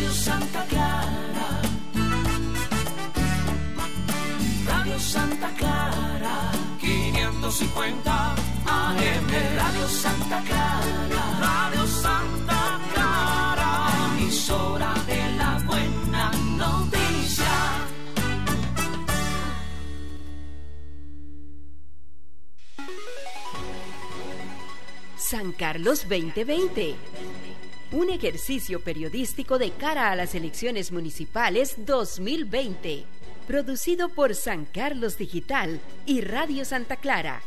Radio 0.00 0.14
Santa 0.14 0.64
Clara. 0.64 1.60
Radio 4.64 4.98
Santa 4.98 5.52
Clara. 5.52 6.50
550 6.78 8.34
AM. 8.64 9.28
Radio 9.56 9.86
Santa 9.88 10.40
Clara. 10.40 11.22
Radio 11.38 11.86
Santa 11.86 12.80
Clara. 12.94 13.90
Emisora 14.16 14.94
de 15.06 15.36
la 15.36 15.60
buena 15.66 16.30
noticia. 16.56 17.84
San 25.18 25.52
Carlos 25.52 26.08
2020. 26.08 26.96
Un 27.92 28.08
ejercicio 28.08 28.80
periodístico 28.80 29.58
de 29.58 29.72
cara 29.72 30.12
a 30.12 30.16
las 30.16 30.36
elecciones 30.36 30.92
municipales 30.92 31.74
2020. 31.78 33.04
Producido 33.48 34.08
por 34.10 34.36
San 34.36 34.64
Carlos 34.64 35.18
Digital 35.18 35.80
y 36.06 36.20
Radio 36.20 36.64
Santa 36.64 36.94
Clara. 36.94 37.42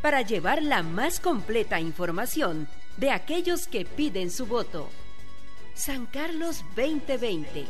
Para 0.00 0.22
llevar 0.22 0.62
la 0.62 0.84
más 0.84 1.18
completa 1.18 1.80
información 1.80 2.68
de 2.96 3.10
aquellos 3.10 3.66
que 3.66 3.84
piden 3.84 4.30
su 4.30 4.46
voto. 4.46 4.88
San 5.74 6.06
Carlos 6.06 6.64
2020. 6.76 7.66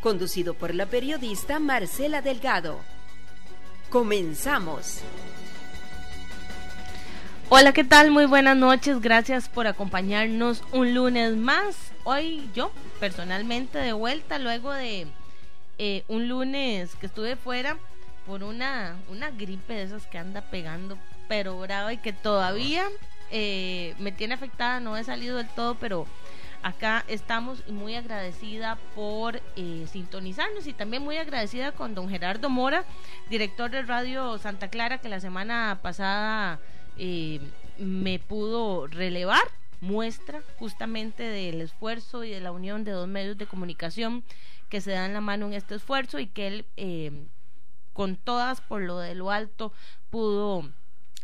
Conducido 0.00 0.54
por 0.54 0.72
la 0.72 0.86
periodista 0.86 1.58
Marcela 1.58 2.22
Delgado. 2.22 2.78
Comenzamos. 3.90 5.00
Hola, 7.54 7.74
¿qué 7.74 7.84
tal? 7.84 8.10
Muy 8.10 8.24
buenas 8.24 8.56
noches. 8.56 9.02
Gracias 9.02 9.50
por 9.50 9.66
acompañarnos 9.66 10.64
un 10.72 10.94
lunes 10.94 11.36
más. 11.36 11.92
Hoy 12.02 12.48
yo, 12.54 12.72
personalmente, 12.98 13.76
de 13.76 13.92
vuelta 13.92 14.38
luego 14.38 14.72
de 14.72 15.06
eh, 15.76 16.02
un 16.08 16.28
lunes 16.28 16.94
que 16.94 17.04
estuve 17.04 17.36
fuera 17.36 17.76
por 18.24 18.42
una, 18.42 18.96
una 19.10 19.30
gripe 19.32 19.74
de 19.74 19.82
esas 19.82 20.06
que 20.06 20.16
anda 20.16 20.40
pegando, 20.40 20.96
pero 21.28 21.60
brava 21.60 21.92
y 21.92 21.98
que 21.98 22.14
todavía 22.14 22.88
eh, 23.30 23.94
me 23.98 24.12
tiene 24.12 24.32
afectada. 24.32 24.80
No 24.80 24.96
he 24.96 25.04
salido 25.04 25.36
del 25.36 25.48
todo, 25.48 25.74
pero 25.74 26.06
acá 26.62 27.04
estamos 27.06 27.62
y 27.66 27.72
muy 27.72 27.96
agradecida 27.96 28.78
por 28.94 29.42
eh, 29.56 29.86
sintonizarnos 29.92 30.66
y 30.66 30.72
también 30.72 31.02
muy 31.02 31.18
agradecida 31.18 31.72
con 31.72 31.94
don 31.94 32.08
Gerardo 32.08 32.48
Mora, 32.48 32.86
director 33.28 33.70
de 33.70 33.82
Radio 33.82 34.38
Santa 34.38 34.68
Clara, 34.68 35.02
que 35.02 35.10
la 35.10 35.20
semana 35.20 35.80
pasada 35.82 36.58
eh, 36.98 37.40
me 37.78 38.18
pudo 38.18 38.86
relevar 38.86 39.42
muestra 39.80 40.42
justamente 40.58 41.24
del 41.24 41.60
esfuerzo 41.60 42.22
y 42.22 42.30
de 42.30 42.40
la 42.40 42.52
unión 42.52 42.84
de 42.84 42.92
dos 42.92 43.08
medios 43.08 43.36
de 43.36 43.46
comunicación 43.46 44.22
que 44.68 44.80
se 44.80 44.92
dan 44.92 45.12
la 45.12 45.20
mano 45.20 45.46
en 45.46 45.54
este 45.54 45.74
esfuerzo 45.74 46.20
y 46.20 46.28
que 46.28 46.46
él 46.46 46.66
eh, 46.76 47.26
con 47.92 48.16
todas 48.16 48.60
por 48.60 48.80
lo 48.80 48.98
de 48.98 49.16
lo 49.16 49.30
alto 49.30 49.72
pudo 50.08 50.70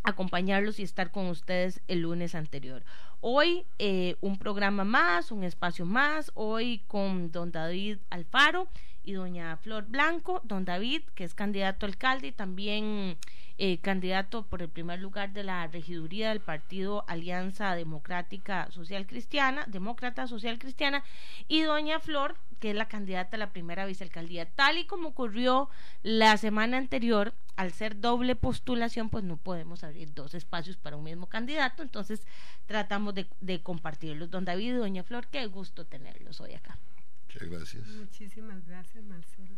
acompañarlos 0.02 0.80
y 0.80 0.82
estar 0.82 1.12
con 1.12 1.26
ustedes 1.26 1.80
el 1.86 2.00
lunes 2.00 2.34
anterior. 2.34 2.82
Hoy 3.20 3.64
eh, 3.78 4.16
un 4.20 4.38
programa 4.38 4.84
más, 4.84 5.30
un 5.30 5.44
espacio 5.44 5.86
más, 5.86 6.32
hoy 6.34 6.82
con 6.88 7.30
don 7.30 7.52
David 7.52 7.98
Alfaro 8.10 8.68
y 9.08 9.14
doña 9.14 9.56
Flor 9.56 9.86
Blanco, 9.86 10.42
don 10.44 10.66
David, 10.66 11.00
que 11.14 11.24
es 11.24 11.32
candidato 11.32 11.86
a 11.86 11.88
alcalde 11.88 12.26
y 12.26 12.32
también 12.32 13.16
eh, 13.56 13.78
candidato 13.78 14.42
por 14.42 14.60
el 14.60 14.68
primer 14.68 15.00
lugar 15.00 15.32
de 15.32 15.44
la 15.44 15.66
regiduría 15.66 16.28
del 16.28 16.40
partido 16.40 17.06
Alianza 17.08 17.74
Democrática 17.74 18.70
Social 18.70 19.06
Cristiana, 19.06 19.64
Demócrata 19.66 20.26
Social 20.26 20.58
Cristiana, 20.58 21.04
y 21.48 21.62
doña 21.62 22.00
Flor, 22.00 22.36
que 22.60 22.70
es 22.70 22.76
la 22.76 22.86
candidata 22.86 23.36
a 23.36 23.38
la 23.38 23.50
primera 23.50 23.86
vicealcaldía. 23.86 24.44
Tal 24.44 24.76
y 24.76 24.84
como 24.84 25.08
ocurrió 25.08 25.70
la 26.02 26.36
semana 26.36 26.76
anterior, 26.76 27.32
al 27.56 27.72
ser 27.72 27.98
doble 28.02 28.36
postulación, 28.36 29.08
pues 29.08 29.24
no 29.24 29.38
podemos 29.38 29.84
abrir 29.84 30.12
dos 30.12 30.34
espacios 30.34 30.76
para 30.76 30.98
un 30.98 31.04
mismo 31.04 31.28
candidato, 31.28 31.82
entonces 31.82 32.26
tratamos 32.66 33.14
de, 33.14 33.26
de 33.40 33.62
compartirlos. 33.62 34.30
Don 34.30 34.44
David 34.44 34.74
y 34.74 34.76
doña 34.76 35.02
Flor, 35.02 35.28
qué 35.28 35.46
gusto 35.46 35.86
tenerlos 35.86 36.42
hoy 36.42 36.52
acá. 36.52 36.76
Muchas 37.38 37.50
gracias. 37.50 37.86
Muchísimas 37.88 38.66
gracias, 38.66 39.04
Marcela. 39.04 39.50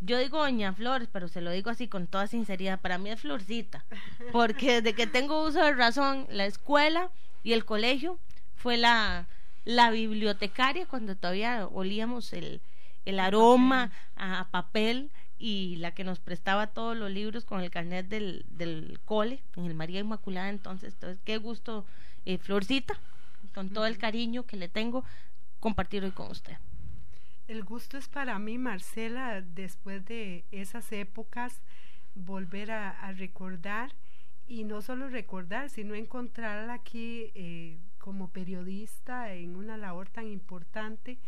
Yo 0.00 0.18
digo 0.18 0.38
Doña 0.38 0.72
Flor, 0.72 1.08
pero 1.12 1.26
se 1.26 1.40
lo 1.40 1.50
digo 1.50 1.70
así 1.70 1.88
con 1.88 2.06
toda 2.06 2.26
sinceridad. 2.28 2.80
Para 2.80 2.98
mí 2.98 3.10
es 3.10 3.20
Florcita. 3.20 3.84
Porque 4.32 4.80
desde 4.80 4.94
que 4.94 5.06
tengo 5.06 5.44
uso 5.44 5.64
de 5.64 5.72
razón, 5.72 6.26
la 6.30 6.46
escuela 6.46 7.10
y 7.42 7.52
el 7.52 7.64
colegio 7.64 8.18
fue 8.54 8.76
la, 8.76 9.26
la 9.64 9.90
bibliotecaria 9.90 10.86
cuando 10.86 11.16
todavía 11.16 11.66
olíamos 11.66 12.32
el, 12.32 12.60
el 13.04 13.18
aroma 13.18 13.90
a 14.16 14.48
papel 14.50 15.10
y 15.38 15.76
la 15.76 15.92
que 15.92 16.04
nos 16.04 16.20
prestaba 16.20 16.68
todos 16.68 16.96
los 16.96 17.10
libros 17.10 17.44
con 17.44 17.60
el 17.60 17.70
carnet 17.70 18.06
del, 18.06 18.44
del 18.50 19.00
cole 19.04 19.42
en 19.56 19.64
el 19.64 19.74
María 19.74 20.00
Inmaculada. 20.00 20.50
Entonces, 20.50 20.94
entonces 20.94 21.18
qué 21.24 21.38
gusto, 21.38 21.84
eh, 22.26 22.38
Florcita, 22.38 22.94
con 23.54 23.70
todo 23.70 23.86
el 23.86 23.98
cariño 23.98 24.44
que 24.44 24.56
le 24.56 24.68
tengo, 24.68 25.04
compartir 25.58 26.04
hoy 26.04 26.12
con 26.12 26.30
usted. 26.30 26.56
El 27.46 27.62
gusto 27.62 27.98
es 27.98 28.08
para 28.08 28.38
mí, 28.38 28.56
Marcela, 28.56 29.42
después 29.42 30.04
de 30.06 30.44
esas 30.50 30.90
épocas, 30.92 31.60
volver 32.14 32.70
a, 32.70 33.12
recordar 33.12 33.92
y 34.46 34.64
no 34.64 34.80
solo 34.80 35.08
recordar, 35.08 35.68
sino 35.68 35.94
encontrarla 35.94 36.74
aquí 36.74 37.32
eh, 37.34 37.78
como 37.98 38.28
periodista 38.28 39.32
en 39.34 39.56
una 39.56 39.76
labor 39.76 40.08
tan 40.08 40.26
importante 40.26 41.18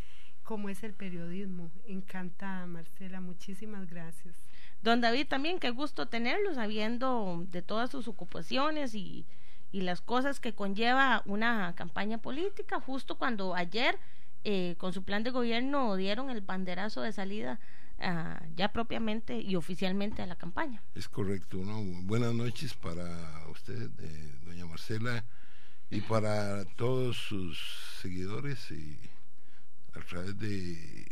como 0.42 0.70
es 0.70 0.82
el 0.84 0.94
periodismo. 0.94 1.70
Encantada, 1.86 2.66
Marcela, 2.66 3.20
muchísimas 3.20 3.86
gracias. 3.90 4.34
Don 4.82 5.02
David, 5.02 5.26
también 5.26 5.58
qué 5.58 5.70
gusto 5.70 6.06
tenerlo, 6.06 6.54
sabiendo 6.54 7.44
de 7.50 7.60
todas 7.60 7.90
sus 7.90 8.08
ocupaciones 8.08 8.94
y, 8.94 9.26
y 9.70 9.82
las 9.82 10.00
cosas 10.00 10.40
que 10.40 10.54
conlleva 10.54 11.22
una 11.26 11.74
campaña 11.74 12.18
política, 12.18 12.80
justo 12.80 13.18
cuando 13.18 13.54
ayer 13.54 13.98
eh, 14.48 14.76
con 14.78 14.92
su 14.92 15.02
plan 15.02 15.24
de 15.24 15.30
gobierno 15.30 15.96
dieron 15.96 16.30
el 16.30 16.40
banderazo 16.40 17.00
de 17.02 17.10
salida 17.10 17.58
uh, 17.98 18.44
ya 18.54 18.72
propiamente 18.72 19.40
y 19.40 19.56
oficialmente 19.56 20.22
a 20.22 20.26
la 20.26 20.36
campaña. 20.36 20.84
Es 20.94 21.08
correcto, 21.08 21.56
¿no? 21.64 21.82
Buenas 22.04 22.32
noches 22.32 22.72
para 22.74 23.04
usted, 23.50 23.90
eh, 23.98 24.32
doña 24.44 24.64
Marcela, 24.66 25.24
y 25.90 26.00
para 26.00 26.64
todos 26.76 27.16
sus 27.16 27.58
seguidores 28.00 28.70
y 28.70 28.96
a 29.94 30.00
través 30.00 30.38
de 30.38 31.06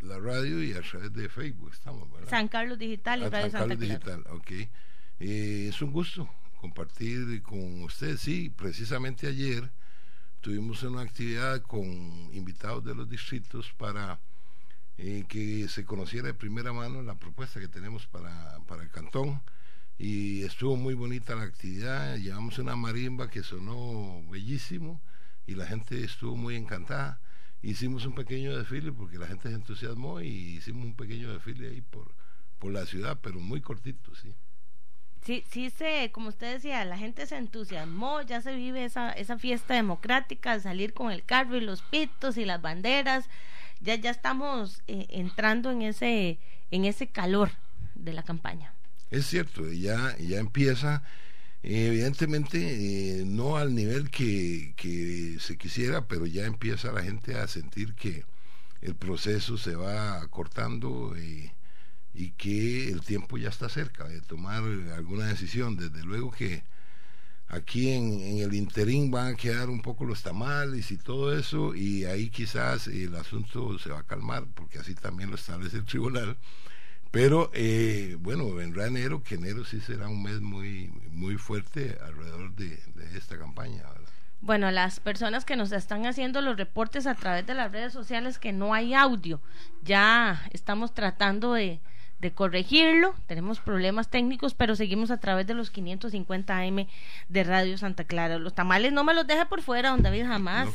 la 0.00 0.18
radio 0.18 0.62
y 0.62 0.72
a 0.74 0.82
través 0.82 1.10
de 1.14 1.28
Facebook 1.30 1.70
estamos, 1.72 2.10
¿verdad? 2.12 2.28
San 2.28 2.48
Carlos 2.48 2.78
Digital 2.78 3.20
y 3.20 3.24
Ah, 3.24 3.30
Radio 3.30 3.50
San 3.50 3.60
Santa 3.60 3.76
Carlos 3.78 4.00
Clara. 4.02 4.16
Digital, 4.18 4.36
ok. 4.36 4.50
Eh, 5.20 5.66
es 5.70 5.80
un 5.80 5.90
gusto 5.90 6.28
compartir 6.60 7.42
con 7.42 7.82
usted, 7.82 8.18
sí, 8.18 8.50
precisamente 8.50 9.26
ayer 9.26 9.70
tuvimos 10.40 10.82
una 10.82 11.02
actividad 11.02 11.62
con 11.62 11.86
invitados 12.32 12.84
de 12.84 12.94
los 12.94 13.08
distritos 13.08 13.72
para 13.76 14.20
eh, 14.96 15.24
que 15.28 15.68
se 15.68 15.84
conociera 15.84 16.28
de 16.28 16.34
primera 16.34 16.72
mano 16.72 17.02
la 17.02 17.14
propuesta 17.14 17.60
que 17.60 17.68
tenemos 17.68 18.06
para, 18.06 18.58
para 18.66 18.82
el 18.82 18.90
cantón 18.90 19.40
y 19.98 20.44
estuvo 20.44 20.76
muy 20.76 20.94
bonita 20.94 21.34
la 21.34 21.42
actividad, 21.42 22.16
llevamos 22.18 22.58
una 22.58 22.76
marimba 22.76 23.28
que 23.28 23.42
sonó 23.42 24.22
bellísimo 24.30 25.00
y 25.46 25.56
la 25.56 25.66
gente 25.66 26.04
estuvo 26.04 26.36
muy 26.36 26.54
encantada. 26.54 27.20
Hicimos 27.62 28.06
un 28.06 28.14
pequeño 28.14 28.56
desfile 28.56 28.92
porque 28.92 29.18
la 29.18 29.26
gente 29.26 29.48
se 29.48 29.56
entusiasmó 29.56 30.20
y 30.20 30.28
hicimos 30.28 30.84
un 30.84 30.94
pequeño 30.94 31.32
desfile 31.32 31.70
ahí 31.70 31.80
por, 31.80 32.14
por 32.60 32.72
la 32.72 32.86
ciudad, 32.86 33.18
pero 33.20 33.40
muy 33.40 33.60
cortito, 33.60 34.14
sí. 34.14 34.32
Sí, 35.24 35.44
sí 35.50 35.70
se, 35.70 36.10
como 36.12 36.28
usted 36.28 36.54
decía, 36.54 36.84
la 36.84 36.96
gente 36.96 37.26
se 37.26 37.36
entusiasmó, 37.36 38.22
ya 38.22 38.40
se 38.40 38.54
vive 38.54 38.84
esa, 38.84 39.12
esa 39.12 39.38
fiesta 39.38 39.74
democrática, 39.74 40.54
de 40.54 40.60
salir 40.62 40.94
con 40.94 41.10
el 41.10 41.22
carro 41.24 41.56
y 41.56 41.60
los 41.60 41.82
pitos 41.82 42.36
y 42.38 42.44
las 42.44 42.62
banderas, 42.62 43.28
ya, 43.80 43.94
ya 43.96 44.10
estamos 44.10 44.82
eh, 44.88 45.06
entrando 45.10 45.70
en 45.70 45.82
ese, 45.82 46.38
en 46.70 46.84
ese 46.84 47.08
calor 47.08 47.50
de 47.94 48.12
la 48.12 48.22
campaña. 48.22 48.72
Es 49.10 49.26
cierto, 49.26 49.70
ya, 49.72 50.16
ya 50.18 50.38
empieza, 50.38 51.02
eh, 51.62 51.86
evidentemente 51.88 53.20
eh, 53.20 53.24
no 53.24 53.56
al 53.56 53.74
nivel 53.74 54.10
que, 54.10 54.74
que 54.76 55.36
se 55.40 55.56
quisiera, 55.56 56.06
pero 56.06 56.26
ya 56.26 56.46
empieza 56.46 56.92
la 56.92 57.02
gente 57.02 57.36
a 57.36 57.46
sentir 57.48 57.94
que 57.94 58.24
el 58.80 58.94
proceso 58.94 59.56
se 59.58 59.74
va 59.74 60.20
acortando 60.20 61.16
eh, 61.16 61.52
y 62.14 62.30
que 62.32 62.88
el 62.90 63.02
tiempo 63.02 63.38
ya 63.38 63.48
está 63.48 63.68
cerca 63.68 64.04
de 64.08 64.20
tomar 64.20 64.62
alguna 64.94 65.26
decisión. 65.26 65.76
Desde 65.76 66.02
luego 66.04 66.30
que 66.30 66.62
aquí 67.48 67.90
en, 67.90 68.38
el 68.38 68.54
interín 68.54 69.10
van 69.10 69.34
a 69.34 69.36
quedar 69.36 69.70
un 69.70 69.80
poco 69.80 70.04
los 70.04 70.22
tamales 70.22 70.90
y 70.90 70.98
todo 70.98 71.36
eso, 71.36 71.74
y 71.74 72.04
ahí 72.04 72.30
quizás 72.30 72.86
el 72.88 73.14
asunto 73.14 73.78
se 73.78 73.90
va 73.90 74.00
a 74.00 74.06
calmar, 74.06 74.44
porque 74.54 74.78
así 74.78 74.94
también 74.94 75.30
lo 75.30 75.36
establece 75.36 75.78
el 75.78 75.84
tribunal. 75.84 76.36
Pero 77.10 77.50
eh, 77.54 78.16
bueno, 78.20 78.52
vendrá 78.52 78.86
enero, 78.86 79.22
que 79.22 79.36
enero 79.36 79.64
sí 79.64 79.80
será 79.80 80.08
un 80.08 80.22
mes 80.22 80.40
muy, 80.40 80.92
muy 81.10 81.36
fuerte 81.38 81.98
alrededor 82.04 82.54
de, 82.54 82.78
esta 83.16 83.38
campaña. 83.38 83.82
Bueno, 84.40 84.70
las 84.70 85.00
personas 85.00 85.44
que 85.44 85.56
nos 85.56 85.72
están 85.72 86.06
haciendo 86.06 86.42
los 86.42 86.56
reportes 86.56 87.06
a 87.06 87.14
través 87.14 87.46
de 87.46 87.54
las 87.54 87.72
redes 87.72 87.92
sociales 87.92 88.38
que 88.38 88.52
no 88.52 88.74
hay 88.74 88.94
audio, 88.94 89.40
ya 89.82 90.46
estamos 90.52 90.94
tratando 90.94 91.54
de, 91.54 91.80
de 92.20 92.32
corregirlo. 92.32 93.14
Tenemos 93.26 93.60
problemas 93.60 94.08
técnicos, 94.08 94.54
pero 94.54 94.74
seguimos 94.74 95.10
a 95.10 95.18
través 95.18 95.46
de 95.46 95.54
los 95.54 95.70
550 95.70 96.58
AM 96.58 96.86
de 97.28 97.44
Radio 97.44 97.78
Santa 97.78 98.04
Clara. 98.04 98.38
Los 98.38 98.54
tamales 98.54 98.92
no 98.92 99.04
me 99.04 99.14
los 99.14 99.26
deja 99.26 99.48
por 99.48 99.62
fuera, 99.62 99.90
don 99.90 100.02
David, 100.02 100.26
jamás. 100.26 100.68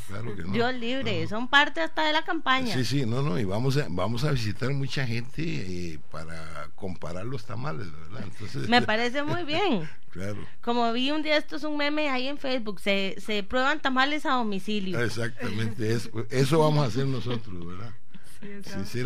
Dios 0.51 0.73
libre, 0.75 1.27
son 1.27 1.47
parte 1.49 1.81
hasta 1.81 2.05
de 2.05 2.13
la 2.13 2.23
campaña. 2.23 2.73
Sí, 2.73 2.85
sí, 2.85 3.05
no, 3.05 3.21
no, 3.21 3.37
y 3.39 3.43
vamos 3.43 3.77
a, 3.77 3.87
vamos 3.89 4.23
a 4.23 4.31
visitar 4.31 4.71
mucha 4.73 5.05
gente 5.05 5.43
eh, 5.43 5.99
para 6.11 6.69
comparar 6.75 7.25
los 7.25 7.45
tamales, 7.45 7.91
¿verdad? 7.91 8.23
Entonces, 8.23 8.69
me 8.69 8.81
parece 8.81 9.23
muy 9.23 9.43
bien. 9.43 9.89
claro. 10.11 10.37
Como 10.61 10.91
vi 10.93 11.11
un 11.11 11.23
día, 11.23 11.37
esto 11.37 11.57
es 11.57 11.63
un 11.63 11.75
meme 11.75 12.09
ahí 12.09 12.27
en 12.27 12.37
Facebook, 12.37 12.79
se, 12.79 13.15
se 13.19 13.43
prueban 13.43 13.81
tamales 13.81 14.25
a 14.25 14.31
domicilio. 14.31 14.99
Exactamente, 15.01 15.91
eso, 15.91 16.09
eso 16.29 16.59
vamos 16.59 16.85
a 16.85 16.87
hacer 16.87 17.05
nosotros, 17.05 17.65
¿verdad? 17.65 17.93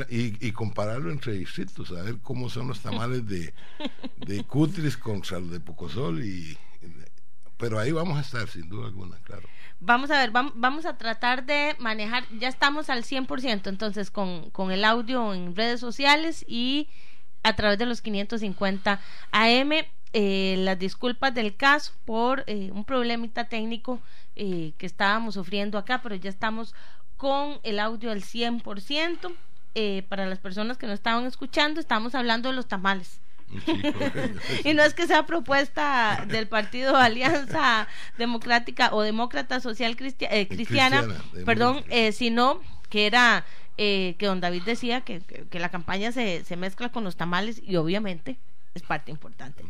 Y, 0.10 0.52
compararlo 0.52 1.12
entre 1.12 1.34
distritos, 1.34 1.92
a 1.92 2.02
ver 2.04 2.18
cómo 2.22 2.50
son 2.50 2.68
los 2.68 2.82
tamales 2.82 3.28
de, 3.28 3.54
de 4.18 4.44
Cutris 4.48 4.98
contra 4.98 5.40
los 5.40 5.52
de 5.52 5.60
Pocosol. 5.60 6.24
Y, 6.24 6.58
pero 7.58 7.80
ahí 7.80 7.92
vamos 7.92 8.18
a 8.18 8.22
estar, 8.22 8.48
sin 8.48 8.70
duda 8.70 8.88
alguna, 8.88 9.18
claro. 9.24 9.48
Vamos 9.80 10.10
a 10.10 10.18
ver, 10.18 10.32
vamos 10.32 10.86
a 10.86 10.98
tratar 10.98 11.46
de 11.46 11.76
manejar, 11.80 12.26
ya 12.40 12.48
estamos 12.48 12.90
al 12.90 13.04
100%, 13.04 13.68
entonces 13.68 14.10
con, 14.10 14.50
con 14.50 14.72
el 14.72 14.84
audio 14.84 15.34
en 15.34 15.56
redes 15.56 15.80
sociales 15.80 16.44
y 16.48 16.90
a 17.44 17.56
través 17.56 17.78
de 17.78 17.86
los 17.86 18.02
550 18.02 19.00
AM. 19.32 19.72
Eh, 20.14 20.56
las 20.60 20.80
disculpas 20.80 21.34
del 21.34 21.58
caso 21.58 21.92
por 22.06 22.44
eh, 22.48 22.72
un 22.74 22.86
problemita 22.86 23.50
técnico 23.50 24.00
eh, 24.36 24.72
que 24.78 24.86
estábamos 24.86 25.34
sufriendo 25.34 25.78
acá, 25.78 26.02
pero 26.02 26.16
ya 26.16 26.30
estamos 26.30 26.74
con 27.18 27.60
el 27.64 27.80
audio 27.80 28.12
al 28.12 28.22
100%. 28.22 29.34
Eh, 29.80 30.04
para 30.10 30.26
las 30.26 30.40
personas 30.40 30.80
que 30.80 30.88
no 30.88 30.94
estaban 30.94 31.28
escuchando, 31.28 31.80
estamos 31.80 32.16
hablando 32.16 32.50
de 32.50 32.56
los 32.56 32.68
tamales. 32.68 33.20
y 34.64 34.74
no 34.74 34.82
es 34.82 34.96
que 34.96 35.06
sea 35.06 35.28
propuesta 35.28 36.26
del 36.28 36.48
partido 36.48 36.96
Alianza 36.98 37.88
Democrática 38.18 38.90
o 38.92 39.04
Demócrata 39.04 39.60
Social 39.60 39.96
eh, 40.00 40.48
Cristiana, 40.48 41.08
perdón, 41.46 41.84
eh, 41.90 42.12
sino 42.12 42.60
que 42.90 43.06
era 43.06 43.46
que 43.78 44.18
don 44.20 44.42
David 44.42 44.64
decía 44.64 45.02
que, 45.02 45.22
que, 45.22 45.60
la 45.60 45.70
campaña 45.70 46.12
se, 46.12 46.44
se 46.44 46.58
mezcla 46.58 46.90
con 46.90 47.04
los 47.04 47.16
tamales 47.16 47.62
y 47.64 47.76
obviamente 47.76 48.40
es 48.74 48.82
parte 48.82 49.12
importante. 49.12 49.64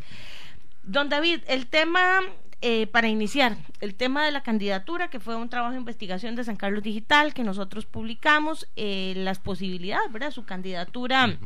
Don 0.82 1.10
David, 1.10 1.40
el 1.46 1.66
tema 1.66 2.22
eh, 2.60 2.88
para 2.88 3.08
iniciar, 3.08 3.56
el 3.80 3.94
tema 3.94 4.24
de 4.24 4.32
la 4.32 4.42
candidatura, 4.42 5.08
que 5.08 5.20
fue 5.20 5.36
un 5.36 5.48
trabajo 5.48 5.72
de 5.72 5.78
investigación 5.78 6.34
de 6.34 6.42
San 6.42 6.56
Carlos 6.56 6.82
Digital 6.82 7.32
que 7.32 7.44
nosotros 7.44 7.86
publicamos, 7.86 8.66
eh, 8.74 9.12
las 9.16 9.38
posibilidades, 9.38 10.10
¿verdad? 10.10 10.32
Su 10.32 10.44
candidatura 10.44 11.38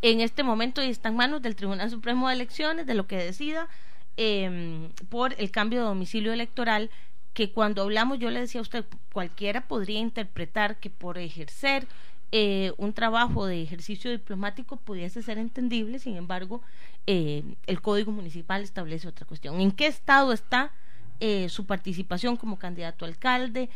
en 0.00 0.20
este 0.20 0.42
momento 0.42 0.80
está 0.80 1.10
en 1.10 1.16
manos 1.16 1.42
del 1.42 1.56
Tribunal 1.56 1.90
Supremo 1.90 2.28
de 2.28 2.34
Elecciones, 2.34 2.86
de 2.86 2.94
lo 2.94 3.06
que 3.06 3.16
decida 3.18 3.68
em, 4.16 4.90
por 5.10 5.34
el 5.38 5.50
cambio 5.50 5.80
de 5.80 5.86
domicilio 5.86 6.32
electoral, 6.32 6.90
que 7.34 7.52
cuando 7.52 7.82
hablamos, 7.82 8.18
yo 8.18 8.30
le 8.30 8.40
decía 8.40 8.60
a 8.60 8.62
usted, 8.62 8.84
cualquiera 9.12 9.68
podría 9.68 10.00
interpretar 10.00 10.76
que 10.76 10.90
por 10.90 11.18
ejercer 11.18 11.86
eh, 12.30 12.72
un 12.76 12.92
trabajo 12.92 13.46
de 13.46 13.62
ejercicio 13.62 14.10
diplomático 14.10 14.76
pudiese 14.76 15.22
ser 15.22 15.38
entendible, 15.38 15.98
sin 15.98 16.16
embargo, 16.16 16.60
eh, 17.06 17.42
el 17.66 17.80
Código 17.80 18.12
Municipal 18.12 18.62
establece 18.62 19.08
otra 19.08 19.26
cuestión. 19.26 19.60
¿En 19.60 19.72
qué 19.72 19.86
estado 19.86 20.34
está 20.34 20.72
eh, 21.20 21.48
su 21.48 21.64
participación 21.64 22.36
como 22.36 22.58
candidato 22.58 23.04
alcalde? 23.04 23.70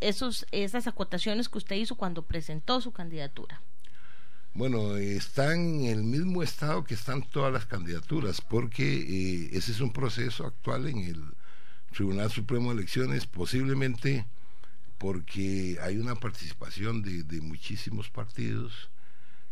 esos, 0.00 0.46
esas 0.52 0.86
acotaciones 0.86 1.48
que 1.48 1.58
usted 1.58 1.74
hizo 1.74 1.96
cuando 1.96 2.22
presentó 2.22 2.80
su 2.80 2.92
candidatura. 2.92 3.60
Bueno, 4.52 4.96
está 4.96 5.52
en 5.52 5.86
el 5.86 6.04
mismo 6.04 6.44
estado 6.44 6.84
que 6.84 6.94
están 6.94 7.22
todas 7.22 7.52
las 7.52 7.66
candidaturas, 7.66 8.40
porque 8.40 9.48
ese 9.52 9.72
es 9.72 9.80
un 9.80 9.92
proceso 9.92 10.46
actual 10.46 10.86
en 10.86 10.98
el 10.98 11.24
Tribunal 11.90 12.30
Supremo 12.30 12.70
de 12.70 12.78
Elecciones, 12.78 13.26
posiblemente 13.26 14.26
porque 14.98 15.78
hay 15.82 15.98
una 15.98 16.14
participación 16.14 17.02
de, 17.02 17.40
muchísimos 17.40 18.10
partidos. 18.10 18.90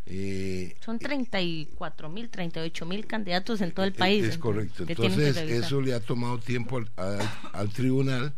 Eh, 0.06 0.76
Son 0.84 0.98
34 0.98 2.08
mil, 2.08 2.28
38 2.28 2.86
mil 2.86 3.06
candidatos 3.06 3.60
en 3.60 3.72
todo 3.72 3.86
el 3.86 3.92
país. 3.92 4.24
Es, 4.24 4.38
correcto. 4.38 4.84
Entonces, 4.86 5.36
eso 5.36 5.80
le 5.80 5.94
ha 5.94 6.00
tomado 6.00 6.38
tiempo 6.38 6.80
al, 7.52 7.68
tribunal. 7.70 8.34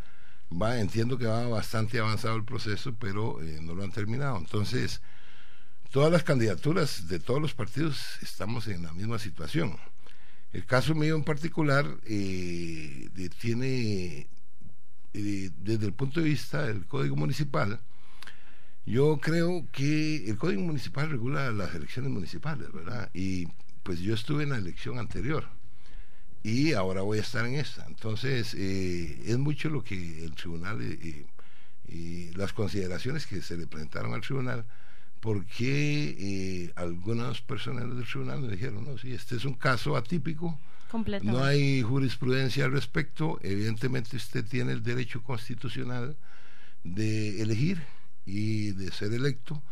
Va, 0.51 0.79
entiendo 0.79 1.19
que 1.19 1.27
va 1.27 1.49
bastante 1.49 1.99
avanzado 1.99 2.37
el 2.37 2.45
proceso, 2.45 2.95
pero 2.99 3.43
eh, 3.43 3.59
no 3.62 3.75
lo 3.75 3.83
han 3.83 3.93
terminado. 3.93 4.37
Entonces, 4.37 5.00
todas 5.91 6.12
las 6.12 6.23
candidaturas 6.23 7.09
de 7.09 7.19
todos 7.19 7.41
los 7.41 7.55
partidos 7.55 8.19
estamos 8.23 8.69
en 8.69 8.83
la 8.83 8.93
misma 8.93 9.19
situación. 9.19 9.77
El 10.53 10.67
caso 10.67 10.95
mío 10.95 11.17
en 11.17 11.25
particular 11.25 11.85
eh, 12.05 13.09
tiene 13.41 14.29
desde 15.14 15.87
el 15.87 15.93
punto 15.93 16.20
de 16.20 16.26
vista 16.28 16.64
del 16.66 16.87
Código 16.87 17.16
Municipal, 17.16 17.81
yo 18.87 19.19
creo 19.19 19.66
que 19.72 20.28
el 20.28 20.37
Código 20.37 20.61
Municipal 20.61 21.08
regula 21.08 21.50
las 21.52 21.75
elecciones 21.75 22.11
municipales, 22.11 22.70
¿verdad? 22.72 23.11
Y 23.14 23.46
pues 23.82 24.00
yo 24.00 24.14
estuve 24.14 24.43
en 24.43 24.50
la 24.50 24.58
elección 24.58 24.99
anterior 24.99 25.46
y 26.43 26.75
ahora 26.75 27.00
voy 27.00 27.19
a 27.19 27.22
estar 27.22 27.46
en 27.46 27.55
esta. 27.55 27.87
Entonces, 27.87 28.55
eh, 28.55 29.22
es 29.25 29.38
mucho 29.38 29.70
lo 29.70 29.82
que 29.82 30.25
el 30.25 30.34
tribunal 30.34 30.78
eh, 30.82 31.26
y 31.88 32.31
las 32.32 32.52
consideraciones 32.52 33.26
que 33.26 33.40
se 33.40 33.56
le 33.56 33.66
presentaron 33.66 34.12
al 34.12 34.20
tribunal, 34.20 34.66
porque 35.20 36.16
eh, 36.19 36.72
algunas 36.76 37.40
personas 37.40 37.88
del 37.88 38.05
tribunal 38.05 38.43
me 38.43 38.49
dijeron, 38.49 38.84
no, 38.84 38.99
sí, 38.99 39.12
este 39.12 39.37
es 39.37 39.46
un 39.46 39.55
caso 39.55 39.96
atípico, 39.96 40.58
no 41.23 41.44
hay 41.44 41.82
jurisprudencia 41.82 42.64
al 42.64 42.73
respecto. 42.73 43.38
Evidentemente 43.43 44.17
usted 44.17 44.44
tiene 44.44 44.73
el 44.73 44.82
derecho 44.82 45.23
constitucional 45.23 46.17
de 46.85 47.43
elegir 47.43 47.82
y 48.25 48.73
de 48.73 48.91
ser 48.93 49.12
electo. 49.12 49.62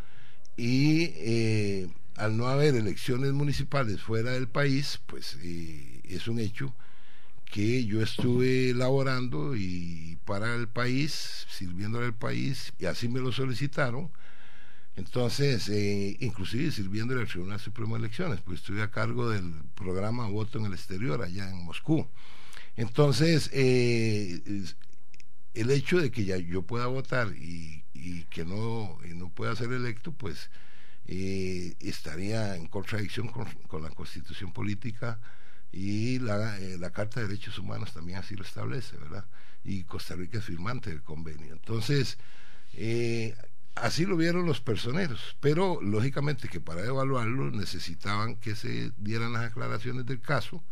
Y 0.56 1.12
eh, 1.16 1.88
al 2.16 2.36
no 2.36 2.46
haber 2.46 2.74
elecciones 2.74 3.32
municipales 3.32 4.00
fuera 4.00 4.32
del 4.32 4.48
país, 4.48 5.00
pues 5.06 5.38
eh, 5.42 6.00
es 6.04 6.28
un 6.28 6.38
hecho 6.38 6.74
que 7.44 7.84
yo 7.84 8.02
estuve 8.02 8.70
elaborando 8.70 9.54
y 9.54 10.18
para 10.24 10.54
el 10.54 10.68
país, 10.68 11.46
sirviéndole 11.50 12.06
al 12.06 12.14
país, 12.14 12.72
y 12.78 12.86
así 12.86 13.08
me 13.08 13.20
lo 13.20 13.30
solicitaron 13.30 14.10
entonces, 14.96 15.68
eh, 15.70 16.16
inclusive 16.20 16.70
sirviéndole 16.70 17.22
al 17.22 17.28
Tribunal 17.28 17.58
Supremo 17.58 17.94
de 17.94 18.00
Elecciones, 18.00 18.40
pues 18.42 18.60
estuve 18.60 18.82
a 18.82 18.90
cargo 18.90 19.30
del 19.30 19.54
programa 19.74 20.28
Voto 20.28 20.58
en 20.58 20.66
el 20.66 20.74
Exterior 20.74 21.22
allá 21.22 21.48
en 21.48 21.64
Moscú. 21.64 22.06
Entonces, 22.76 23.50
eh, 23.52 24.42
el 25.54 25.70
hecho 25.70 25.98
de 25.98 26.10
que 26.10 26.24
ya 26.24 26.36
yo 26.36 26.62
pueda 26.62 26.86
votar 26.86 27.28
y, 27.36 27.82
que 28.30 28.44
no, 28.44 28.98
no 29.14 29.28
pueda 29.28 29.54
ser 29.54 29.72
electo, 29.72 30.12
pues 30.12 30.50
eh, 31.06 31.74
estaría 31.80 32.56
en 32.56 32.66
contradicción 32.66 33.28
con, 33.28 33.82
la 33.82 33.90
constitución 33.90 34.52
política 34.52 35.20
y 35.70 36.18
la, 36.18 36.58
la, 36.58 36.90
Carta 36.90 37.20
de 37.20 37.28
Derechos 37.28 37.58
Humanos 37.58 37.92
también 37.92 38.18
así 38.18 38.34
lo 38.34 38.42
establece, 38.42 38.96
¿verdad? 38.96 39.26
Y 39.64 39.84
Costa 39.84 40.14
Rica 40.14 40.38
es 40.38 40.44
firmante 40.44 40.90
del 40.90 41.02
convenio. 41.02 41.52
Entonces, 41.52 42.18
eh, 42.74 43.34
Así 43.74 44.04
lo 44.04 44.16
vieron 44.16 44.46
los 44.46 44.60
personeros, 44.60 45.36
pero 45.40 45.80
lógicamente 45.80 46.48
que 46.48 46.60
para 46.60 46.84
evaluarlo 46.84 47.50
necesitaban 47.50 48.36
que 48.36 48.54
se 48.54 48.92
dieran 48.98 49.32
las 49.32 49.44
aclaraciones 49.44 50.04
del 50.04 50.20
caso 50.20 50.62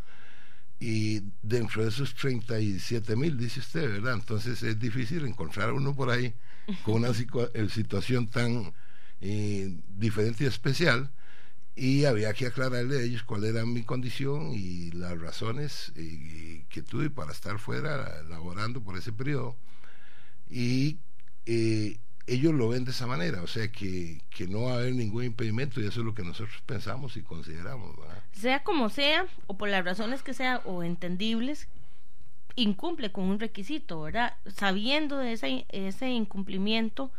y 0.79 1.23
dentro 1.43 1.83
de 1.83 1.91
esos 1.91 2.15
37 2.15 3.15
mil, 3.17 3.37
dice 3.37 3.61
usted, 3.61 3.91
¿verdad? 3.91 4.15
Entonces 4.15 4.63
es 4.63 4.79
difícil 4.79 5.27
encontrar 5.27 5.73
uno 5.73 5.95
por 5.95 6.11
ahí 6.11 6.35
con 6.83 6.97
una 6.97 7.09
eh, 7.55 7.69
situación 7.71 8.29
tan 8.29 8.73
eh, 9.21 9.75
diferente 9.97 10.45
y 10.45 10.47
especial 10.47 11.11
y 11.77 12.05
había 12.05 12.33
que 12.35 12.47
aclararle 12.47 12.99
a 12.99 13.03
ellos 13.03 13.23
cuál 13.23 13.45
era 13.45 13.65
mi 13.65 13.83
condición 13.83 14.53
y 14.53 14.91
las 14.93 15.19
razones 15.19 15.93
eh, 15.97 16.65
que 16.69 16.83
tuve 16.83 17.11
para 17.11 17.33
estar 17.33 17.59
fuera 17.59 18.23
laborando 18.25 18.83
por 18.83 18.97
ese 18.99 19.13
periodo 19.13 19.57
y 20.51 20.99
ellos 22.33 22.55
lo 22.55 22.69
ven 22.69 22.85
de 22.85 22.91
esa 22.91 23.07
manera, 23.07 23.43
o 23.43 23.47
sea 23.47 23.71
que, 23.71 24.23
que, 24.31 24.47
no 24.47 24.63
va 24.63 24.73
a 24.73 24.75
haber 24.77 24.95
ningún 24.95 25.25
impedimento 25.25 25.81
y 25.81 25.87
eso 25.87 26.01
es 26.01 26.07
lo 26.07 26.15
que 26.15 26.23
nosotros 26.23 26.63
pensamos 26.67 27.17
y 27.17 27.23
consideramos. 27.23 27.97
Sea 28.33 28.63
como 28.63 28.89
sea, 28.89 29.27
o 29.47 29.57
por 29.57 29.69
las 29.69 29.85
razones 29.85 30.23
que 30.23 30.35
sea, 30.35 30.59
o 30.65 30.83
entendibles, 30.83 31.69
incumple 32.57 33.13
con 33.13 33.25
un 33.25 33.41
requisito, 33.41 34.03
¿verdad? 34.03 34.35
Sabiendo 34.47 35.19
de 35.19 35.33
ese, 35.33 35.67
ese 35.69 36.11
incumplimiento, 36.11 37.11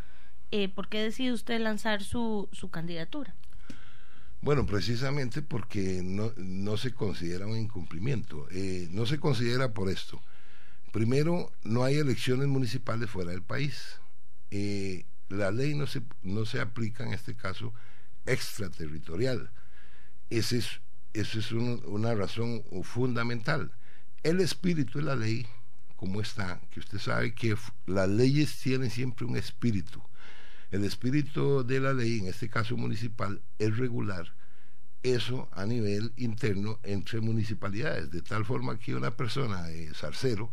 eh, 0.52 0.70
¿por 0.70 0.88
qué 0.90 1.04
decide 1.04 1.34
usted 1.34 1.60
lanzar 1.60 2.04
su, 2.04 2.50
su 2.52 2.70
candidatura? 2.70 3.36
Bueno, 4.42 4.66
precisamente 4.66 5.42
porque 5.42 6.02
no, 6.04 6.32
no 6.38 6.78
se 6.78 6.94
considera 6.94 7.46
un 7.46 7.58
incumplimiento. 7.58 8.48
Eh, 8.52 8.88
no 8.92 9.06
se 9.06 9.20
considera 9.20 9.74
por 9.74 9.90
esto 9.90 10.22
Primero, 10.92 11.54
no 11.64 11.86
hay 11.86 11.96
elecciones 11.96 12.48
municipales 12.48 13.10
fuera 13.10 13.32
del 13.32 13.42
país. 13.42 14.00
Eh, 14.52 15.06
la 15.30 15.52
ley 15.52 15.74
no 15.76 15.88
se, 15.88 16.02
no 16.22 16.46
se 16.46 16.60
aplica 16.60 17.04
en 17.04 17.14
este 17.14 17.36
caso 17.36 17.74
extraterritorial. 18.26 19.52
Ese 20.30 20.60
es, 20.60 20.82
esa 21.14 21.40
es 21.40 21.52
una 21.52 22.14
razón 22.14 22.64
fundamental. 22.84 23.72
El 24.24 24.40
espíritu 24.40 25.00
de 25.00 25.06
la 25.06 25.16
ley, 25.16 25.48
como 25.96 26.22
está, 26.22 26.62
que 26.70 26.80
usted 26.80 27.00
sabe 27.00 27.34
que 27.34 27.56
las 27.88 28.10
leyes 28.10 28.60
tienen 28.60 28.92
siempre 28.92 29.26
un 29.26 29.36
espíritu. 29.36 30.02
El 30.70 30.84
espíritu 30.86 31.66
de 31.66 31.80
la 31.80 31.94
ley, 31.94 32.20
en 32.20 32.28
este 32.28 32.50
caso 32.50 32.78
municipal, 32.78 33.42
es 33.60 33.78
regular 33.78 34.34
eso 35.04 35.50
a 35.52 35.66
nivel 35.66 36.14
interno 36.18 36.80
entre 36.84 37.22
municipalidades, 37.22 38.12
de 38.12 38.22
tal 38.22 38.46
forma 38.46 38.78
que 38.78 38.96
una 38.96 39.12
persona 39.12 39.64
de 39.64 39.94
Zarcero, 39.94 40.52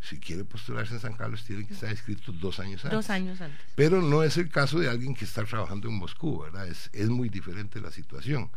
si 0.00 0.18
quiere 0.18 0.44
postularse 0.44 0.94
en 0.94 1.00
San 1.00 1.14
Carlos, 1.14 1.44
tiene 1.44 1.66
que 1.66 1.74
estar 1.74 1.90
inscrito 1.90 2.32
dos 2.32 2.60
años 2.60 2.84
antes. 2.84 2.96
Dos 2.96 3.10
años 3.10 3.40
antes. 3.40 3.58
Pero 3.74 4.00
no 4.00 4.22
es 4.22 4.36
el 4.36 4.48
caso 4.48 4.78
de 4.78 4.88
alguien 4.88 5.14
que 5.14 5.24
está 5.24 5.44
trabajando 5.44 5.88
en 5.88 5.94
Moscú, 5.94 6.42
¿verdad? 6.42 6.68
Es, 6.68 6.88
es 6.92 7.08
muy 7.08 7.28
diferente 7.28 7.80
la 7.80 7.90
situación. 7.90 8.50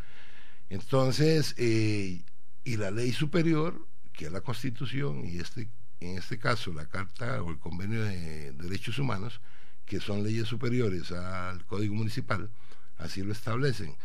Entonces, 0.70 1.56
eh, 1.58 2.22
y 2.64 2.78
la 2.78 2.92
ley 2.92 3.12
superior, 3.12 3.86
que 4.14 4.26
es 4.26 4.32
la 4.32 4.42
Constitución, 4.42 5.26
y 5.26 5.40
este, 5.40 5.68
en 6.00 6.18
este 6.18 6.38
caso 6.38 6.72
la 6.74 6.86
Carta 6.86 7.42
o 7.42 7.50
el 7.50 7.60
Convenio 7.60 8.04
de 8.04 8.52
Derechos 8.54 9.00
Humanos, 9.00 9.42
que 9.86 10.00
son 10.00 10.24
leyes 10.24 10.48
superiores 10.48 11.12
al 11.12 11.66
Código 11.66 11.96
Municipal, 11.96 12.50
así 13.00 13.24
lo 13.24 13.34
establecen. 13.34 13.96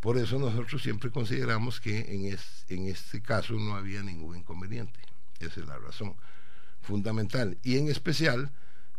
Por 0.00 0.16
eso 0.16 0.38
nosotros 0.38 0.82
siempre 0.82 1.10
consideramos 1.10 1.80
que 1.80 1.98
en, 1.98 2.38
en 2.68 2.88
este 2.88 3.20
caso 3.20 3.54
no 3.54 3.74
había 3.74 4.02
ningún 4.02 4.38
inconveniente. 4.38 4.98
Esa 5.38 5.60
es 5.60 5.66
la 5.66 5.78
razón 5.78 6.16
fundamental. 6.80 7.58
Y 7.62 7.76
en 7.76 7.88
especial 7.88 8.50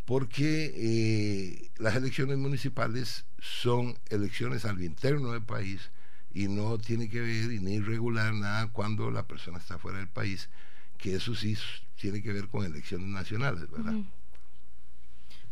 porque 0.06 0.74
eh, 0.76 1.70
las 1.78 1.96
elecciones 1.96 2.40
municipales 2.40 3.26
son 3.40 3.96
elecciones 4.10 4.66
al 4.66 4.82
interno 4.82 5.34
del 5.34 5.44
país 5.44 5.92
y 6.34 6.48
no 6.48 6.80
tiene 6.80 7.10
que 7.10 7.22
ver 7.22 7.52
y 7.52 7.60
ni 7.60 7.80
regular 7.80 8.34
nada 8.34 8.72
cuando 8.72 9.12
la 9.12 9.28
persona 9.28 9.60
está 9.60 9.78
fuera 9.78 10.00
del 10.00 10.08
país, 10.08 10.50
que 10.98 11.16
eso 11.16 11.36
sí 11.36 11.56
tiene 11.96 12.24
que 12.24 12.34
ver 12.34 12.48
con 12.48 12.66
elecciones 12.66 13.08
nacionales, 13.08 13.70
¿verdad? 13.70 13.94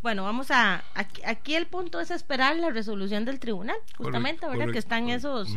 Bueno, 0.01 0.23
vamos 0.23 0.49
a 0.49 0.83
aquí, 0.93 1.53
el 1.53 1.67
punto 1.67 1.99
es 1.99 2.09
esperar 2.09 2.55
la 2.55 2.71
resolución 2.71 3.25
del 3.25 3.39
tribunal, 3.39 3.77
justamente, 3.95 4.47
¿verdad? 4.47 4.71
que 4.71 4.79
están 4.79 5.09
esos 5.09 5.55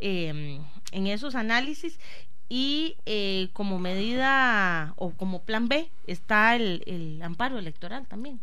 em, 0.00 0.62
en 0.92 1.06
esos 1.06 1.34
análisis 1.34 1.98
y 2.48 2.96
eh, 3.06 3.50
como 3.52 3.78
medida 3.78 4.92
o 4.96 5.12
como 5.12 5.44
plan 5.44 5.68
B 5.68 5.90
está 6.06 6.56
el, 6.56 7.20
amparo 7.22 7.58
electoral 7.58 8.06
también. 8.06 8.40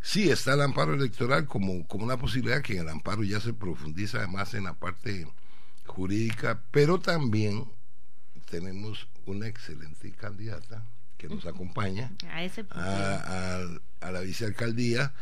Sí, 0.00 0.30
está 0.30 0.54
el 0.54 0.62
amparo 0.62 0.94
electoral 0.94 1.46
como, 1.46 1.86
como 1.86 2.04
una 2.04 2.16
posibilidad 2.16 2.62
que 2.62 2.74
en 2.74 2.82
el 2.82 2.88
amparo 2.88 3.24
ya 3.24 3.40
se 3.40 3.52
profundiza 3.52 4.18
además 4.18 4.54
en 4.54 4.64
la 4.64 4.74
parte 4.74 5.26
jurídica, 5.86 6.62
pero 6.70 7.00
también 7.00 7.64
tenemos 8.50 9.08
una 9.26 9.46
excelente 9.46 10.12
candidata 10.12 10.84
que 11.16 11.28
nos 11.28 11.46
acompaña 11.46 12.12
a, 12.70 13.64
a, 14.00 14.10
la 14.10 14.20
vicealcaldía 14.20 15.12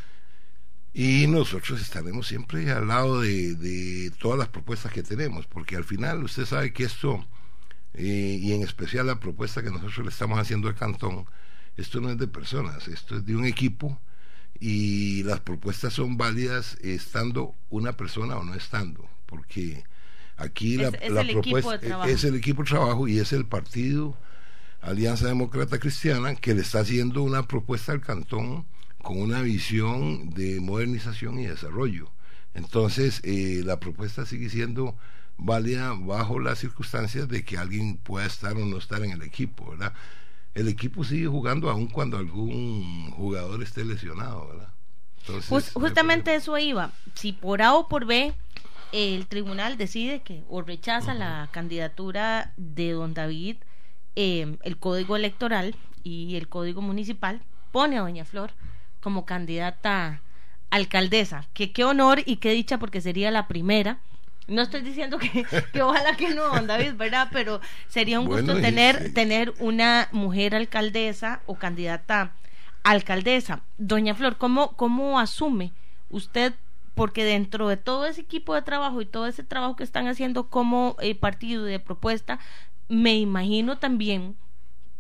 y 0.93 1.27
nosotros 1.27 1.81
estaremos 1.81 2.27
siempre 2.27 2.71
al 2.71 2.89
lado 2.89 3.23
de, 3.23 3.55
de 3.55 4.11
todas 4.19 4.39
las 4.39 4.49
propuestas 4.49 4.93
que 4.93 5.03
tenemos, 5.03 5.47
porque 5.47 5.77
al 5.77 5.85
final 5.85 6.23
usted 6.23 6.45
sabe 6.45 6.73
que 6.73 6.85
esto 6.85 7.27
y 7.97 8.53
en 8.53 8.63
especial 8.63 9.07
la 9.07 9.21
propuesta 9.21 9.63
que 9.63 9.71
nosotros 9.71 9.99
le 9.99 10.11
estamos 10.11 10.39
haciendo 10.39 10.69
al 10.69 10.75
cantón, 10.75 11.27
esto 11.77 12.01
no 12.01 12.11
es 12.11 12.19
de 12.19 12.27
personas, 12.27 12.89
esto 12.89 13.17
es 13.17 13.27
de 13.27 13.37
un 13.37 13.45
equipo 13.45 13.99
y 14.61 15.23
las 15.25 15.41
propuestas 15.41 15.93
son 15.93 16.17
válidas 16.17 16.79
estando 16.83 17.55
una 17.71 17.97
persona 17.97 18.37
o 18.37 18.45
no 18.45 18.55
estando, 18.55 19.09
porque 19.27 19.85
aquí 20.37 20.77
la, 20.77 20.91
propuesta 20.91 22.07
es 22.09 22.25
el 22.25 22.37
equipo 22.37 22.63
de 22.63 22.69
trabajo 22.69 23.09
y 23.09 23.19
es 23.19 23.33
el 23.33 23.47
partido 23.47 24.17
Alianza 24.81 25.27
Demócrata 25.27 25.79
Cristiana 25.79 26.35
que 26.35 26.55
le 26.55 26.63
está 26.63 26.81
haciendo 26.81 27.23
una 27.23 27.47
propuesta 27.47 27.93
al 27.93 28.01
cantón 28.01 28.67
con 29.03 29.21
una 29.21 29.43
visión 29.43 30.31
de 30.31 30.61
modernización 30.61 31.39
y 31.39 31.47
desarrollo. 31.47 32.11
Entonces, 32.55 33.21
eh, 33.23 33.63
la 33.65 33.79
propuesta 33.79 34.25
sigue 34.27 34.49
siendo 34.49 34.97
válida 35.39 35.95
bajo 35.99 36.39
las 36.39 36.59
circunstancias 36.59 37.29
de 37.29 37.45
que 37.45 37.59
alguien 37.59 37.97
pueda 37.99 38.27
estar 38.27 38.57
o 38.57 38.65
no 38.65 38.79
estar 38.79 39.03
en 39.03 39.13
el 39.13 39.23
equipo, 39.23 39.71
¿verdad? 39.71 39.93
El 40.55 40.69
equipo 40.69 41.05
sigue 41.05 41.27
jugando 41.27 41.71
aun 41.71 41.87
cuando 41.87 42.17
algún 42.17 43.11
jugador 43.13 43.63
esté 43.63 43.85
lesionado, 43.85 44.49
¿verdad? 44.49 44.69
justamente 45.75 46.35
eso 46.35 46.57
iba. 46.57 46.93
Si 47.15 47.33
por 47.33 47.61
A 47.61 47.75
o 47.75 47.89
por 47.89 48.07
B 48.07 48.33
el 48.93 49.27
tribunal 49.27 49.77
decide 49.77 50.21
que 50.21 50.45
o 50.49 50.63
rechaza 50.63 51.15
la 51.15 51.49
candidatura 51.51 52.53
de 52.57 52.93
don 52.93 53.13
David, 53.13 53.57
em, 54.15 54.57
el 54.63 54.79
código 54.79 55.17
electoral 55.17 55.75
y 56.05 56.37
el 56.37 56.49
código 56.49 56.81
municipal 56.81 57.43
pone 57.73 57.99
a 57.99 58.03
doña 58.03 58.25
Flor 58.25 58.53
como 59.01 59.27
candidata 59.27 60.23
alcaldesa. 60.71 61.47
Que 61.53 61.73
qué 61.73 61.85
honor 61.85 62.23
y 62.25 62.37
qué 62.37 62.53
dicha 62.53 62.79
porque 62.79 63.01
sería 63.01 63.31
la 63.31 63.49
primera 63.49 63.99
no 64.49 64.63
estoy 64.63 64.83
diciendo 64.83 65.19
que, 65.19 65.45
que 65.73 65.83
ojalá 65.83 66.17
que 66.17 66.35
no, 66.35 66.49
don 66.49 66.67
David, 66.67 66.95
¿verdad? 66.95 67.29
Pero 67.33 67.61
sería 67.89 68.21
un 68.21 68.27
gusto 68.27 68.61
tener, 68.61 69.13
tener 69.13 69.55
una 69.59 70.09
mujer 70.13 70.55
alcaldesa 70.55 71.41
o 71.47 71.57
candidata 71.57 72.33
alcaldesa. 72.85 73.63
Doña 73.79 74.15
Flor, 74.15 74.37
¿cómo, 74.39 74.73
¿cómo 74.77 75.19
asume 75.19 75.73
usted? 76.11 76.55
Porque 76.95 77.25
dentro 77.25 77.69
de 77.69 77.77
todo 77.77 78.07
ese 78.07 78.23
equipo 78.23 78.55
de 78.55 78.63
trabajo 78.63 79.01
y 79.03 79.07
todo 79.07 79.27
ese 79.27 79.43
trabajo 79.43 79.77
que 79.77 79.85
están 79.85 80.07
haciendo 80.07 80.49
como 80.49 80.97
eh, 81.01 81.15
partido 81.15 81.65
de 81.65 81.81
propuesta, 81.81 82.39
me 82.89 83.17
imagino 83.17 83.79
también 83.79 84.37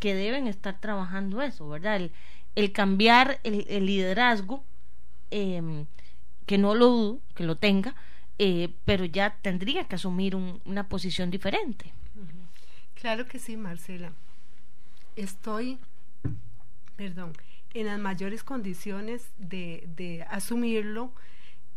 que 0.00 0.14
deben 0.14 0.46
estar 0.46 0.80
trabajando 0.80 1.40
eso, 1.40 1.68
¿verdad? 1.68 1.96
El, 1.96 2.12
el 2.54 2.72
cambiar 2.72 3.38
el, 3.44 3.64
el 3.68 3.86
liderazgo, 3.86 4.64
eh, 5.30 5.86
que 6.44 6.58
no 6.58 6.74
lo 6.74 6.86
dudo, 6.88 7.20
que 7.34 7.44
lo 7.44 7.56
tenga, 7.56 7.94
eh, 8.38 8.74
pero 8.84 9.04
ya 9.04 9.36
tendría 9.42 9.84
que 9.84 9.96
asumir 9.96 10.34
una 10.34 10.88
posición 10.88 11.30
diferente. 11.30 11.92
Claro 12.94 13.26
que 13.26 13.38
sí, 13.38 13.56
Marcela. 13.56 14.12
Estoy, 15.16 15.78
perdón, 16.96 17.32
en 17.74 17.86
las 17.86 17.98
mayores 17.98 18.42
condiciones 18.42 19.28
de, 19.38 19.88
de 19.96 20.22
asumirlo, 20.30 21.12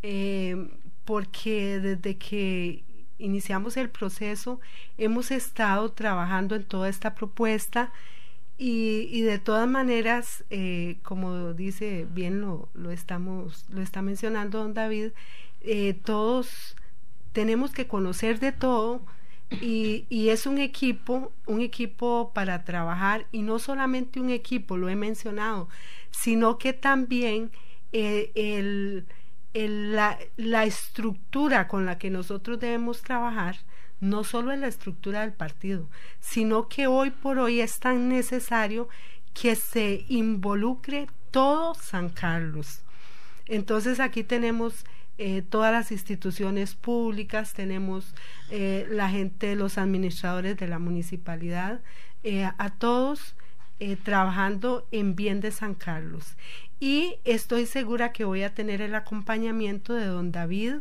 eh, 0.02 0.70
porque 1.06 1.80
desde 1.80 2.18
que 2.18 2.84
iniciamos 3.18 3.76
el 3.76 3.90
proceso 3.90 4.62
hemos 4.98 5.32
estado 5.32 5.92
trabajando 5.92 6.56
en 6.56 6.64
toda 6.64 6.88
esta 6.88 7.16
propuesta 7.16 7.92
y, 8.60 9.08
y 9.10 9.22
de 9.22 9.40
todas 9.40 9.70
maneras, 9.70 10.44
eh, 10.50 10.98
como 11.02 11.54
dice 11.54 12.06
bien 12.12 12.42
lo, 12.42 12.68
lo 12.74 12.92
estamos 12.92 13.66
lo 13.70 13.82
está 13.82 14.02
mencionando 14.02 14.60
don 14.60 14.74
David, 14.74 15.12
eh, 15.62 15.94
todos 16.04 16.76
tenemos 17.32 17.72
que 17.72 17.88
conocer 17.88 18.42
de 18.42 18.52
todo 18.52 19.02
y, 19.50 20.06
es 20.30 20.46
un 20.46 20.58
equipo, 20.60 21.32
un 21.48 21.62
equipo 21.62 22.32
para 22.36 22.66
trabajar 22.66 23.28
y 23.32 23.44
no 23.44 23.60
solamente 23.60 24.20
un 24.20 24.30
equipo, 24.30 24.76
lo 24.76 24.90
he 24.90 24.96
mencionado, 24.96 25.70
sino 26.12 26.58
que 26.58 26.74
también 26.74 27.52
eh, 27.94 28.32
el, 28.36 29.08
el, 29.54 29.96
la, 29.96 30.20
la, 30.36 30.66
estructura 30.66 31.70
con 31.70 31.86
la 31.86 31.98
que 31.98 32.10
nosotros 32.10 32.60
debemos 32.60 33.02
trabajar 33.04 33.58
no 34.00 34.24
solo 34.24 34.52
es 34.52 34.60
la 34.60 34.68
estructura 34.68 35.22
del 35.22 35.34
partido, 35.34 35.90
sino 36.20 36.68
que 36.68 36.88
hoy 36.88 37.12
por 37.12 37.40
hoy 37.40 37.62
es 37.62 37.80
tan 37.80 38.10
necesario 38.10 38.88
que 39.34 39.56
se 39.56 40.06
involucre 40.08 41.08
todo 41.32 41.76
San 41.76 42.10
Carlos. 42.10 42.82
Entonces 43.46 44.00
aquí 44.00 44.24
tenemos 44.24 44.86
eh, 45.18 45.42
todas 45.42 45.74
las 45.74 45.92
instituciones 45.92 46.76
públicas, 46.76 47.54
tenemos 47.54 48.16
eh, 48.52 48.88
la 48.90 49.10
gente, 49.10 49.56
los 49.56 49.78
administradores 49.78 50.56
de 50.56 50.68
la 50.68 50.80
municipalidad, 50.80 51.82
eh, 52.24 52.46
a 52.46 52.70
todos 52.70 53.36
trabajando 54.04 54.86
en 54.92 55.16
bien 55.16 55.40
de 55.40 55.52
San 55.52 55.74
Carlos. 55.74 56.36
Y 56.82 57.16
estoy 57.24 57.66
segura 57.66 58.12
que 58.12 58.26
voy 58.26 58.44
a 58.44 58.54
tener 58.54 58.82
el 58.82 58.94
acompañamiento 58.94 59.94
de 59.94 60.06
don 60.06 60.34
David 60.34 60.80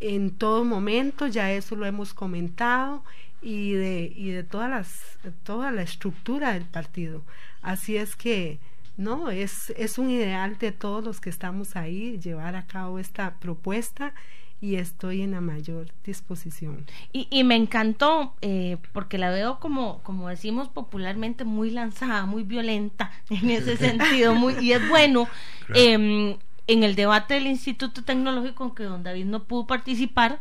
en 0.00 0.30
todo 0.30 0.64
momento, 0.64 1.26
ya 1.26 1.52
eso 1.52 1.76
lo 1.76 1.86
hemos 1.86 2.14
comentado, 2.14 3.02
y 3.42 3.72
de, 3.72 4.12
y 4.16 4.30
de 4.30 4.42
todas 4.42 4.68
las, 4.70 5.18
toda 5.44 5.70
la 5.70 5.82
estructura 5.82 6.52
del 6.52 6.64
partido. 6.64 7.22
Así 7.62 7.96
es 7.96 8.16
que 8.16 8.58
no, 8.96 9.30
es, 9.30 9.70
es 9.76 9.98
un 9.98 10.10
ideal 10.10 10.58
de 10.58 10.72
todos 10.72 11.04
los 11.04 11.20
que 11.20 11.30
estamos 11.30 11.76
ahí, 11.76 12.18
llevar 12.18 12.56
a 12.56 12.66
cabo 12.66 12.98
esta 12.98 13.34
propuesta 13.38 14.14
y 14.60 14.76
estoy 14.76 15.22
en 15.22 15.32
la 15.32 15.40
mayor 15.40 15.88
disposición. 16.04 16.86
Y, 17.12 17.28
y 17.30 17.44
me 17.44 17.56
encantó 17.56 18.34
eh, 18.40 18.78
porque 18.92 19.18
la 19.18 19.30
veo 19.30 19.60
como, 19.60 20.02
como 20.02 20.28
decimos 20.28 20.68
popularmente, 20.68 21.44
muy 21.44 21.70
lanzada, 21.70 22.24
muy 22.24 22.42
violenta 22.42 23.12
en 23.30 23.50
ese 23.50 23.76
sentido, 23.76 24.34
muy, 24.34 24.54
y 24.60 24.72
es 24.72 24.88
bueno. 24.88 25.28
Em, 25.74 26.36
en 26.66 26.82
el 26.82 26.94
debate 26.94 27.34
del 27.34 27.46
Instituto 27.46 28.02
Tecnológico, 28.02 28.74
que 28.74 28.84
don 28.84 29.02
David 29.02 29.26
no 29.26 29.44
pudo 29.44 29.66
participar, 29.66 30.40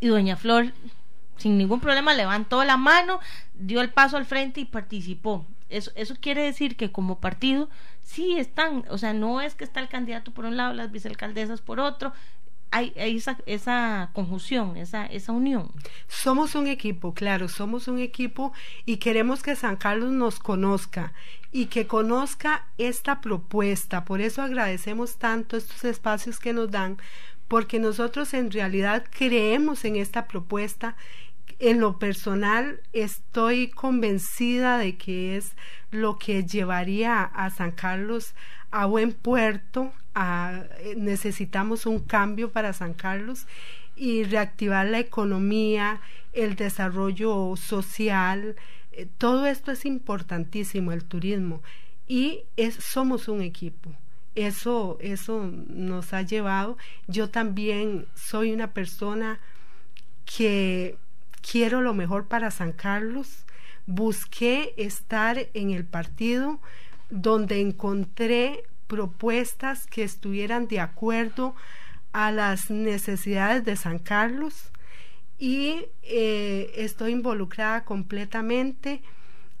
y 0.00 0.08
doña 0.08 0.36
Flor, 0.36 0.72
sin 1.36 1.58
ningún 1.58 1.80
problema, 1.80 2.14
levantó 2.14 2.62
la 2.64 2.76
mano, 2.76 3.20
dio 3.54 3.80
el 3.80 3.90
paso 3.90 4.16
al 4.16 4.26
frente 4.26 4.60
y 4.60 4.64
participó. 4.66 5.46
Eso, 5.70 5.90
eso 5.94 6.14
quiere 6.20 6.42
decir 6.42 6.76
que 6.76 6.92
como 6.92 7.18
partido 7.18 7.68
sí 8.02 8.36
están, 8.38 8.84
o 8.90 8.98
sea, 8.98 9.12
no 9.12 9.40
es 9.40 9.54
que 9.54 9.64
está 9.64 9.80
el 9.80 9.88
candidato 9.88 10.30
por 10.30 10.44
un 10.44 10.56
lado, 10.56 10.74
las 10.74 10.92
vicealcaldesas 10.92 11.60
por 11.60 11.80
otro, 11.80 12.12
hay, 12.74 12.92
esa, 12.96 13.38
esa 13.46 14.10
conjunción, 14.12 14.76
esa, 14.76 15.06
esa 15.06 15.30
unión. 15.30 15.70
Somos 16.08 16.56
un 16.56 16.66
equipo, 16.66 17.14
claro, 17.14 17.48
somos 17.48 17.86
un 17.86 18.00
equipo 18.00 18.52
y 18.84 18.96
queremos 18.96 19.44
que 19.44 19.54
San 19.54 19.76
Carlos 19.76 20.10
nos 20.10 20.40
conozca 20.40 21.12
y 21.52 21.66
que 21.66 21.86
conozca 21.86 22.66
esta 22.76 23.20
propuesta. 23.20 24.04
Por 24.04 24.20
eso 24.20 24.42
agradecemos 24.42 25.18
tanto 25.18 25.56
estos 25.56 25.84
espacios 25.84 26.40
que 26.40 26.52
nos 26.52 26.68
dan, 26.68 26.98
porque 27.46 27.78
nosotros 27.78 28.34
en 28.34 28.50
realidad 28.50 29.04
creemos 29.08 29.84
en 29.84 29.94
esta 29.94 30.26
propuesta. 30.26 30.96
En 31.58 31.80
lo 31.80 31.98
personal 31.98 32.80
estoy 32.92 33.68
convencida 33.68 34.78
de 34.78 34.96
que 34.96 35.36
es 35.36 35.52
lo 35.90 36.18
que 36.18 36.44
llevaría 36.44 37.22
a 37.22 37.50
San 37.50 37.70
Carlos 37.72 38.34
a 38.70 38.86
buen 38.86 39.12
puerto, 39.12 39.92
eh, 40.16 40.94
necesitamos 40.96 41.86
un 41.86 42.00
cambio 42.00 42.50
para 42.50 42.72
San 42.72 42.94
Carlos 42.94 43.46
y 43.96 44.24
reactivar 44.24 44.86
la 44.86 44.98
economía, 44.98 46.00
el 46.32 46.56
desarrollo 46.56 47.54
social, 47.56 48.56
eh, 48.90 49.06
todo 49.18 49.46
esto 49.46 49.70
es 49.70 49.84
importantísimo, 49.84 50.92
el 50.92 51.04
turismo, 51.04 51.62
y 52.08 52.42
es, 52.56 52.74
somos 52.74 53.28
un 53.28 53.42
equipo. 53.42 53.94
Eso, 54.34 54.98
eso 55.00 55.48
nos 55.68 56.12
ha 56.12 56.22
llevado. 56.22 56.76
Yo 57.06 57.30
también 57.30 58.06
soy 58.14 58.52
una 58.52 58.72
persona 58.72 59.38
que 60.24 60.96
quiero 61.50 61.80
lo 61.80 61.94
mejor 61.94 62.26
para 62.26 62.50
San 62.50 62.72
Carlos. 62.72 63.44
Busqué 63.86 64.74
estar 64.76 65.48
en 65.52 65.70
el 65.70 65.84
partido 65.84 66.58
donde 67.10 67.60
encontré 67.60 68.64
propuestas 68.86 69.86
que 69.86 70.02
estuvieran 70.02 70.68
de 70.68 70.80
acuerdo 70.80 71.54
a 72.12 72.30
las 72.30 72.70
necesidades 72.70 73.64
de 73.64 73.76
San 73.76 73.98
Carlos 73.98 74.70
y 75.38 75.86
eh, 76.02 76.72
estoy 76.76 77.12
involucrada 77.12 77.84
completamente 77.84 79.02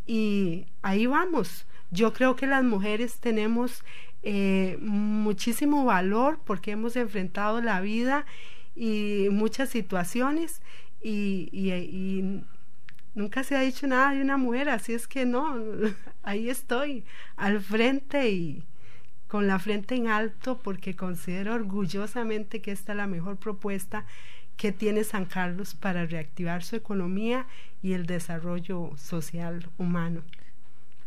y 0.06 0.66
ahí 0.82 1.06
vamos. 1.06 1.66
Yo 1.90 2.12
creo 2.12 2.36
que 2.36 2.46
las 2.46 2.64
mujeres 2.64 3.18
tenemos 3.18 3.84
eh, 4.22 4.78
muchísimo 4.80 5.84
valor 5.84 6.38
porque 6.44 6.70
hemos 6.72 6.96
enfrentado 6.96 7.60
la 7.60 7.80
vida 7.80 8.24
y 8.76 9.28
muchas 9.30 9.68
situaciones 9.68 10.60
y, 11.04 11.50
y, 11.52 12.42
nunca 13.14 13.44
se 13.44 13.56
ha 13.56 13.60
dicho 13.60 13.86
nada 13.86 14.12
de 14.12 14.22
una 14.22 14.36
mujer, 14.36 14.68
así 14.68 14.94
es 14.94 15.06
que 15.06 15.26
no, 15.26 15.56
ahí 16.22 16.48
estoy 16.48 17.04
al 17.36 17.60
frente 17.60 18.30
y, 18.30 18.64
con 19.28 19.46
la 19.46 19.58
frente 19.58 19.94
en 19.96 20.08
alto 20.08 20.58
porque 20.62 20.96
considero 20.96 21.54
orgullosamente 21.54 22.62
que 22.62 22.72
esta 22.72 22.92
es 22.92 22.96
la 22.96 23.06
mejor 23.06 23.36
propuesta 23.36 24.06
que 24.56 24.72
tiene 24.72 25.04
San 25.04 25.24
Carlos 25.24 25.74
para 25.74 26.06
reactivar 26.06 26.62
su 26.62 26.76
economía 26.76 27.46
y 27.82 27.92
el 27.92 28.06
desarrollo 28.06 28.92
social 28.96 29.68
humano. 29.76 30.22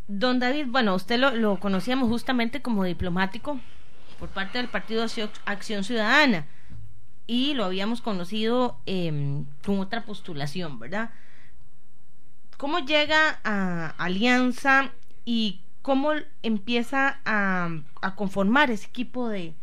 Don 0.08 0.40
David, 0.40 0.68
bueno, 0.68 0.96
usted 0.96 1.20
lo, 1.20 1.60
conocíamos 1.60 2.10
justamente 2.10 2.62
como 2.62 2.84
diplomático 2.84 3.60
por 4.20 4.30
parte 4.30 4.58
del 4.58 4.68
Partido 4.68 5.06
Acción 5.46 5.84
Ciudadana 5.84 6.46
y 7.28 7.54
lo 7.54 7.66
habíamos 7.66 8.02
conocido 8.02 8.80
em, 8.86 9.46
con 9.66 9.80
otra 9.80 10.06
postulación, 10.06 10.80
¿verdad? 10.80 11.12
¿Cómo 12.58 12.80
llega 12.80 13.40
a 13.44 13.90
Alianza 13.98 14.92
y 15.26 15.60
cómo 15.88 16.12
empieza 16.44 17.20
a, 17.24 17.70
conformar 18.16 18.72
ese 18.72 18.88
equipo 18.88 19.30
de, 19.30 19.54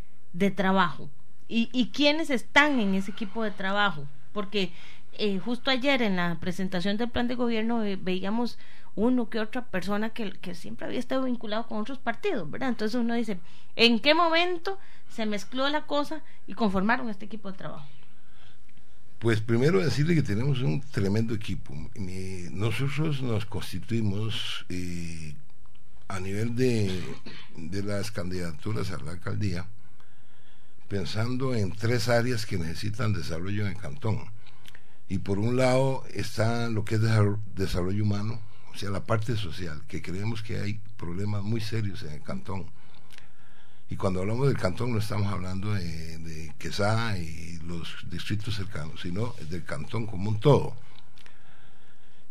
trabajo 0.56 1.10
y, 1.48 1.90
quiénes 1.92 2.30
están 2.30 2.80
en 2.80 2.94
ese 2.94 3.10
equipo 3.10 3.42
de 3.42 3.50
trabajo. 3.50 4.06
Porque 4.32 4.72
eh, 5.12 5.38
justo 5.38 5.70
ayer 5.70 6.00
en 6.00 6.16
la 6.16 6.38
presentación 6.40 6.96
del 6.96 7.10
plan 7.10 7.28
de 7.28 7.34
gobierno 7.34 7.82
veíamos 8.00 8.58
uno 8.96 9.28
que 9.28 9.40
otra 9.40 9.64
persona 9.64 10.10
que, 10.10 10.32
que, 10.32 10.54
siempre 10.54 10.86
había 10.86 10.98
estado 10.98 11.24
vinculado 11.24 11.66
con 11.66 11.78
otros 11.78 11.98
partidos, 11.98 12.50
¿verdad? 12.50 12.68
Entonces 12.68 12.94
uno 12.94 13.14
dice, 13.14 13.38
¿en 13.76 13.98
qué 14.00 14.14
momento 14.14 14.78
se 15.08 15.26
mezcló 15.26 15.68
la 15.68 15.86
cosa 15.86 16.22
y 16.46 16.54
conformaron 16.54 17.08
este 17.08 17.24
equipo 17.24 17.50
de 17.50 17.58
trabajo? 17.58 17.86
Pues 19.18 19.40
primero 19.40 19.80
decirle 19.82 20.14
que 20.14 20.22
tenemos 20.22 20.60
un 20.60 20.80
tremendo 20.82 21.34
equipo. 21.34 21.74
Nosotros 22.52 23.22
nos 23.22 23.46
constituimos 23.46 24.66
eh, 24.68 25.34
a 26.08 26.20
nivel 26.20 26.54
de, 26.54 27.02
de 27.56 27.82
las 27.82 28.10
candidaturas 28.10 28.90
a 28.90 28.98
la 28.98 29.12
alcaldía, 29.12 29.66
pensando 30.88 31.54
en 31.54 31.72
tres 31.72 32.08
áreas 32.08 32.44
que 32.44 32.58
necesitan 32.58 33.14
desarrollo 33.14 33.62
en 33.62 33.72
el 33.72 33.78
cantón. 33.78 34.30
Y 35.08 35.18
por 35.18 35.38
un 35.38 35.56
lado 35.56 36.04
está 36.12 36.68
lo 36.68 36.84
que 36.84 36.96
es 36.96 37.00
desarrollo 37.54 38.04
humano, 38.04 38.40
o 38.74 38.78
sea, 38.78 38.90
la 38.90 39.04
parte 39.04 39.36
social, 39.36 39.82
que 39.86 40.02
creemos 40.02 40.42
que 40.42 40.58
hay 40.58 40.80
problemas 40.96 41.42
muy 41.42 41.60
serios 41.60 42.02
en 42.02 42.12
el 42.12 42.22
cantón. 42.22 42.66
Y 43.88 43.96
cuando 43.96 44.20
hablamos 44.20 44.48
del 44.48 44.56
cantón 44.56 44.92
no 44.92 44.98
estamos 44.98 45.32
hablando 45.32 45.72
de, 45.74 46.18
de 46.18 46.52
Quesada 46.58 47.16
y 47.18 47.58
los 47.64 47.96
distritos 48.10 48.56
cercanos, 48.56 49.00
sino 49.00 49.34
del 49.48 49.64
cantón 49.64 50.06
como 50.06 50.30
un 50.30 50.40
todo. 50.40 50.74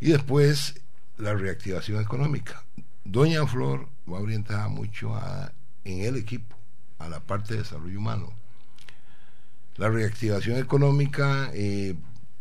Y 0.00 0.10
después 0.10 0.80
la 1.16 1.34
reactivación 1.34 2.02
económica. 2.02 2.62
Doña 3.04 3.46
Flor 3.46 3.88
va 4.10 4.18
orientada 4.18 4.68
mucho 4.68 5.14
en 5.84 6.00
el 6.00 6.16
equipo, 6.16 6.56
a 6.98 7.08
la 7.08 7.20
parte 7.20 7.54
de 7.54 7.60
desarrollo 7.60 7.98
humano. 7.98 8.32
La 9.76 9.88
reactivación 9.88 10.58
económica, 10.58 11.50
eh, 11.54 11.94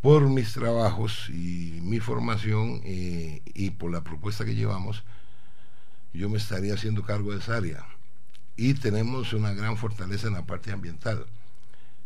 por 0.04 0.30
mis 0.30 0.54
trabajos 0.54 1.30
y 1.30 1.80
mi 1.82 2.00
formación 2.00 2.82
eh, 2.84 3.42
y 3.56 3.72
por 3.72 3.92
la 3.92 4.04
propuesta 4.04 4.46
que 4.46 4.54
llevamos, 4.54 5.04
yo 6.14 6.30
me 6.30 6.38
estaría 6.38 6.76
haciendo 6.76 7.02
cargo 7.02 7.32
de 7.32 7.40
esa 7.40 7.58
área. 7.58 7.84
Y 8.56 8.76
tenemos 8.76 9.34
una 9.34 9.54
gran 9.54 9.78
fortaleza 9.78 10.28
en 10.28 10.34
la 10.34 10.46
parte 10.46 10.72
ambiental, 10.72 11.26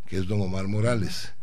que 0.06 0.16
es 0.16 0.28
don 0.28 0.40
Omar 0.40 0.70
Morales, 0.70 1.34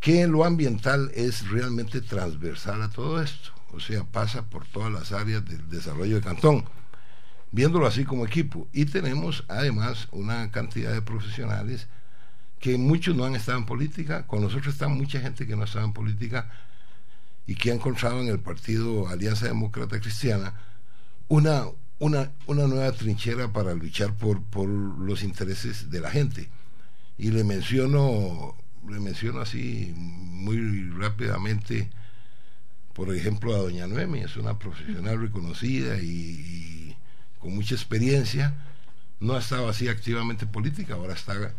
que 0.00 0.26
lo 0.26 0.46
ambiental 0.46 1.10
es 1.14 1.46
realmente 1.50 2.00
transversal 2.00 2.80
a 2.80 2.88
todo 2.88 3.20
esto 3.20 3.58
o 3.72 3.80
sea, 3.80 4.04
pasa 4.04 4.42
por 4.48 4.66
todas 4.66 4.92
las 4.92 5.12
áreas 5.12 5.44
del 5.44 5.68
desarrollo 5.68 6.16
de 6.16 6.22
Cantón, 6.22 6.64
viéndolo 7.52 7.86
así 7.86 8.04
como 8.04 8.26
equipo. 8.26 8.68
Y 8.72 8.86
tenemos 8.86 9.44
además 9.48 10.08
una 10.10 10.50
cantidad 10.50 10.92
de 10.92 11.02
profesionales 11.02 11.86
que 12.60 12.76
muchos 12.76 13.14
no 13.14 13.24
han 13.24 13.36
estado 13.36 13.58
en 13.58 13.66
política, 13.66 14.26
con 14.26 14.42
nosotros 14.42 14.74
está 14.74 14.88
mucha 14.88 15.20
gente 15.20 15.46
que 15.46 15.56
no 15.56 15.64
estaba 15.64 15.84
en 15.84 15.92
política 15.92 16.50
y 17.46 17.54
que 17.54 17.70
ha 17.70 17.74
encontrado 17.74 18.20
en 18.20 18.28
el 18.28 18.40
partido 18.40 19.08
Alianza 19.08 19.46
Demócrata 19.46 20.00
Cristiana 20.00 20.54
una, 21.28 21.64
una, 21.98 22.32
una 22.46 22.66
nueva 22.66 22.92
trinchera 22.92 23.52
para 23.52 23.74
luchar 23.74 24.14
por, 24.14 24.42
por 24.42 24.68
los 24.68 25.22
intereses 25.22 25.90
de 25.90 26.00
la 26.00 26.10
gente. 26.10 26.48
Y 27.16 27.30
le 27.30 27.44
menciono, 27.44 28.54
le 28.88 29.00
menciono 29.00 29.40
así 29.40 29.92
muy 29.96 30.90
rápidamente 30.90 31.90
por 32.98 33.14
ejemplo, 33.14 33.54
a 33.54 33.58
doña 33.58 33.86
Noemi, 33.86 34.22
es 34.22 34.36
una 34.36 34.58
profesional 34.58 35.20
reconocida 35.20 35.98
y, 36.02 36.96
con 37.38 37.54
mucha 37.54 37.76
experiencia. 37.76 38.56
No 39.20 39.34
ha 39.34 39.38
estado 39.38 39.68
así 39.68 39.86
activamente 39.86 40.46
política, 40.46 40.94
ahora 40.94 41.14
está, 41.14 41.54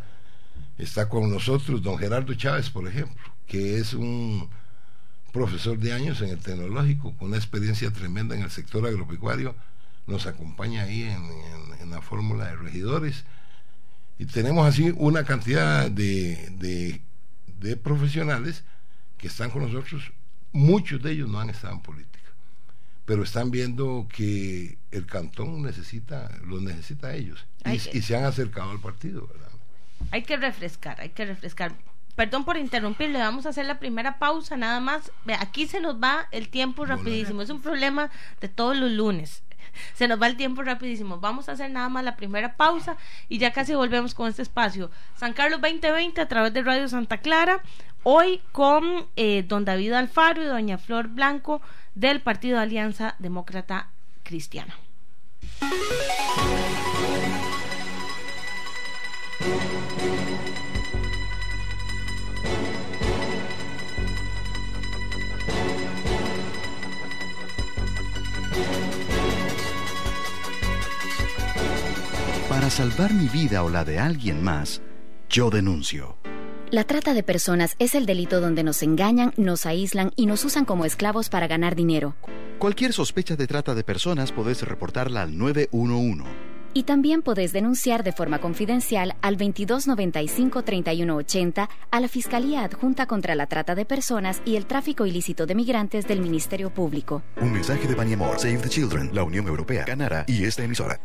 está 0.80 1.08
con 1.08 1.30
nosotros 1.30 1.84
don 1.84 1.98
Gerardo 1.98 2.34
Chávez, 2.34 2.72
por 2.72 2.88
ejemplo, 2.88 3.24
que 3.46 3.78
es 3.78 3.94
un 3.94 4.50
profesor 5.32 5.78
de 5.78 5.94
años 5.94 6.22
en 6.22 6.30
el 6.30 6.40
tecnológico, 6.40 7.16
con 7.18 7.28
una 7.28 7.38
experiencia 7.38 7.92
tremenda 7.92 8.36
en 8.36 8.42
el 8.42 8.50
sector 8.50 8.86
agropecuario, 8.88 9.56
nos 10.08 10.26
acompaña 10.26 10.84
ahí 10.84 11.04
en, 11.04 11.92
la 11.92 12.02
fórmula 12.02 12.46
de 12.46 12.56
regidores. 12.56 13.26
Y 14.18 14.26
tenemos 14.26 14.68
así 14.68 14.94
una 14.98 15.24
cantidad 15.24 15.90
de, 15.90 17.00
de 17.60 17.78
profesionales 17.78 18.64
que 19.18 19.28
están 19.28 19.50
con 19.50 19.64
nosotros 19.64 20.12
muchos 20.52 21.02
de 21.02 21.12
ellos 21.12 21.30
no 21.30 21.40
han 21.40 21.50
estado 21.50 21.74
en 21.74 21.82
política, 21.82 22.30
pero 23.06 23.24
están 23.24 23.52
viendo 23.52 24.08
que 24.14 24.78
el 24.92 25.06
cantón 25.06 25.62
necesita, 25.62 26.32
los 26.46 26.62
necesita 26.62 27.08
a 27.08 27.16
ellos 27.16 27.46
y, 27.66 27.80
se 27.80 28.16
han 28.16 28.26
acercado 28.26 28.72
al 28.72 28.80
partido, 28.80 29.28
¿verdad? 29.28 29.50
Hay 30.12 30.24
que 30.24 30.38
refrescar, 30.38 31.00
hay 31.02 31.10
que 31.10 31.26
refrescar. 31.26 31.74
perdón 32.16 32.44
por 32.44 32.58
interrumpirle, 32.58 33.20
vamos 33.20 33.46
a 33.46 33.50
hacer 33.50 33.66
la 33.66 33.80
primera 33.80 34.20
pausa 34.20 34.58
nada 34.58 34.80
más. 34.80 35.12
Aquí 35.40 35.68
se 35.68 35.80
nos 35.80 35.96
va 35.96 36.28
el 36.32 36.50
tiempo 36.50 36.86
rapidísimo, 36.86 37.42
es 37.42 37.50
un 37.50 37.62
problema 37.62 38.10
de 38.42 38.50
todos 38.50 38.76
los 38.76 38.92
lunes. 38.92 39.44
Se 39.94 40.08
nos 40.08 40.22
va 40.22 40.28
el 40.28 40.38
tiempo 40.38 40.64
rapidísimo. 40.64 41.20
Vamos 41.20 41.50
a 41.50 41.54
hacer 41.54 41.70
nada 41.72 41.90
más 41.90 42.04
la 42.04 42.16
primera 42.16 42.56
pausa 42.56 42.98
y 43.28 43.38
ya 43.38 43.52
casi 43.52 43.76
volvemos 43.76 44.14
con 44.14 44.28
este 44.28 44.42
espacio. 44.42 44.92
San 45.16 45.34
Carlos 45.34 45.62
2020 45.62 46.22
a 46.22 46.28
través 46.28 46.54
de 46.54 46.64
Radio 46.64 46.88
Santa 46.88 47.18
Clara. 47.20 47.62
Hoy 48.04 48.42
con 48.52 49.08
eh, 49.16 49.44
don 49.48 49.66
David 49.66 49.94
Alfaro 49.94 50.42
y 50.42 50.46
doña 50.46 50.78
Flor 50.78 51.10
Blanco 51.10 51.62
del 51.96 52.22
Partido 52.22 52.60
Alianza 52.60 53.16
Demócrata 53.20 53.90
Cristiana. 54.24 54.76
Salvar 72.80 73.14
mi 73.14 73.28
vida 73.28 73.62
o 73.66 73.70
la 73.70 73.84
de 73.84 74.00
alguien 74.00 74.42
más, 74.42 74.82
yo 75.28 75.50
denuncio. 75.50 76.16
La 76.72 76.86
trata 76.86 77.14
de 77.14 77.24
personas 77.24 77.76
es 77.78 77.94
el 77.94 78.06
delito 78.06 78.40
donde 78.40 78.64
nos 78.64 78.82
engañan, 78.84 79.34
nos 79.36 79.66
aíslan 79.66 80.14
y 80.16 80.28
nos 80.28 80.46
usan 80.46 80.64
como 80.64 80.86
esclavos 80.86 81.28
para 81.28 81.48
ganar 81.48 81.76
dinero. 81.76 82.16
Cualquier 82.58 82.94
sospecha 82.94 83.36
de 83.36 83.48
trata 83.48 83.76
de 83.76 83.84
personas 83.84 84.32
podés 84.32 84.62
reportarla 84.62 85.24
al 85.24 85.38
911. 85.38 86.24
Y 86.74 86.84
también 86.84 87.22
podés 87.22 87.52
denunciar 87.52 88.06
de 88.06 88.14
forma 88.14 88.40
confidencial 88.40 89.18
al 89.22 89.38
2295-3180 89.38 91.68
a 91.92 92.00
la 92.00 92.08
Fiscalía 92.08 92.64
Adjunta 92.64 93.08
contra 93.08 93.36
la 93.36 93.48
Trata 93.48 93.76
de 93.76 93.84
Personas 93.84 94.42
y 94.46 94.56
el 94.56 94.68
Tráfico 94.68 95.06
Ilícito 95.06 95.46
de 95.46 95.56
Migrantes 95.56 96.08
del 96.08 96.22
Ministerio 96.22 96.74
Público. 96.74 97.24
Un 97.42 97.52
mensaje 97.52 97.90
de 97.90 97.96
Baniamor, 97.96 98.40
Save 98.40 98.60
the 98.60 98.70
Children, 98.70 99.10
la 99.14 99.24
Unión 99.24 99.48
Europea, 99.48 99.84
Canara 99.84 100.24
y 100.30 100.46
esta 100.46 100.64
emisora. 100.64 100.98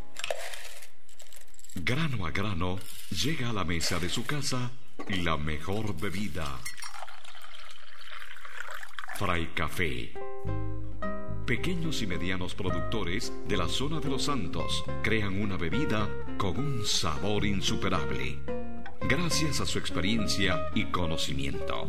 Grano 1.75 2.25
a 2.25 2.31
grano, 2.31 2.79
llega 3.11 3.51
a 3.51 3.53
la 3.53 3.65
mesa 3.65 3.99
de 3.99 4.09
su 4.09 4.25
casa 4.25 4.71
la 5.09 5.37
mejor 5.37 5.97
bebida. 5.97 6.47
Fray 9.17 9.49
Café. 9.55 10.13
Pequeños 11.45 12.01
y 12.01 12.07
medianos 12.07 12.55
productores 12.55 13.33
de 13.49 13.57
la 13.57 13.69
zona 13.69 13.99
de 13.99 14.09
los 14.09 14.23
Santos 14.23 14.85
crean 15.03 15.43
una 15.43 15.57
bebida 15.57 16.09
con 16.39 16.59
un 16.59 16.87
sabor 16.87 17.45
insuperable. 17.45 18.39
Gracias 19.01 19.61
a 19.61 19.67
su 19.67 19.79
experiencia 19.79 20.71
y 20.77 20.85
conocimiento. 20.87 21.89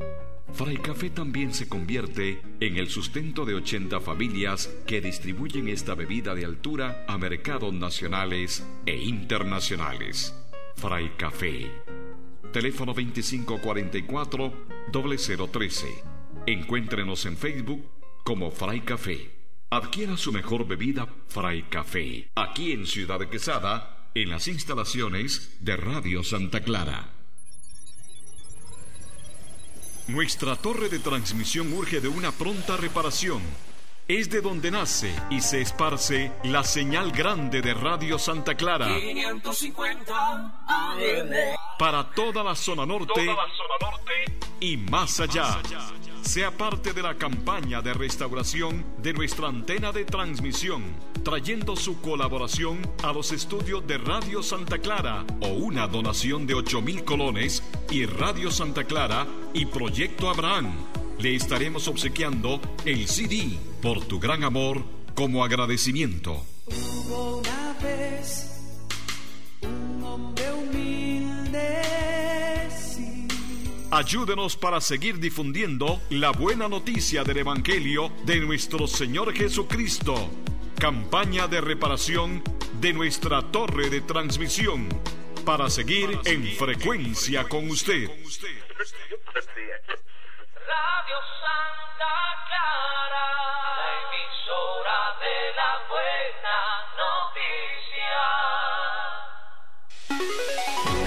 Fray 0.53 0.77
Café 0.77 1.09
también 1.09 1.53
se 1.53 1.67
convierte 1.67 2.41
en 2.59 2.77
el 2.77 2.89
sustento 2.89 3.45
de 3.45 3.55
80 3.55 3.99
familias 3.99 4.69
que 4.87 5.01
distribuyen 5.01 5.67
esta 5.67 5.95
bebida 5.95 6.33
de 6.33 6.45
altura 6.45 7.03
a 7.07 7.17
mercados 7.17 7.73
nacionales 7.73 8.65
e 8.85 8.95
internacionales. 8.95 10.33
Fray 10.75 11.09
Café. 11.17 11.69
Teléfono 12.53 12.95
2544-0013. 12.95 15.85
Encuéntrenos 16.45 17.25
en 17.25 17.35
Facebook 17.37 17.89
como 18.23 18.51
Fray 18.51 18.81
Café. 18.81 19.31
Adquiera 19.71 20.15
su 20.15 20.31
mejor 20.31 20.67
bebida 20.67 21.07
Fray 21.27 21.63
Café, 21.63 22.29
aquí 22.35 22.71
en 22.71 22.85
Ciudad 22.85 23.17
de 23.19 23.29
Quesada, 23.29 24.11
en 24.13 24.29
las 24.29 24.47
instalaciones 24.47 25.57
de 25.59 25.75
Radio 25.75 26.23
Santa 26.23 26.59
Clara. 26.61 27.14
Nuestra 30.07 30.55
torre 30.55 30.87
de 30.87 30.99
transmisión 30.99 31.73
urge 31.73 31.99
de 31.99 32.07
una 32.07 32.31
pronta 32.31 32.77
reparación. 32.77 33.41
Es 34.07 34.29
de 34.29 34.39
donde 34.39 34.69
nace 34.69 35.11
y 35.31 35.41
se 35.41 35.61
esparce 35.61 36.31
la 36.43 36.63
señal 36.63 37.11
grande 37.11 37.59
de 37.63 37.73
Radio 37.73 38.19
Santa 38.19 38.53
Clara. 38.53 38.85
550 38.99 40.63
AM. 40.67 41.31
Para 41.79 42.07
toda 42.11 42.43
la 42.43 42.53
zona 42.53 42.85
norte, 42.85 43.27
y 44.59 44.77
más 44.77 45.19
allá. 45.19 45.59
Sea 46.25 46.51
parte 46.51 46.91
de 46.91 47.03
la 47.03 47.15
campaña 47.15 47.81
de 47.81 47.93
restauración 47.93 48.83
de 48.97 49.13
nuestra 49.13 49.47
antena 49.47 49.91
de 49.91 50.03
transmisión, 50.05 50.83
trayendo 51.23 51.75
su 51.75 52.01
colaboración 52.01 52.79
a 53.03 53.13
los 53.13 53.31
estudios 53.31 53.85
de 53.87 53.99
Radio 53.99 54.41
Santa 54.41 54.79
Clara 54.79 55.23
o 55.39 55.49
una 55.49 55.87
donación 55.87 56.47
de 56.47 56.55
8 56.55 56.81
mil 56.81 57.05
colones 57.05 57.63
y 57.91 58.05
Radio 58.05 58.49
Santa 58.49 58.83
Clara 58.83 59.27
y 59.53 59.67
Proyecto 59.67 60.27
Abraham. 60.27 60.73
Le 61.19 61.35
estaremos 61.35 61.87
obsequiando 61.87 62.59
el 62.85 63.07
CD 63.07 63.57
por 63.81 64.03
tu 64.03 64.19
gran 64.19 64.43
amor 64.43 64.83
como 65.13 65.45
agradecimiento. 65.45 66.43
Un 69.61 70.03
hombre 70.03 70.51
humilde. 70.51 72.14
Ayúdenos 73.95 74.57
para 74.57 74.81
seguir 74.81 75.19
difundiendo 75.19 76.01
la 76.09 76.31
buena 76.31 76.67
noticia 76.67 77.23
del 77.23 77.37
Evangelio 77.37 78.11
de 78.25 78.41
nuestro 78.41 78.87
Señor 78.87 79.33
Jesucristo. 79.33 80.29
Campaña 80.77 81.47
de 81.47 81.61
reparación 81.61 82.43
de 82.81 82.91
nuestra 82.91 83.41
torre 83.53 83.89
de 83.89 84.01
transmisión 84.01 84.89
para 85.45 85.69
seguir 85.69 86.19
en 86.25 86.45
frecuencia 86.57 87.47
con 87.47 87.69
usted. 87.69 88.09
Radio 88.09 88.27
Santa 91.39 92.15
Clara, 92.49 93.27
la 93.79 93.87
emisora 94.03 94.99
de 95.23 95.35
la 95.55 95.71
buena 95.87 96.57
noticia. 100.99 101.04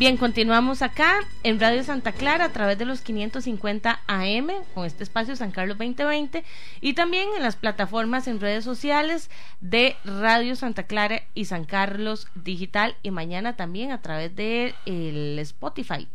Bien, 0.00 0.16
continuamos 0.16 0.80
acá 0.80 1.18
en 1.42 1.60
Radio 1.60 1.84
Santa 1.84 2.12
Clara 2.12 2.46
a 2.46 2.52
través 2.52 2.78
de 2.78 2.86
los 2.86 3.02
550 3.02 4.00
AM 4.06 4.48
con 4.72 4.86
este 4.86 5.02
espacio 5.02 5.36
San 5.36 5.50
Carlos 5.50 5.76
2020 5.76 6.42
y 6.80 6.94
también 6.94 7.28
en 7.36 7.42
las 7.42 7.56
plataformas 7.56 8.26
en 8.26 8.40
redes 8.40 8.64
sociales 8.64 9.28
de 9.60 9.96
Radio 10.06 10.56
Santa 10.56 10.84
Clara 10.84 11.20
y 11.34 11.44
San 11.44 11.66
Carlos 11.66 12.28
Digital 12.34 12.96
y 13.02 13.10
mañana 13.10 13.56
también 13.56 13.92
a 13.92 14.00
través 14.00 14.34
de 14.34 14.74
el 14.86 15.38
Spotify 15.40 16.08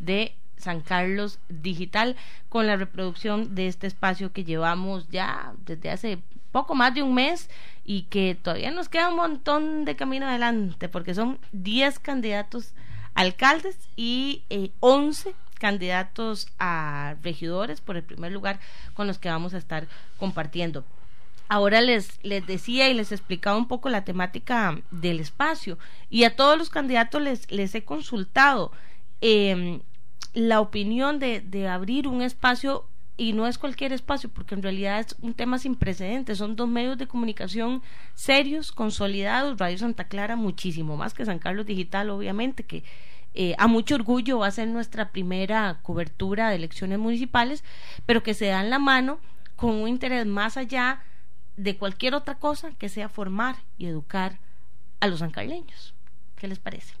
de 0.00 0.34
San 0.58 0.82
Carlos 0.82 1.38
Digital 1.48 2.16
con 2.50 2.66
la 2.66 2.76
reproducción 2.76 3.54
de 3.54 3.68
este 3.68 3.86
espacio 3.86 4.34
que 4.34 4.44
llevamos 4.44 5.08
ya 5.08 5.54
desde 5.64 5.88
hace 5.88 6.18
poco 6.52 6.74
más 6.74 6.94
de 6.94 7.02
un 7.02 7.14
mes 7.14 7.48
y 7.86 8.02
que 8.02 8.34
todavía 8.34 8.70
nos 8.70 8.90
queda 8.90 9.08
un 9.08 9.16
montón 9.16 9.86
de 9.86 9.96
camino 9.96 10.26
adelante 10.26 10.90
porque 10.90 11.14
son 11.14 11.38
10 11.52 12.00
candidatos 12.00 12.74
alcaldes 13.20 13.76
y 13.96 14.42
eh, 14.48 14.70
11 14.80 15.34
candidatos 15.58 16.48
a 16.58 17.16
regidores 17.22 17.82
por 17.82 17.96
el 17.96 18.02
primer 18.02 18.32
lugar 18.32 18.58
con 18.94 19.06
los 19.06 19.18
que 19.18 19.28
vamos 19.28 19.52
a 19.52 19.58
estar 19.58 19.86
compartiendo. 20.18 20.84
Ahora 21.48 21.82
les, 21.82 22.18
les 22.24 22.46
decía 22.46 22.88
y 22.88 22.94
les 22.94 23.12
explicaba 23.12 23.58
un 23.58 23.68
poco 23.68 23.90
la 23.90 24.04
temática 24.04 24.80
del 24.90 25.20
espacio 25.20 25.78
y 26.08 26.24
a 26.24 26.34
todos 26.34 26.56
los 26.56 26.70
candidatos 26.70 27.20
les, 27.20 27.50
les 27.50 27.74
he 27.74 27.84
consultado 27.84 28.72
eh, 29.20 29.80
la 30.32 30.60
opinión 30.60 31.18
de, 31.18 31.40
de 31.40 31.68
abrir 31.68 32.08
un 32.08 32.22
espacio 32.22 32.86
y 33.18 33.34
no 33.34 33.46
es 33.46 33.58
cualquier 33.58 33.92
espacio, 33.92 34.30
porque 34.30 34.54
en 34.54 34.62
realidad 34.62 34.98
es 34.98 35.14
un 35.20 35.34
tema 35.34 35.58
sin 35.58 35.74
precedentes. 35.74 36.38
Son 36.38 36.56
dos 36.56 36.66
medios 36.70 36.96
de 36.96 37.06
comunicación 37.06 37.82
serios, 38.14 38.72
consolidados. 38.72 39.58
Radio 39.58 39.76
Santa 39.76 40.04
Clara, 40.04 40.36
muchísimo 40.36 40.96
más 40.96 41.12
que 41.12 41.26
San 41.26 41.38
Carlos 41.38 41.66
Digital, 41.66 42.08
obviamente, 42.08 42.62
que 42.62 42.82
eh, 43.34 43.54
a 43.58 43.68
mucho 43.68 43.94
orgullo 43.94 44.38
va 44.38 44.48
a 44.48 44.50
ser 44.50 44.68
nuestra 44.68 45.12
primera 45.12 45.80
cobertura 45.82 46.50
de 46.50 46.56
elecciones 46.56 46.98
municipales, 46.98 47.62
pero 48.06 48.22
que 48.22 48.34
se 48.34 48.46
da 48.46 48.60
en 48.60 48.70
la 48.70 48.78
mano 48.78 49.20
con 49.56 49.70
un 49.76 49.88
interés 49.88 50.26
más 50.26 50.56
allá 50.56 51.02
de 51.56 51.76
cualquier 51.76 52.14
otra 52.14 52.38
cosa 52.38 52.72
que 52.72 52.88
sea 52.88 53.08
formar 53.08 53.56
y 53.78 53.86
educar 53.86 54.40
a 55.00 55.06
los 55.06 55.20
sancarleños. 55.20 55.94
¿Qué 56.36 56.48
les 56.48 56.58
parece? 56.58 56.94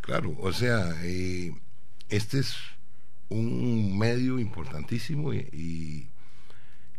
Claro, 0.00 0.36
o 0.40 0.52
sea, 0.52 0.92
eh, 1.02 1.54
este 2.08 2.40
es 2.40 2.56
un 3.28 3.96
medio 3.96 4.38
importantísimo 4.38 5.32
y, 5.32 6.08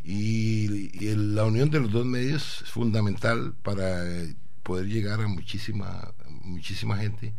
y, 0.04 0.68
la 1.16 1.46
unión 1.46 1.70
de 1.70 1.82
los 1.82 1.92
dos 1.92 2.06
medios 2.06 2.62
es 2.64 2.70
fundamental 2.70 3.54
para 3.62 4.04
poder 4.64 4.88
llegar 4.88 5.20
a 5.22 5.28
muchísima, 5.28 6.14
muchísima 6.44 6.98
gente. 6.98 7.34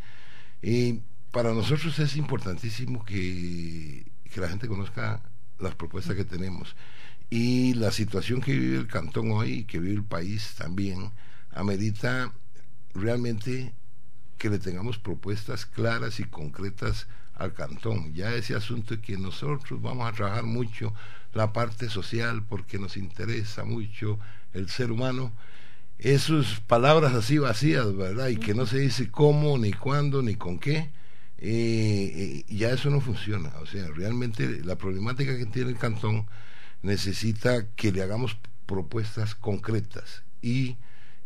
Y 0.63 1.01
para 1.33 1.53
nosotros 1.55 1.99
es 1.99 2.17
importantísimo 2.17 3.05
que, 3.05 4.05
la 4.37 4.49
gente 4.49 4.69
conozca 4.69 5.21
las 5.59 5.75
propuestas 5.75 6.15
que 6.15 6.25
tenemos. 6.25 6.77
Y 7.31 7.75
la 7.75 7.91
situación 7.91 8.41
que 8.41 8.53
vive 8.53 8.79
el 8.79 8.87
cantón 8.87 9.33
hoy 9.33 9.53
y 9.53 9.65
que 9.65 9.81
vive 9.81 9.95
el 9.95 10.05
país 10.05 10.55
también 10.57 11.11
amerita 11.51 12.33
realmente 12.95 13.73
que 14.39 14.51
le 14.51 14.59
tengamos 14.59 14.99
propuestas 14.99 15.67
claras 15.67 16.21
y 16.21 16.25
concretas 16.25 17.07
al 17.35 17.55
cantón. 17.55 18.13
Ya 18.15 18.35
ese 18.35 18.55
asunto 18.55 19.01
que 19.01 19.17
nosotros 19.17 19.81
vamos 19.81 20.09
a 20.09 20.15
trabajar 20.15 20.45
mucho 20.45 20.95
la 21.33 21.53
parte 21.53 21.89
social 21.89 22.43
porque 22.47 22.79
nos 22.79 22.97
interesa 22.97 23.65
mucho 23.65 24.19
el 24.53 24.69
ser 24.69 24.93
humano, 24.93 25.33
esas 25.99 26.61
palabras 26.61 27.15
así 27.15 27.39
vacías, 27.39 27.95
¿verdad? 27.97 28.29
Y 28.29 28.37
que 28.37 28.55
no 28.55 28.67
se 28.67 28.81
dice 28.81 29.11
cómo, 29.11 29.57
ni 29.57 29.73
cuándo, 29.73 30.21
ni 30.23 30.35
con 30.35 30.59
qué, 30.59 30.91
eh, 31.45 32.45
ya 32.49 32.71
eso 32.71 32.89
no 32.89 33.01
funciona. 33.01 33.53
O 33.61 33.67
sea, 33.67 33.89
realmente 33.89 34.63
la 34.65 34.77
problemática 34.77 35.37
que 35.37 35.47
tiene 35.47 35.71
el 35.71 35.77
cantón 35.77 36.27
necesita 36.83 37.67
que 37.75 37.91
le 37.91 38.03
hagamos 38.03 38.39
propuestas 38.67 39.35
concretas 39.35 40.23
y 40.41 40.77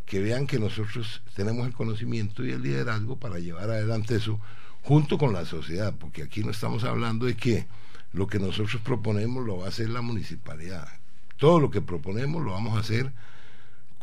que 0.07 0.21
vean 0.21 0.47
que 0.47 0.59
nosotros 0.59 1.21
tenemos 1.35 1.67
el 1.67 1.75
conocimiento 1.75 2.45
y 2.45 2.53
el 2.53 2.63
liderazgo 2.63 3.17
para 3.17 3.39
llevar 3.39 3.71
adelante 3.71 4.17
eso 4.17 4.41
junto 4.83 5.19
con 5.19 5.35
la 5.35 5.45
sociedad, 5.45 5.95
porque 5.99 6.23
aquí 6.23 6.43
no 6.43 6.51
estamos 6.51 6.85
hablando 6.85 7.27
de 7.27 7.37
que 7.37 7.67
lo 8.13 8.27
que 8.27 8.39
nosotros 8.39 8.81
proponemos 8.83 9.45
lo 9.45 9.59
va 9.59 9.67
a 9.67 9.69
hacer 9.69 9.91
la 9.91 10.01
municipalidad. 10.01 10.89
Todo 11.37 11.61
lo 11.61 11.71
que 11.71 11.83
proponemos 11.83 12.43
lo 12.43 12.53
vamos 12.53 12.75
a 12.77 12.81
hacer 12.81 13.13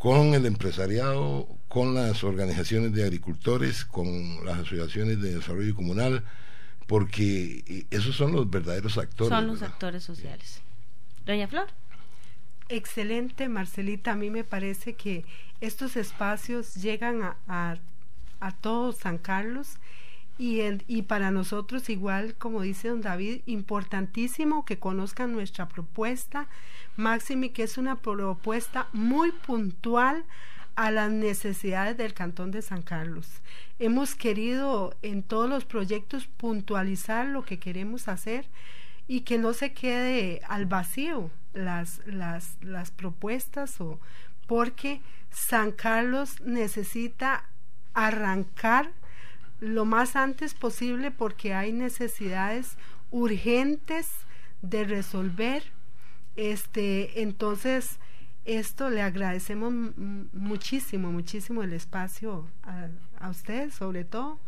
con 0.04 0.34
el 0.34 0.44
empresariado, 0.44 1.48
con 1.66 1.94
las 1.94 2.24
organizaciones 2.24 2.92
de 2.92 3.04
agricultores, 3.04 3.86
con 3.86 4.44
las 4.44 4.58
asociaciones 4.58 5.18
de 5.22 5.36
desarrollo 5.36 5.74
comunal, 5.74 6.24
porque 6.86 7.86
esos 7.88 8.14
son 8.14 8.32
los 8.32 8.50
verdaderos 8.50 8.98
actores. 8.98 9.30
Son 9.30 9.46
los 9.46 9.62
actores 9.62 10.04
sociales. 10.04 10.60
Doña 11.24 11.48
Flor. 11.48 11.68
Excelente, 12.68 13.48
Marcelita. 13.48 14.12
A 14.12 14.14
mí 14.14 14.28
me 14.28 14.44
parece 14.44 14.92
que 14.92 15.24
estos 15.62 15.96
espacios 15.96 16.74
llegan 16.74 17.22
a, 17.22 17.36
a, 17.48 17.78
a 18.40 18.52
todo 18.52 18.92
San 18.92 19.16
Carlos 19.16 19.78
y, 20.38 20.60
y 20.88 21.02
para 21.02 21.30
nosotros 21.30 21.88
igual, 21.88 22.34
como 22.36 22.62
dice 22.62 22.88
don 22.88 23.00
David, 23.00 23.42
importantísimo 23.46 24.64
que 24.64 24.78
conozcan 24.78 25.32
nuestra 25.32 25.68
propuesta, 25.68 26.48
Máximi, 26.96 27.50
que 27.50 27.62
es 27.64 27.78
una 27.78 27.96
propuesta 27.96 28.88
muy 28.92 29.32
puntual 29.32 30.24
a 30.76 30.90
las 30.90 31.10
necesidades 31.10 31.96
del 31.96 32.14
Cantón 32.14 32.50
de 32.50 32.62
San 32.62 32.82
Carlos. 32.82 33.28
Hemos 33.78 34.14
querido 34.14 34.94
en 35.02 35.22
todos 35.22 35.48
los 35.48 35.64
proyectos 35.64 36.26
puntualizar 36.26 37.26
lo 37.26 37.44
que 37.44 37.58
queremos 37.58 38.08
hacer 38.08 38.46
y 39.06 39.20
que 39.20 39.38
no 39.38 39.52
se 39.52 39.72
quede 39.72 40.40
al 40.48 40.66
vacío 40.66 41.30
las, 41.52 42.00
las, 42.06 42.56
las 42.60 42.90
propuestas 42.90 43.80
o 43.80 44.00
porque 44.46 45.00
San 45.30 45.72
Carlos 45.72 46.40
necesita 46.40 47.44
arrancar 47.92 48.90
lo 49.64 49.84
más 49.84 50.16
antes 50.16 50.54
posible 50.54 51.10
porque 51.10 51.54
hay 51.54 51.72
necesidades 51.72 52.76
urgentes 53.10 54.10
de 54.62 54.84
resolver. 54.84 55.62
Este, 56.36 57.22
entonces, 57.22 57.98
esto 58.44 58.90
le 58.90 59.02
agradecemos 59.02 59.72
muchísimo, 60.32 61.10
muchísimo 61.12 61.62
el 61.62 61.72
espacio 61.72 62.46
a, 62.62 62.88
a 63.18 63.30
usted, 63.30 63.70
sobre 63.70 64.04
todo, 64.04 64.38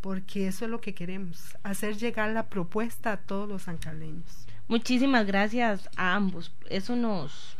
porque 0.00 0.48
eso 0.48 0.66
es 0.66 0.70
lo 0.70 0.80
que 0.80 0.94
queremos, 0.94 1.56
hacer 1.62 1.96
llegar 1.96 2.30
la 2.30 2.46
propuesta 2.46 3.12
a 3.12 3.16
todos 3.16 3.48
los 3.48 3.62
sancaleños. 3.62 4.46
Muchísimas 4.68 5.26
gracias 5.26 5.88
a 5.96 6.14
ambos. 6.14 6.52
Eso 6.68 6.96
nos, 6.96 7.56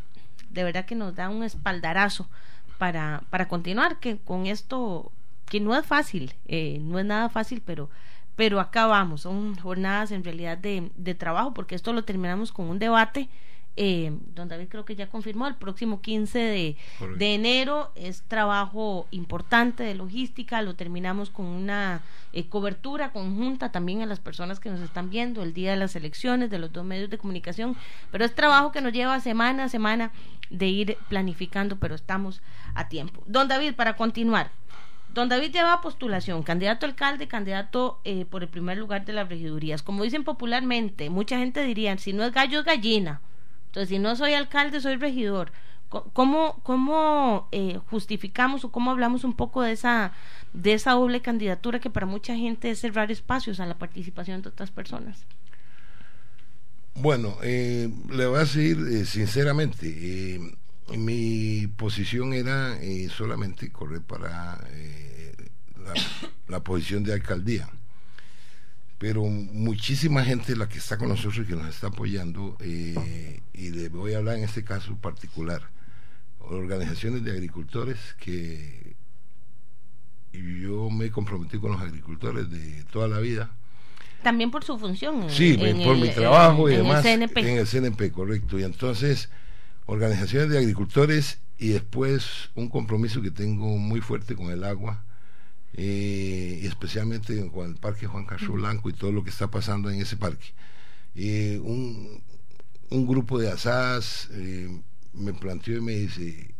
de 0.51 0.65
verdad 0.65 0.85
que 0.85 0.95
nos 0.95 1.15
da 1.15 1.29
un 1.29 1.43
espaldarazo 1.43 2.29
para, 2.79 3.23
para 3.31 3.49
continuar, 3.49 3.99
que 3.99 4.19
con 4.19 4.47
esto 4.47 5.11
que 5.49 5.61
no 5.61 5.75
es 5.77 5.87
fácil, 5.87 6.35
eh, 6.47 6.79
no 6.81 6.99
es 6.99 7.05
nada 7.05 7.29
fácil, 7.29 7.63
pero, 7.65 7.91
pero 8.37 8.61
acá 8.61 8.87
vamos, 8.87 9.23
son 9.23 9.57
jornadas 9.57 10.11
en 10.11 10.25
realidad 10.25 10.59
de, 10.59 10.91
de 10.97 11.15
trabajo, 11.15 11.55
porque 11.55 11.75
esto 11.75 11.93
lo 11.93 12.05
terminamos 12.05 12.53
con 12.53 12.67
un 12.67 12.79
debate. 12.79 13.29
Eh, 13.77 14.17
don 14.35 14.49
David 14.49 14.69
creo 14.69 14.85
que 14.85 14.95
ya 14.95 15.09
confirmó, 15.09 15.49
el 15.49 15.57
próximo 15.57 16.01
15 16.01 16.39
de, 16.39 16.77
de, 17.17 17.35
enero 17.35 17.91
es 17.97 18.23
trabajo 18.23 19.09
importante 19.11 19.83
de 19.83 19.97
logística, 19.97 20.63
lo 20.63 20.77
terminamos 20.77 21.29
con 21.29 21.47
una 21.47 22.01
eh, 22.33 22.49
cobertura 22.49 23.11
conjunta 23.11 23.73
también 23.73 24.01
a 24.01 24.07
las 24.07 24.21
personas 24.21 24.61
que 24.61 24.71
nos 24.71 24.81
están 24.81 25.11
viendo 25.11 25.43
el 25.43 25.55
día 25.55 25.73
de 25.73 25.77
las 25.77 25.97
elecciones 25.97 26.51
de 26.51 26.61
los 26.61 26.73
dos 26.73 26.85
medios 26.85 27.11
de 27.11 27.19
comunicación, 27.19 27.77
pero 28.13 28.25
es 28.25 28.33
trabajo 28.37 28.71
que 28.71 28.81
nos 28.81 28.93
lleva 28.93 29.19
semana 29.19 29.65
a 29.65 29.69
semana 29.69 30.13
de 30.51 30.69
ir 30.69 30.99
planificando, 31.09 31.77
pero 31.77 31.97
estamos 31.97 32.43
a 32.75 32.89
tiempo. 32.89 33.25
Don 33.27 33.49
David, 33.49 33.75
para 33.75 33.97
continuar, 33.97 34.53
Don 35.15 35.29
David 35.29 35.53
lleva 35.53 35.81
postulación, 35.81 36.43
candidato 36.43 36.87
alcalde, 36.87 37.29
candidato 37.29 38.01
eh, 38.03 38.25
por 38.25 38.43
el 38.43 38.49
primer 38.49 38.79
lugar 38.79 39.05
de 39.05 39.13
las 39.13 39.29
regidurías. 39.29 39.81
Como 39.81 40.03
dicen 40.03 40.25
popularmente, 40.25 41.09
mucha 41.09 41.39
gente 41.39 41.63
diría, 41.63 41.97
si 41.99 42.13
no 42.13 42.25
es 42.25 42.33
gallo 42.33 42.59
es 42.59 42.65
gallina. 42.65 43.21
Entonces, 43.67 43.91
si 43.91 44.01
no 44.01 44.17
soy 44.17 44.35
alcalde, 44.35 44.81
soy 44.81 44.97
regidor. 44.97 45.53
¿Cómo, 45.89 46.59
cómo 46.65 47.47
eh, 47.53 47.79
justificamos 47.91 48.65
o 48.65 48.73
cómo 48.73 48.91
hablamos 48.91 49.23
un 49.23 49.35
poco 49.35 49.63
de 49.63 49.71
esa, 49.71 50.13
de 50.53 50.73
esa 50.73 50.93
doble 50.93 51.21
candidatura 51.21 51.79
que 51.79 51.91
para 51.91 52.07
mucha 52.07 52.35
gente 52.35 52.73
es 52.73 52.81
cerrar 52.81 53.13
espacios 53.13 53.61
a 53.61 53.67
la 53.67 53.79
participación 53.79 54.43
de 54.43 54.49
otras 54.49 54.73
personas? 54.73 55.25
Bueno, 56.97 57.37
eh, 57.45 57.89
le 58.11 58.27
voy 58.27 58.39
a 58.39 58.41
decir 58.41 59.07
sinceramente, 59.07 60.41
mi 60.97 61.67
posición 61.67 62.35
era 62.35 62.79
solamente 63.11 63.71
correr 63.71 64.03
para 64.03 64.61
la, 66.49 66.61
posición 66.61 67.05
de 67.05 67.15
alcaldía. 67.15 67.69
Pero 68.99 69.25
muchísima 69.25 70.25
gente, 70.25 70.57
la 70.57 70.69
que 70.69 70.79
está 70.79 70.97
con 70.97 71.09
nosotros 71.09 71.45
y 71.45 71.49
que 71.49 71.57
nos 71.57 71.69
está 71.69 71.89
apoyando, 71.89 72.57
eh, 72.61 73.41
y 73.53 73.71
le 73.71 73.89
voy 73.89 74.15
a 74.15 74.19
hablar 74.19 74.37
en 74.37 74.45
este 74.45 74.65
caso 74.65 74.97
particular, 74.97 75.63
organizaciones 76.39 77.25
de 77.25 77.33
agricultores 77.33 77.99
que 78.19 78.95
yo 80.33 80.91
me 80.91 81.11
comprometí 81.11 81.59
con 81.59 81.73
los 81.73 81.81
agricultores 81.81 82.51
de 82.51 82.85
toda 82.85 83.09
la 83.09 83.19
vida. 83.19 83.51
También 84.23 84.51
por 84.51 84.65
su 84.65 84.79
función. 84.79 85.29
Sí, 85.29 85.57
por 85.57 85.97
mi 85.97 86.09
trabajo 86.11 86.71
y 86.71 86.77
demás. 86.77 87.05
En 87.05 87.23
el 87.23 87.67
CNP, 87.67 88.11
correcto. 88.11 88.59
Y 88.59 88.65
entonces, 88.65 89.29
organizaciones 89.87 90.51
de 90.51 90.59
agricultores 90.59 91.39
y 91.59 91.69
después 91.69 92.51
un 92.55 92.69
compromiso 92.69 93.23
que 93.23 93.31
tengo 93.31 93.77
muy 93.79 94.01
fuerte 94.01 94.35
con 94.35 94.51
el 94.51 94.65
agua 94.65 95.05
eh, 95.75 96.61
y 96.63 96.67
especialmente 96.67 97.51
con 97.51 97.69
el 97.69 97.77
Parque 97.77 98.07
Juan 98.07 98.27
Carlos 98.27 98.53
Blanco 98.53 98.89
y 98.89 98.93
todo 98.93 99.13
lo 99.13 99.25
que 99.25 99.31
está 99.31 99.51
pasando 99.51 99.91
en 99.91 100.01
ese 100.01 100.17
parque. 100.17 100.53
Eh, 101.15 101.61
un, 101.63 102.23
un, 102.91 103.07
grupo 103.07 103.39
de 103.39 103.51
asadas 103.51 104.29
eh, 104.33 104.69
me 105.13 105.33
planteó 105.33 105.77
y 105.77 105.81
me 105.81 105.93
dice, 105.93 106.55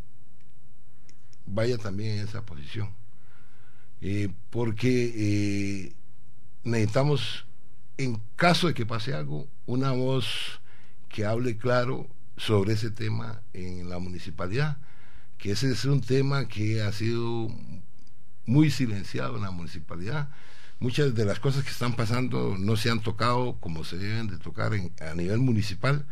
vaya 1.45 1.77
también 1.77 2.17
en 2.17 2.27
esa 2.27 2.45
posición, 2.45 2.89
porque 4.49 5.93
necesitamos, 6.63 7.45
en 7.97 8.21
caso 8.35 8.67
de 8.67 8.73
que 8.73 8.85
pase 8.85 9.13
algo, 9.13 9.47
una 9.65 9.91
voz 9.91 10.61
que 11.09 11.25
hable 11.25 11.57
claro 11.57 12.07
sobre 12.37 12.73
ese 12.73 12.91
tema 12.91 13.41
en 13.53 13.89
la 13.89 13.99
municipalidad, 13.99 14.77
que 15.37 15.51
ese 15.51 15.71
es 15.71 15.85
un 15.85 16.01
tema 16.01 16.47
que 16.47 16.81
ha 16.81 16.91
sido 16.91 17.49
muy 18.45 18.71
silenciado 18.71 19.37
en 19.37 19.43
la 19.43 19.51
municipalidad. 19.51 20.29
Muchas 20.79 21.15
de 21.15 21.25
las 21.25 21.39
cosas 21.39 21.63
que 21.63 21.71
están 21.71 21.95
pasando 21.95 22.57
no 22.57 22.75
se 22.75 22.89
han 22.89 23.01
tocado 23.01 23.57
como 23.59 23.83
se 23.83 23.97
deben 23.97 24.27
de 24.27 24.37
tocar 24.37 24.73
a 24.73 25.13
nivel 25.15 25.39
municipal. 25.39 26.05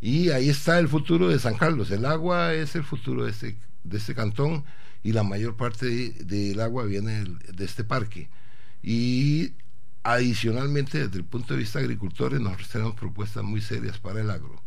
Y 0.00 0.30
ahí 0.30 0.48
está 0.48 0.78
el 0.78 0.88
futuro 0.88 1.28
de 1.28 1.38
San 1.38 1.54
Carlos. 1.54 1.90
El 1.90 2.04
agua 2.04 2.54
es 2.54 2.74
el 2.74 2.82
futuro 2.82 3.24
de 3.24 3.30
este, 3.30 3.56
de 3.84 3.98
este 3.98 4.14
cantón 4.14 4.64
y 5.04 5.12
la 5.12 5.22
mayor 5.22 5.56
parte 5.56 5.86
del 5.86 6.60
agua 6.60 6.84
viene 6.84 7.24
de 7.24 7.64
este 7.64 7.84
parque. 7.84 8.28
Y 8.82 9.52
adicionalmente, 10.02 11.06
desde 11.06 11.18
el 11.18 11.24
punto 11.24 11.54
de 11.54 11.60
vista 11.60 11.78
de 11.78 11.84
agricultores, 11.84 12.40
nosotros 12.40 12.68
tenemos 12.68 12.94
propuestas 12.94 13.44
muy 13.44 13.60
serias 13.60 13.98
para 13.98 14.20
el 14.20 14.30
agro. 14.30 14.60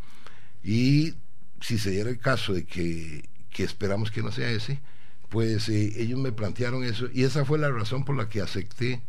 Y 0.65 1.13
si 1.61 1.77
se 1.77 1.91
diera 1.91 2.09
el 2.09 2.17
caso 2.17 2.53
de 2.53 2.65
que, 2.65 3.29
que 3.51 3.63
esperamos 3.63 4.09
que 4.09 4.23
no 4.23 4.31
sea 4.31 4.49
ese, 4.49 4.81
pues 5.29 5.69
eh, 5.69 5.93
ellos 5.97 6.19
me 6.19 6.31
plantearon 6.31 6.83
eso 6.83 7.07
y 7.13 7.23
esa 7.23 7.45
fue 7.45 7.59
la 7.59 7.69
razón 7.69 8.03
por 8.03 8.17
la 8.17 8.29
que 8.29 8.41
acepté 8.41 9.03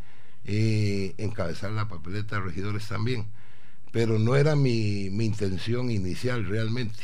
eh, 0.45 1.15
encabezar 1.17 1.71
la 1.71 1.87
papeleta 1.87 2.35
de 2.35 2.43
regidores 2.43 2.87
también. 2.87 3.25
Pero 3.91 4.19
no 4.19 4.35
era 4.35 4.55
mi, 4.55 5.09
mi 5.09 5.25
intención 5.25 5.89
inicial 5.89 6.45
realmente, 6.45 7.03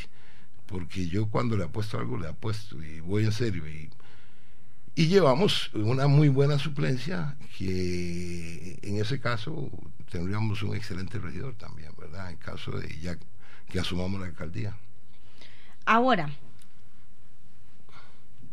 porque 0.68 1.08
yo 1.08 1.28
cuando 1.28 1.58
le 1.58 1.64
apuesto 1.64 1.98
algo 1.98 2.18
le 2.20 2.28
apuesto 2.28 2.84
y 2.84 3.00
voy 3.00 3.26
en 3.26 3.32
serio. 3.32 3.68
Y, 3.68 3.90
y 4.96 5.08
llevamos 5.08 5.72
una 5.74 6.08
muy 6.08 6.30
buena 6.30 6.60
suplencia 6.60 7.38
que 7.58 8.78
en 8.84 8.98
ese 8.98 9.20
caso 9.20 9.72
tendríamos 10.12 10.62
un 10.62 10.76
excelente 10.76 11.18
regidor 11.18 11.56
también, 11.56 11.92
¿verdad? 11.98 12.30
En 12.30 12.38
caso 12.38 12.72
de 12.72 13.00
ya 13.00 13.18
que 13.70 13.80
asumamos 13.80 14.20
la 14.22 14.28
alcaldía. 14.28 14.78
Ahora, 15.86 16.30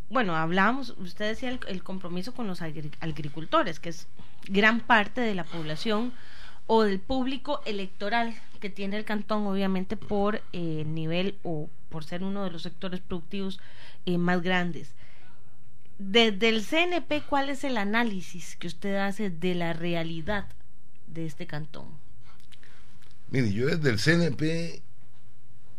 bueno, 0.08 0.36
hablábamos, 0.36 0.90
usted 0.98 1.28
decía 1.28 1.50
el, 1.50 1.60
el 1.68 1.82
compromiso 1.82 2.34
con 2.34 2.46
los 2.46 2.60
agri- 2.62 2.90
agricultores, 3.00 3.78
que 3.78 3.90
es 3.90 4.08
gran 4.48 4.80
parte 4.80 5.20
de 5.20 5.34
la 5.34 5.44
población 5.44 6.12
o 6.66 6.82
del 6.82 6.98
público 7.00 7.62
electoral 7.64 8.34
que 8.60 8.70
tiene 8.70 8.96
el 8.96 9.04
cantón, 9.04 9.46
obviamente 9.46 9.96
por 9.96 10.42
eh, 10.52 10.84
nivel 10.86 11.38
o 11.44 11.68
por 11.88 12.04
ser 12.04 12.22
uno 12.22 12.44
de 12.44 12.50
los 12.50 12.62
sectores 12.62 13.00
productivos 13.00 13.60
eh, 14.06 14.18
más 14.18 14.42
grandes. 14.42 14.94
Desde 15.98 16.48
el 16.48 16.64
CNP, 16.64 17.22
¿cuál 17.28 17.50
es 17.50 17.62
el 17.64 17.76
análisis 17.76 18.56
que 18.56 18.66
usted 18.66 18.96
hace 18.96 19.30
de 19.30 19.54
la 19.54 19.72
realidad 19.74 20.46
de 21.06 21.26
este 21.26 21.46
cantón? 21.46 21.86
Mire, 23.30 23.52
yo 23.52 23.66
desde 23.66 23.90
el 23.90 23.98
CNP 23.98 24.82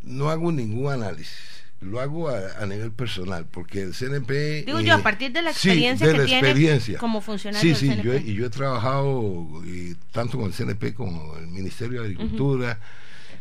no 0.03 0.29
hago 0.29 0.51
ningún 0.51 0.91
análisis, 0.91 1.37
lo 1.79 1.99
hago 1.99 2.29
a, 2.29 2.39
a 2.61 2.65
nivel 2.65 2.91
personal, 2.91 3.45
porque 3.49 3.81
el 3.81 3.93
CNP... 3.93 4.65
Digo 4.65 4.79
eh, 4.79 4.83
yo, 4.85 4.93
a 4.95 5.03
partir 5.03 5.31
de 5.31 5.41
la 5.41 5.51
sí, 5.53 5.69
experiencia 5.69 6.07
de 6.07 6.13
que 6.13 6.41
la 6.41 6.53
tiene 6.53 6.97
como 6.97 7.21
funcionario 7.21 7.61
Sí, 7.75 7.87
del 7.87 7.95
sí, 7.97 8.01
CNP. 8.01 8.03
yo, 8.03 8.31
y 8.31 8.35
yo 8.35 8.45
he 8.45 8.49
trabajado 8.49 9.63
eh, 9.65 9.95
tanto 10.11 10.37
con 10.37 10.47
el 10.47 10.53
CNP 10.53 10.93
como 10.93 11.35
el 11.37 11.47
Ministerio 11.47 12.01
de 12.01 12.07
Agricultura, 12.09 12.79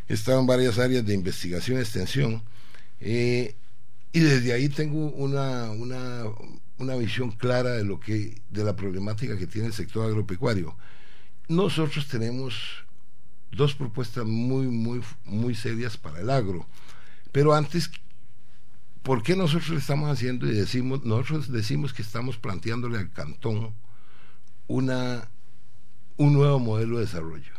he 0.08 0.14
estado 0.14 0.40
en 0.40 0.46
varias 0.46 0.78
áreas 0.78 1.04
de 1.04 1.14
investigación 1.14 1.78
y 1.78 1.80
extensión, 1.82 2.42
eh, 3.00 3.54
y 4.12 4.20
desde 4.20 4.52
ahí 4.52 4.68
tengo 4.68 5.10
una, 5.10 5.70
una, 5.70 6.24
una 6.78 6.96
visión 6.96 7.30
clara 7.30 7.70
de 7.72 7.84
lo 7.84 8.00
que, 8.00 8.40
de 8.50 8.64
la 8.64 8.74
problemática 8.74 9.38
que 9.38 9.46
tiene 9.46 9.68
el 9.68 9.72
sector 9.74 10.06
agropecuario. 10.06 10.76
Nosotros 11.48 12.08
tenemos 12.08 12.84
dos 13.52 13.74
propuestas 13.74 14.24
muy, 14.24 14.66
muy, 14.66 15.02
muy 15.24 15.54
serias 15.54 15.96
para 15.96 16.20
el 16.20 16.30
agro. 16.30 16.66
Pero 17.32 17.54
antes, 17.54 17.90
¿por 19.02 19.22
qué 19.22 19.36
nosotros 19.36 19.68
lo 19.70 19.78
estamos 19.78 20.10
haciendo 20.10 20.46
y 20.46 20.54
decimos, 20.54 21.04
nosotros 21.04 21.50
decimos 21.50 21.92
que 21.92 22.02
estamos 22.02 22.36
planteándole 22.36 22.98
al 22.98 23.10
cantón 23.10 23.74
una, 24.66 25.28
un 26.16 26.32
nuevo 26.32 26.58
modelo 26.58 26.98
de 26.98 27.04
desarrollo? 27.04 27.52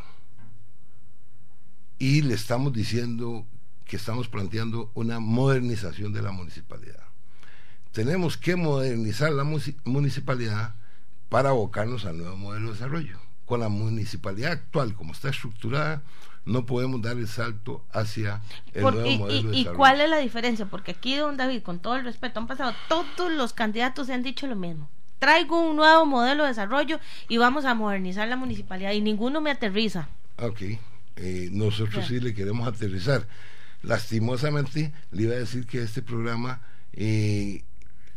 Y 2.00 2.22
le 2.22 2.34
estamos 2.34 2.74
diciendo 2.74 3.46
que 3.86 3.98
estamos 3.98 4.28
planteando 4.28 4.92
una 4.96 5.20
modernización 5.20 6.14
de 6.14 6.22
la 6.22 6.32
municipalidad. 6.32 7.04
Tenemos 7.92 8.38
que 8.38 8.56
modernizar 8.56 9.34
la 9.34 9.44
municipalidad 9.84 10.76
para 11.30 11.50
abocarnos 11.50 12.06
al 12.06 12.18
nuevo 12.18 12.38
modelo 12.38 12.68
de 12.68 12.74
desarrollo. 12.74 13.31
Con 13.52 13.60
la 13.60 13.68
municipalidad 13.68 14.54
actual, 14.54 14.94
como 14.94 15.12
está 15.12 15.28
estructurada, 15.28 16.04
no 16.46 16.66
podemos 16.66 17.02
dar 17.02 17.18
el 17.18 17.28
salto 17.28 17.84
hacia 17.92 18.40
el 18.74 18.82
Por- 18.82 18.94
nuevo 18.94 19.10
y, 19.10 19.18
modelo 19.18 19.54
y- 19.54 19.60
y 19.60 19.66
cuál 19.66 20.00
es 20.00 20.10
la 20.10 20.20
diferencia? 20.20 20.68
Porque 20.68 20.92
aquí, 20.92 21.18
don 21.18 21.36
David, 21.36 21.62
con 21.62 21.80
todo 21.80 21.98
el 21.98 22.06
respeto, 22.06 22.40
han 22.40 22.48
pasado 22.48 22.74
todos 22.88 23.30
los 23.30 23.52
candidatos 23.52 24.08
y 24.08 24.14
han 24.14 24.24
dicho 24.24 24.48
lo 24.48 24.56
mismo. 24.56 24.90
Traigo 25.20 25.60
un 25.70 25.76
nuevo 25.76 26.06
modelo 26.06 26.44
de 26.44 26.50
desarrollo 26.52 27.02
y 27.28 27.40
vamos 27.40 27.66
a 27.66 27.74
modernizar 27.74 28.26
la 28.30 28.38
municipalidad 28.38 28.94
y 28.94 29.02
ninguno 29.02 29.42
me 29.42 29.52
aterriza. 29.52 30.08
Ok, 30.38 30.62
eh, 31.18 31.50
nosotros 31.52 32.06
sí 32.08 32.22
le 32.22 32.34
queremos 32.34 32.66
aterrizar. 32.66 33.28
Lastimosamente, 33.84 34.94
le 35.12 35.24
iba 35.24 35.34
a 35.34 35.40
decir 35.40 35.68
que 35.68 35.84
este 35.84 36.02
programa, 36.02 36.62
eh, 36.94 37.66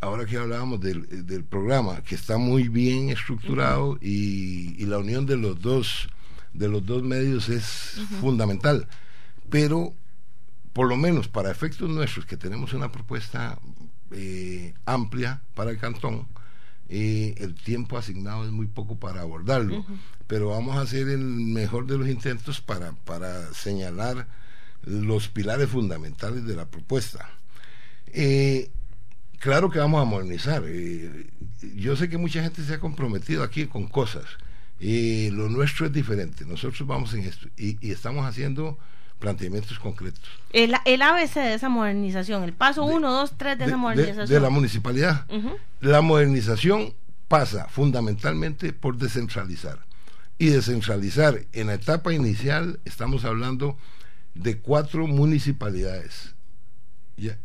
ahora 0.04 0.26
que 0.26 0.36
hablábamos 0.36 0.80
del, 0.80 1.26
del 1.26 1.44
programa, 1.44 2.02
que 2.02 2.14
está 2.14 2.36
muy 2.36 2.68
bien 2.68 3.10
estructurado 3.10 3.98
y, 4.00 4.76
y 4.80 4.86
la 4.86 4.98
unión 4.98 5.26
de 5.26 5.36
los 5.36 5.60
dos 5.60 6.08
de 6.52 6.68
los 6.68 6.86
dos 6.86 7.02
medios 7.02 7.48
es 7.48 8.00
fundamental, 8.20 8.86
pero 9.50 9.92
por 10.72 10.88
lo 10.88 10.96
menos 10.96 11.26
para 11.26 11.50
efectos 11.50 11.90
nuestros 11.90 12.26
que 12.26 12.36
tenemos 12.36 12.72
una 12.72 12.92
propuesta 12.92 13.58
eh, 14.12 14.72
amplia 14.86 15.42
para 15.54 15.72
el 15.72 15.78
cantón, 15.78 16.28
eh, 16.88 17.34
el 17.38 17.54
tiempo 17.54 17.98
asignado 17.98 18.44
es 18.44 18.52
muy 18.52 18.66
poco 18.66 18.96
para 19.00 19.22
abordarlo, 19.22 19.84
pero 20.28 20.50
vamos 20.50 20.76
a 20.76 20.82
hacer 20.82 21.08
el 21.08 21.24
mejor 21.24 21.86
de 21.86 21.98
los 21.98 22.08
intentos 22.08 22.60
para, 22.60 22.92
para 22.92 23.52
señalar 23.52 24.28
los 24.84 25.28
pilares 25.28 25.68
fundamentales 25.70 26.44
de 26.44 26.54
la 26.54 26.66
propuesta. 26.66 27.30
Eh, 28.06 28.70
claro 29.44 29.70
que 29.70 29.78
vamos 29.78 30.00
a 30.00 30.04
modernizar. 30.04 30.62
eh, 30.66 31.26
yo 31.76 31.96
sé 31.96 32.08
que 32.08 32.18
mucha 32.18 32.42
gente 32.42 32.62
se 32.64 32.74
ha 32.74 32.80
comprometido 32.80 33.42
aquí 33.42 33.66
con 33.66 33.86
cosas. 33.86 34.24
y 34.80 35.30
lo 35.30 35.48
nuestro 35.48 35.86
es 35.86 35.92
diferente. 35.92 36.44
Nosotros 36.44 36.86
vamos 36.86 37.14
en 37.14 37.20
esto 37.24 37.46
y, 37.56 37.76
y 37.86 37.92
estamos 37.92 38.26
haciendo 38.26 38.76
planteamientos 39.20 39.78
concretos. 39.78 40.24
El, 40.52 40.74
el 40.84 41.00
ABC 41.02 41.34
de 41.34 41.54
esa 41.54 41.68
modernización, 41.68 42.42
el 42.42 42.52
paso 42.52 42.86
De- 42.86 42.94
1, 42.94 43.12
2, 43.12 43.32
3 43.38 43.58
de, 43.58 43.64
esa 43.64 43.70
de- 43.70 43.76
modernización. 43.80 44.28
de 44.28 44.40
la 44.40 44.50
municipalidad. 44.50 45.26
La 45.80 46.00
modernización 46.00 46.92
pasa 47.28 47.66
fundamentalmente 47.68 48.72
por 48.72 48.96
descentralizar. 48.98 49.78
Y 50.38 50.46
descentralizar 50.48 51.40
en 51.52 51.68
la 51.68 51.74
etapa 51.74 52.12
inicial 52.12 52.80
estamos 52.84 53.24
hablando 53.24 53.78
de 54.34 54.58
cuatro 54.58 55.06
municipalidades. 55.06 56.34
Ya, 57.16 57.38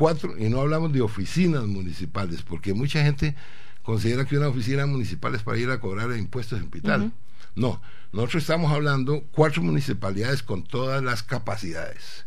Cuatro, 0.00 0.34
y 0.38 0.48
no 0.48 0.62
hablamos 0.62 0.94
de 0.94 1.02
oficinas 1.02 1.64
municipales, 1.66 2.40
porque 2.40 2.72
mucha 2.72 3.02
gente 3.02 3.34
considera 3.82 4.24
que 4.24 4.38
una 4.38 4.48
oficina 4.48 4.86
municipal 4.86 5.34
es 5.34 5.42
para 5.42 5.58
ir 5.58 5.68
a 5.68 5.78
cobrar 5.78 6.10
impuestos 6.16 6.58
en 6.58 6.70
Pital. 6.70 7.12
No, 7.54 7.82
nosotros 8.10 8.42
estamos 8.44 8.72
hablando 8.72 9.22
cuatro 9.30 9.62
municipalidades 9.62 10.42
con 10.42 10.62
todas 10.64 11.02
las 11.02 11.22
capacidades 11.22 12.24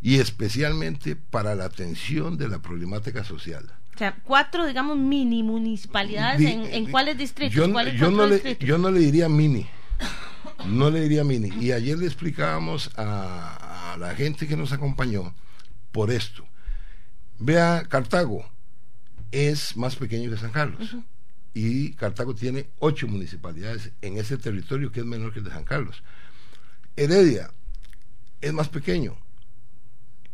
y 0.00 0.20
especialmente 0.20 1.16
para 1.16 1.56
la 1.56 1.64
atención 1.64 2.38
de 2.38 2.46
la 2.48 2.60
problemática 2.62 3.24
social. 3.24 3.64
O 3.96 3.98
sea, 3.98 4.14
cuatro, 4.22 4.64
digamos, 4.64 4.96
mini 4.96 5.42
municipalidades. 5.42 6.38
Di- 6.38 6.46
¿En, 6.46 6.64
en 6.66 6.84
di- 6.84 6.90
cuáles 6.92 7.18
distritos? 7.18 7.56
Yo, 7.56 7.72
¿Cuáles 7.72 7.98
yo 7.98 8.08
no 8.12 8.26
le, 8.28 8.56
yo 8.60 8.78
no 8.78 8.88
le 8.92 9.00
diría 9.00 9.28
mini. 9.28 9.66
No 10.68 10.90
le 10.90 11.00
diría 11.00 11.24
mini. 11.24 11.48
Y 11.60 11.72
ayer 11.72 11.98
le 11.98 12.06
explicábamos 12.06 12.92
a, 12.96 13.94
a 13.94 13.96
la 13.96 14.14
gente 14.14 14.46
que 14.46 14.56
nos 14.56 14.70
acompañó 14.72 15.34
por 15.90 16.12
esto. 16.12 16.44
Vea, 17.38 17.84
Cartago 17.88 18.44
es 19.30 19.76
más 19.76 19.96
pequeño 19.96 20.30
que 20.30 20.36
San 20.36 20.52
Carlos. 20.52 20.96
Y 21.54 21.92
Cartago 21.92 22.34
tiene 22.34 22.68
ocho 22.78 23.08
municipalidades 23.08 23.92
en 24.02 24.18
ese 24.18 24.36
territorio 24.36 24.92
que 24.92 25.00
es 25.00 25.06
menor 25.06 25.32
que 25.32 25.38
el 25.38 25.44
de 25.44 25.50
San 25.50 25.64
Carlos. 25.64 26.02
Heredia 26.96 27.50
es 28.40 28.52
más 28.52 28.68
pequeño 28.68 29.16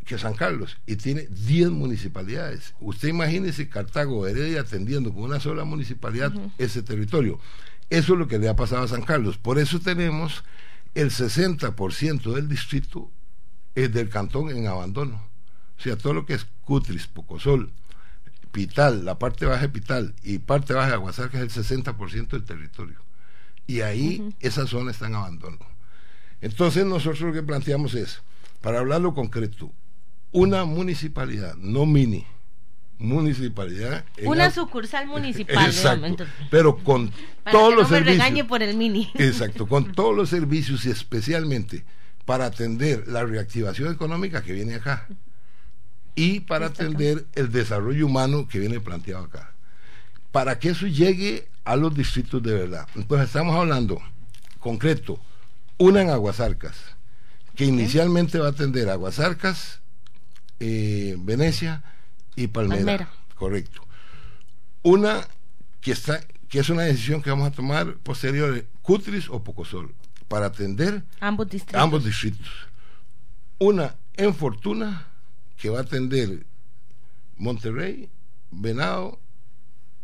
que 0.05 0.19
San 0.19 0.35
Carlos 0.35 0.79
y 0.87 0.97
tiene 0.97 1.29
10 1.31 1.71
municipalidades. 1.71 2.75
Usted 2.81 3.09
imagínese 3.09 3.69
Cartago 3.69 4.21
o 4.21 4.27
Heredia 4.27 4.63
atendiendo 4.63 5.13
con 5.13 5.25
una 5.25 5.41
sola 5.41 5.65
municipalidad 5.65 6.33
ese 6.59 6.83
territorio. 6.83 7.39
Eso 7.89 8.15
es 8.15 8.19
lo 8.19 8.27
que 8.27 8.39
le 8.39 8.49
ha 8.49 8.57
pasado 8.57 8.83
a 8.83 8.89
San 8.89 9.03
Carlos. 9.03 9.39
Por 9.39 9.59
eso 9.59 9.79
tenemos 9.79 10.45
el 10.95 11.11
60% 11.11 12.35
del 12.35 12.49
distrito 12.49 13.11
eh, 13.75 13.89
del 13.89 14.09
cantón 14.09 14.51
en 14.51 14.67
abandono. 14.67 15.32
O 15.83 15.85
sea, 15.85 15.97
todo 15.97 16.15
lo 16.15 16.25
que 16.25 16.35
es 16.35 16.47
Cutris, 16.65 17.09
Pocosol, 17.09 17.73
Pital, 18.53 19.05
la 19.05 19.19
parte 19.19 19.47
baja 19.47 19.63
de 19.63 19.69
Pital 19.69 20.15
y 20.23 20.39
parte 20.39 20.75
baja 20.75 20.89
de 20.91 20.95
Aguasarca 20.95 21.41
es 21.43 21.57
el 21.57 21.65
60% 21.65 22.29
del 22.29 22.45
territorio. 22.45 23.01
Y 23.67 23.81
ahí 23.81 24.33
esa 24.39 24.67
zona 24.69 24.93
está 24.93 25.09
en 25.09 25.17
abandono. 25.17 25.59
Entonces 26.41 26.85
nosotros 26.87 27.21
lo 27.23 27.33
que 27.33 27.43
planteamos 27.43 27.95
es, 27.95 28.23
para 28.61 28.79
hablarlo 28.79 29.13
concreto, 29.13 29.73
una 30.31 30.65
municipalidad, 30.65 31.57
no 31.57 31.85
mini, 31.85 32.25
municipalidad. 32.99 34.05
Una 34.25 34.45
al- 34.47 34.53
sucursal 34.53 35.07
municipal. 35.09 35.67
Exacto, 35.67 36.25
pero 36.51 36.77
con 36.79 37.11
para 37.43 37.53
todos 37.59 37.71
que 37.71 37.75
los 37.77 37.85
no 37.85 37.91
me 37.91 37.97
servicios. 37.99 38.25
regañe 38.25 38.45
por 38.45 38.63
el 38.63 38.77
mini. 38.77 39.11
Exacto, 39.15 39.67
con 39.67 39.93
todos 39.97 40.15
los 40.17 40.29
servicios 40.29 40.85
y 40.87 40.91
especialmente 40.91 41.85
para 42.25 42.47
atender 42.47 43.09
la 43.09 43.25
reactivación 43.25 43.93
económica 43.93 44.43
que 44.43 44.53
viene 44.53 44.77
acá 44.77 45.09
y 46.15 46.41
para 46.41 46.67
atender 46.67 47.27
el 47.35 47.51
desarrollo 47.51 48.07
humano 48.07 48.47
que 48.49 48.59
viene 48.59 48.81
planteado 48.81 49.25
acá. 49.25 49.53
Para 50.31 50.59
que 50.59 50.71
eso 50.71 50.87
llegue 50.87 51.49
a 51.65 51.77
los 51.77 51.95
distritos 51.95 52.43
de 52.43 52.53
verdad. 52.55 52.89
Entonces 52.95 53.29
estamos 53.29 53.55
hablando 53.57 54.01
concreto, 54.59 55.21
una 55.79 56.03
en 56.03 56.11
Aguasarcas, 56.11 56.77
que 57.57 57.65
inicialmente 57.65 58.39
va 58.39 58.47
a 58.47 58.51
atender 58.51 58.89
Aguasarcas, 58.89 59.81
eh, 60.61 61.17
Venecia 61.19 61.83
y 62.37 62.47
Palmera. 62.47 62.77
Palmera. 62.85 63.09
Correcto. 63.35 63.83
Una 64.83 65.27
que 65.81 65.93
está 65.93 66.21
que 66.49 66.59
es 66.61 66.69
una 66.69 66.83
decisión 66.83 67.23
que 67.23 67.31
vamos 67.31 67.49
a 67.49 67.51
tomar 67.51 67.95
posterior, 67.97 68.67
Cutris 68.83 69.31
o 69.31 69.43
Pocosol, 69.43 69.95
para 70.29 70.47
atender 70.47 71.03
Ambos 71.19 71.49
distritos. 71.49 71.81
ambos 71.83 72.05
distritos. 72.05 72.47
Una 73.59 73.97
en 74.19 74.35
Fortuna, 74.35 75.07
que 75.63 75.71
va 75.71 75.79
a 75.79 75.83
atender 75.83 76.45
Monterrey, 77.37 78.11
Venado 78.51 79.21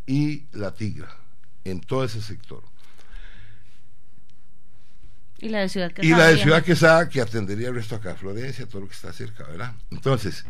y 0.07 0.45
La 0.53 0.73
Tigra, 0.73 1.13
en 1.65 1.81
todo 1.81 2.05
ese 2.05 2.21
sector. 2.21 2.63
Y 5.39 5.49
la 5.49 5.59
de 5.59 5.67
Ciudad 5.67 5.91
Y 6.01 6.11
la 6.11 6.27
de 6.27 6.35
Quesada, 6.35 6.37
Ciudad 6.37 6.63
Quesada, 6.63 7.09
que 7.09 7.19
atendería 7.19 7.67
el 7.67 7.75
resto 7.75 7.95
acá, 7.95 8.15
Florencia, 8.15 8.67
todo 8.67 8.83
lo 8.83 8.87
que 8.87 8.93
está 8.93 9.11
cerca, 9.11 9.43
¿verdad? 9.47 9.75
Entonces, 9.91 10.45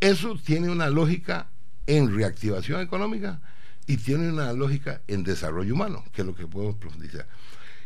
eso 0.00 0.38
tiene 0.42 0.70
una 0.70 0.88
lógica 0.88 1.50
en 1.86 2.16
reactivación 2.16 2.80
económica 2.80 3.42
y 3.86 3.98
tiene 3.98 4.30
una 4.30 4.54
lógica 4.54 5.02
en 5.06 5.22
desarrollo 5.22 5.74
humano, 5.74 6.02
que 6.14 6.22
es 6.22 6.26
lo 6.26 6.34
que 6.34 6.46
podemos 6.46 6.76
profundizar. 6.76 7.28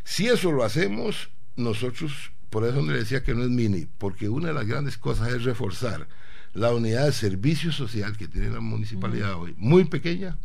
Si 0.04 0.28
eso 0.28 0.52
lo 0.52 0.62
hacemos, 0.62 1.30
nosotros, 1.56 2.30
por 2.50 2.64
eso 2.64 2.82
le 2.82 2.98
decía 2.98 3.22
que 3.22 3.34
no 3.34 3.44
es 3.44 3.50
mini, 3.50 3.86
porque 3.98 4.28
una 4.28 4.48
de 4.48 4.54
las 4.54 4.66
grandes 4.66 4.98
cosas 4.98 5.28
es 5.28 5.44
reforzar 5.44 6.08
la 6.52 6.72
unidad 6.72 7.06
de 7.06 7.12
servicio 7.12 7.72
social 7.72 8.16
que 8.16 8.28
tiene 8.28 8.50
la 8.50 8.60
municipalidad 8.60 9.34
hoy, 9.34 9.54
muy 9.56 9.84
pequeña, 9.84 10.36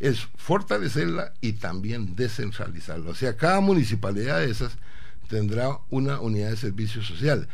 es 0.00 0.28
fortalecerla 0.36 1.32
y 1.40 1.54
también 1.54 2.16
descentralizarla. 2.16 3.10
O 3.10 3.14
sea, 3.14 3.36
cada 3.36 3.60
municipalidad 3.60 4.40
de 4.40 4.50
esas 4.50 4.76
tendrá 5.28 5.78
una 5.90 6.20
unidad 6.20 6.50
de 6.50 6.56
servicio 6.56 7.02
social. 7.02 7.48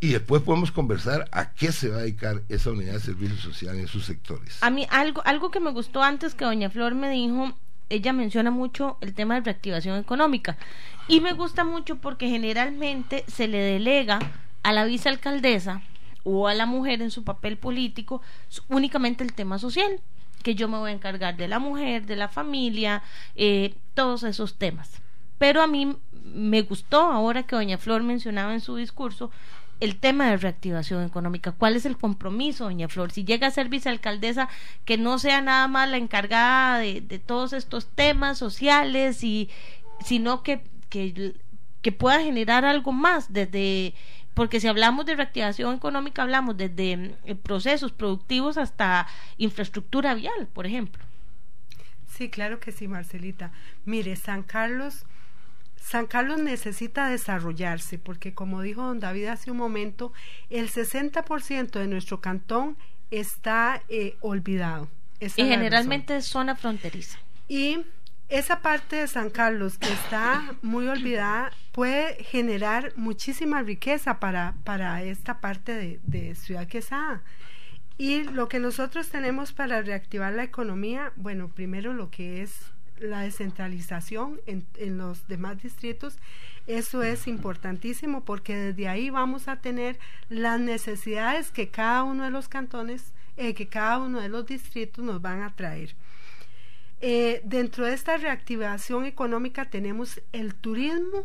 Y 0.00 0.08
después 0.08 0.42
podemos 0.42 0.70
conversar 0.70 1.28
a 1.32 1.52
qué 1.54 1.72
se 1.72 1.88
va 1.88 1.98
a 1.98 2.00
dedicar 2.00 2.42
esa 2.48 2.70
unidad 2.70 2.94
de 2.94 3.00
servicio 3.00 3.38
social 3.38 3.78
en 3.78 3.88
sus 3.88 4.04
sectores. 4.04 4.58
A 4.60 4.70
mí 4.70 4.86
algo, 4.90 5.22
algo 5.24 5.50
que 5.50 5.60
me 5.60 5.70
gustó 5.70 6.02
antes 6.02 6.34
que 6.34 6.44
doña 6.44 6.68
Flor 6.68 6.94
me 6.94 7.10
dijo, 7.10 7.56
ella 7.90 8.12
menciona 8.12 8.50
mucho 8.50 8.96
el 9.00 9.14
tema 9.14 9.34
de 9.34 9.40
reactivación 9.42 9.98
económica. 9.98 10.56
Y 11.08 11.20
me 11.20 11.32
gusta 11.32 11.64
mucho 11.64 11.96
porque 11.96 12.28
generalmente 12.28 13.24
se 13.28 13.48
le 13.48 13.58
delega 13.58 14.18
a 14.62 14.72
la 14.72 14.84
vicealcaldesa 14.84 15.82
o 16.24 16.48
a 16.48 16.54
la 16.54 16.66
mujer 16.66 17.02
en 17.02 17.10
su 17.10 17.22
papel 17.22 17.58
político 17.58 18.22
únicamente 18.68 19.22
el 19.22 19.34
tema 19.34 19.58
social 19.58 20.00
que 20.42 20.54
yo 20.54 20.68
me 20.68 20.78
voy 20.78 20.90
a 20.90 20.94
encargar 20.94 21.36
de 21.36 21.48
la 21.48 21.58
mujer, 21.58 22.04
de 22.06 22.16
la 22.16 22.28
familia, 22.28 23.02
eh, 23.34 23.74
todos 23.94 24.22
esos 24.24 24.56
temas. 24.56 25.00
Pero 25.38 25.62
a 25.62 25.66
mí 25.66 25.96
me 26.22 26.62
gustó 26.62 27.00
ahora 27.00 27.42
que 27.42 27.56
doña 27.56 27.78
Flor 27.78 28.02
mencionaba 28.02 28.52
en 28.52 28.60
su 28.60 28.76
discurso 28.76 29.30
el 29.80 29.96
tema 29.96 30.30
de 30.30 30.36
reactivación 30.36 31.04
económica. 31.04 31.52
¿Cuál 31.52 31.76
es 31.76 31.86
el 31.86 31.96
compromiso, 31.96 32.64
doña 32.64 32.88
Flor? 32.88 33.12
Si 33.12 33.24
llega 33.24 33.46
a 33.46 33.50
ser 33.50 33.68
vicealcaldesa, 33.68 34.48
que 34.84 34.98
no 34.98 35.18
sea 35.18 35.40
nada 35.40 35.68
más 35.68 35.88
la 35.88 35.96
encargada 35.96 36.78
de, 36.78 37.00
de 37.00 37.18
todos 37.18 37.52
estos 37.52 37.86
temas 37.86 38.38
sociales, 38.38 39.22
y, 39.24 39.50
sino 40.04 40.42
que, 40.42 40.62
que, 40.88 41.34
que 41.82 41.92
pueda 41.92 42.20
generar 42.20 42.64
algo 42.64 42.92
más 42.92 43.32
desde 43.32 43.94
porque 44.34 44.58
si 44.58 44.66
hablamos 44.66 45.06
de 45.06 45.14
reactivación 45.14 45.76
económica, 45.76 46.22
hablamos 46.22 46.56
desde 46.56 46.96
mm, 46.96 47.36
procesos 47.42 47.92
productivos 47.92 48.58
hasta 48.58 49.06
infraestructura 49.38 50.14
vial, 50.14 50.48
por 50.52 50.66
ejemplo. 50.66 51.04
Sí, 52.08 52.28
claro 52.28 52.60
que 52.60 52.72
sí, 52.72 52.86
Marcelita. 52.88 53.52
Mire, 53.84 54.16
San 54.16 54.42
Carlos, 54.42 55.06
San 55.84 56.06
Carlos 56.06 56.40
necesita 56.40 57.08
desarrollarse, 57.08 57.98
porque 57.98 58.32
como 58.32 58.62
dijo 58.62 58.82
don 58.82 59.00
David 59.00 59.26
hace 59.26 59.50
un 59.50 59.58
momento, 59.58 60.14
el 60.48 60.70
60% 60.70 61.78
de 61.78 61.86
nuestro 61.86 62.22
cantón 62.22 62.78
está 63.10 63.82
eh, 63.90 64.16
olvidado. 64.20 64.88
y 65.20 65.28
generalmente 65.28 66.16
es 66.16 66.24
zona 66.24 66.56
fronteriza. 66.56 67.18
Y 67.48 67.84
esa 68.30 68.62
parte 68.62 68.96
de 68.96 69.08
San 69.08 69.28
Carlos 69.28 69.76
que 69.76 69.92
está 69.92 70.56
muy 70.62 70.88
olvidada 70.88 71.52
puede 71.72 72.24
generar 72.24 72.94
muchísima 72.96 73.60
riqueza 73.60 74.18
para, 74.20 74.54
para 74.64 75.02
esta 75.02 75.42
parte 75.42 75.74
de, 75.74 76.00
de 76.04 76.34
Ciudad 76.34 76.66
Quesada. 76.66 77.22
Y 77.98 78.22
lo 78.22 78.48
que 78.48 78.58
nosotros 78.58 79.10
tenemos 79.10 79.52
para 79.52 79.82
reactivar 79.82 80.32
la 80.32 80.44
economía, 80.44 81.12
bueno, 81.16 81.48
primero 81.48 81.92
lo 81.92 82.10
que 82.10 82.42
es 82.42 82.73
la 82.98 83.20
descentralización 83.20 84.40
en, 84.46 84.66
en, 84.76 84.98
los 84.98 85.26
demás 85.28 85.62
distritos, 85.62 86.18
eso 86.66 87.02
es 87.02 87.26
importantísimo 87.26 88.24
porque 88.24 88.56
desde 88.56 88.88
ahí 88.88 89.10
vamos 89.10 89.48
a 89.48 89.56
tener 89.56 89.98
las 90.28 90.60
necesidades 90.60 91.50
que 91.50 91.68
cada 91.68 92.04
uno 92.04 92.24
de 92.24 92.30
los 92.30 92.48
cantones, 92.48 93.12
eh, 93.36 93.54
que 93.54 93.68
cada 93.68 93.98
uno 93.98 94.20
de 94.20 94.28
los 94.28 94.46
distritos 94.46 95.04
nos 95.04 95.20
van 95.20 95.42
a 95.42 95.54
traer. 95.54 95.94
Eh, 97.00 97.42
dentro 97.44 97.84
de 97.84 97.92
esta 97.92 98.16
reactivación 98.16 99.04
económica 99.04 99.68
tenemos 99.68 100.22
el 100.32 100.54
turismo 100.54 101.24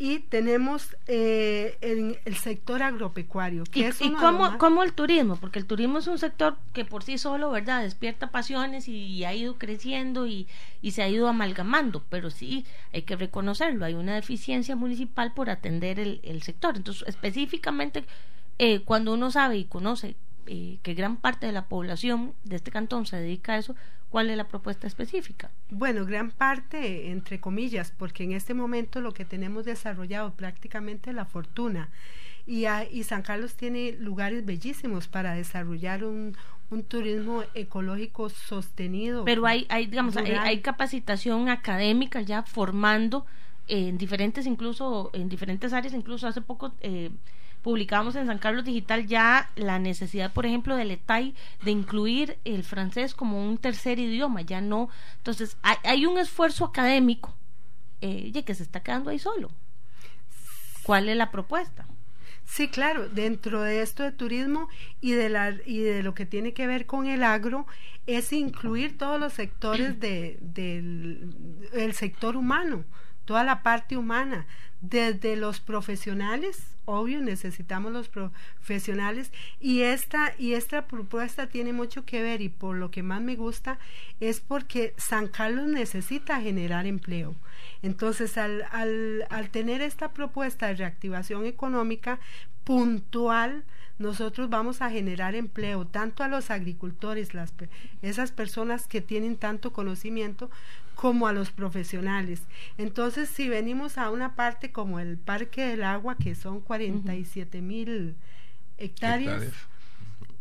y 0.00 0.20
tenemos 0.20 0.96
eh, 1.08 1.76
el, 1.80 2.36
sector 2.36 2.84
agropecuario. 2.84 3.64
¿Y, 3.74 3.82
es 3.82 4.00
y 4.00 4.12
cómo, 4.12 4.82
el 4.84 4.92
turismo? 4.92 5.36
Porque 5.36 5.58
el 5.58 5.66
turismo 5.66 5.98
es 5.98 6.06
un 6.06 6.18
sector 6.18 6.56
que 6.72 6.84
por 6.84 7.02
sí 7.02 7.18
solo, 7.18 7.50
¿verdad? 7.50 7.82
Despierta 7.82 8.30
pasiones 8.30 8.86
y, 8.86 9.24
ha 9.24 9.34
ido 9.34 9.58
creciendo 9.58 10.28
y, 10.28 10.46
y, 10.82 10.92
se 10.92 11.02
ha 11.02 11.08
ido 11.08 11.26
amalgamando, 11.26 12.04
pero 12.08 12.30
sí 12.30 12.64
hay 12.92 13.02
que 13.02 13.16
reconocerlo, 13.16 13.84
hay 13.84 13.94
una 13.94 14.14
deficiencia 14.14 14.76
municipal 14.76 15.32
por 15.32 15.50
atender 15.50 15.98
el, 15.98 16.20
el 16.22 16.42
sector. 16.42 16.76
Entonces, 16.76 17.06
específicamente, 17.08 18.04
eh, 18.58 18.80
cuando 18.80 19.14
uno 19.14 19.32
sabe 19.32 19.58
y 19.58 19.64
conoce 19.64 20.14
eh, 20.48 20.78
que 20.82 20.94
gran 20.94 21.16
parte 21.16 21.46
de 21.46 21.52
la 21.52 21.66
población 21.66 22.34
de 22.44 22.56
este 22.56 22.70
cantón 22.70 23.06
se 23.06 23.16
dedica 23.16 23.52
a 23.52 23.58
eso, 23.58 23.76
¿cuál 24.10 24.30
es 24.30 24.36
la 24.36 24.48
propuesta 24.48 24.86
específica? 24.86 25.50
Bueno, 25.70 26.04
gran 26.04 26.30
parte, 26.30 27.10
entre 27.10 27.40
comillas, 27.40 27.92
porque 27.96 28.24
en 28.24 28.32
este 28.32 28.54
momento 28.54 29.00
lo 29.00 29.12
que 29.12 29.24
tenemos 29.24 29.64
desarrollado 29.64 30.32
prácticamente 30.32 31.10
es 31.10 31.16
la 31.16 31.24
fortuna. 31.24 31.90
Y, 32.46 32.64
y 32.66 33.02
San 33.02 33.20
Carlos 33.20 33.56
tiene 33.56 33.92
lugares 33.92 34.44
bellísimos 34.46 35.06
para 35.06 35.34
desarrollar 35.34 36.02
un, 36.02 36.34
un 36.70 36.82
turismo 36.82 37.42
ecológico 37.54 38.28
sostenido. 38.28 39.24
Pero 39.24 39.46
hay, 39.46 39.66
hay 39.68 39.86
digamos, 39.86 40.16
hay, 40.16 40.60
capacitación 40.60 41.48
académica 41.48 42.20
ya 42.20 42.42
formando 42.42 43.24
en 43.68 43.98
diferentes, 43.98 44.46
incluso 44.46 45.10
en 45.12 45.28
diferentes 45.28 45.72
áreas, 45.72 45.94
incluso 45.94 46.26
hace 46.26 46.40
poco 46.40 46.72
eh, 46.80 47.10
publicamos 47.62 48.16
en 48.16 48.26
San 48.26 48.38
Carlos 48.38 48.64
Digital 48.64 49.06
ya 49.06 49.50
la 49.56 49.78
necesidad, 49.78 50.32
por 50.32 50.46
ejemplo, 50.46 50.76
del 50.76 50.90
ETAI 50.90 51.34
de 51.62 51.70
incluir 51.70 52.38
el 52.44 52.64
francés 52.64 53.14
como 53.14 53.46
un 53.46 53.58
tercer 53.58 53.98
idioma, 53.98 54.42
ya 54.42 54.60
no. 54.60 54.88
Entonces, 55.18 55.56
hay, 55.62 56.06
un 56.06 56.18
esfuerzo 56.18 56.64
académico 56.64 57.34
eh, 58.00 58.32
que 58.44 58.54
se 58.54 58.62
está 58.62 58.80
quedando 58.82 59.10
ahí 59.10 59.18
solo. 59.18 59.50
¿Cuál 60.82 61.08
es 61.08 61.16
la 61.16 61.30
propuesta? 61.30 61.86
Sí, 62.48 62.68
claro, 62.68 63.10
dentro 63.10 63.60
de 63.60 63.82
esto 63.82 64.02
de 64.02 64.10
turismo 64.10 64.68
y 65.02 65.12
de, 65.12 65.28
la, 65.28 65.54
y 65.66 65.80
de 65.80 66.02
lo 66.02 66.14
que 66.14 66.24
tiene 66.24 66.54
que 66.54 66.66
ver 66.66 66.86
con 66.86 67.06
el 67.06 67.22
agro, 67.22 67.66
es 68.06 68.32
incluir 68.32 68.96
todos 68.96 69.20
los 69.20 69.34
sectores 69.34 70.00
de, 70.00 70.38
del 70.40 71.34
el 71.74 71.92
sector 71.92 72.36
humano, 72.36 72.84
toda 73.28 73.44
la 73.44 73.62
parte 73.62 73.98
humana, 73.98 74.46
desde 74.80 75.36
los 75.36 75.60
profesionales, 75.60 76.64
obvio, 76.86 77.20
necesitamos 77.20 77.92
los 77.92 78.08
profesionales 78.08 79.30
y 79.60 79.82
esta, 79.82 80.32
y 80.38 80.54
esta 80.54 80.86
propuesta 80.86 81.46
tiene 81.46 81.74
mucho 81.74 82.06
que 82.06 82.22
ver 82.22 82.40
y 82.40 82.48
por 82.48 82.76
lo 82.76 82.90
que 82.90 83.02
más 83.02 83.20
me 83.20 83.36
gusta 83.36 83.78
es 84.18 84.40
porque 84.40 84.94
San 84.96 85.28
Carlos 85.28 85.66
necesita 85.66 86.40
generar 86.40 86.86
empleo. 86.86 87.34
Entonces, 87.82 88.38
al, 88.38 88.64
al, 88.70 89.26
al 89.28 89.50
tener 89.50 89.82
esta 89.82 90.12
propuesta 90.12 90.68
de 90.68 90.76
reactivación 90.76 91.44
económica 91.44 92.20
puntual, 92.64 93.62
nosotros 93.98 94.48
vamos 94.48 94.80
a 94.80 94.88
generar 94.88 95.34
empleo 95.34 95.86
tanto 95.86 96.22
a 96.22 96.28
los 96.28 96.50
agricultores, 96.50 97.34
las, 97.34 97.52
esas 98.00 98.32
personas 98.32 98.86
que 98.86 99.02
tienen 99.02 99.36
tanto 99.36 99.74
conocimiento, 99.74 100.50
como 100.98 101.28
a 101.28 101.32
los 101.32 101.52
profesionales. 101.52 102.42
Entonces, 102.76 103.28
si 103.28 103.48
venimos 103.48 103.98
a 103.98 104.10
una 104.10 104.34
parte 104.34 104.72
como 104.72 104.98
el 104.98 105.16
Parque 105.16 105.64
del 105.64 105.84
Agua, 105.84 106.16
que 106.16 106.34
son 106.34 106.60
47 106.60 107.62
mil 107.62 108.16
hectáreas, 108.78 109.44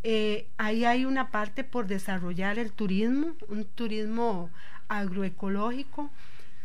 eh, 0.01 0.47
ahí 0.57 0.83
hay 0.83 1.05
una 1.05 1.29
parte 1.29 1.63
por 1.63 1.85
desarrollar 1.85 2.57
el 2.57 2.71
turismo, 2.71 3.35
un 3.49 3.65
turismo 3.65 4.49
agroecológico, 4.87 6.09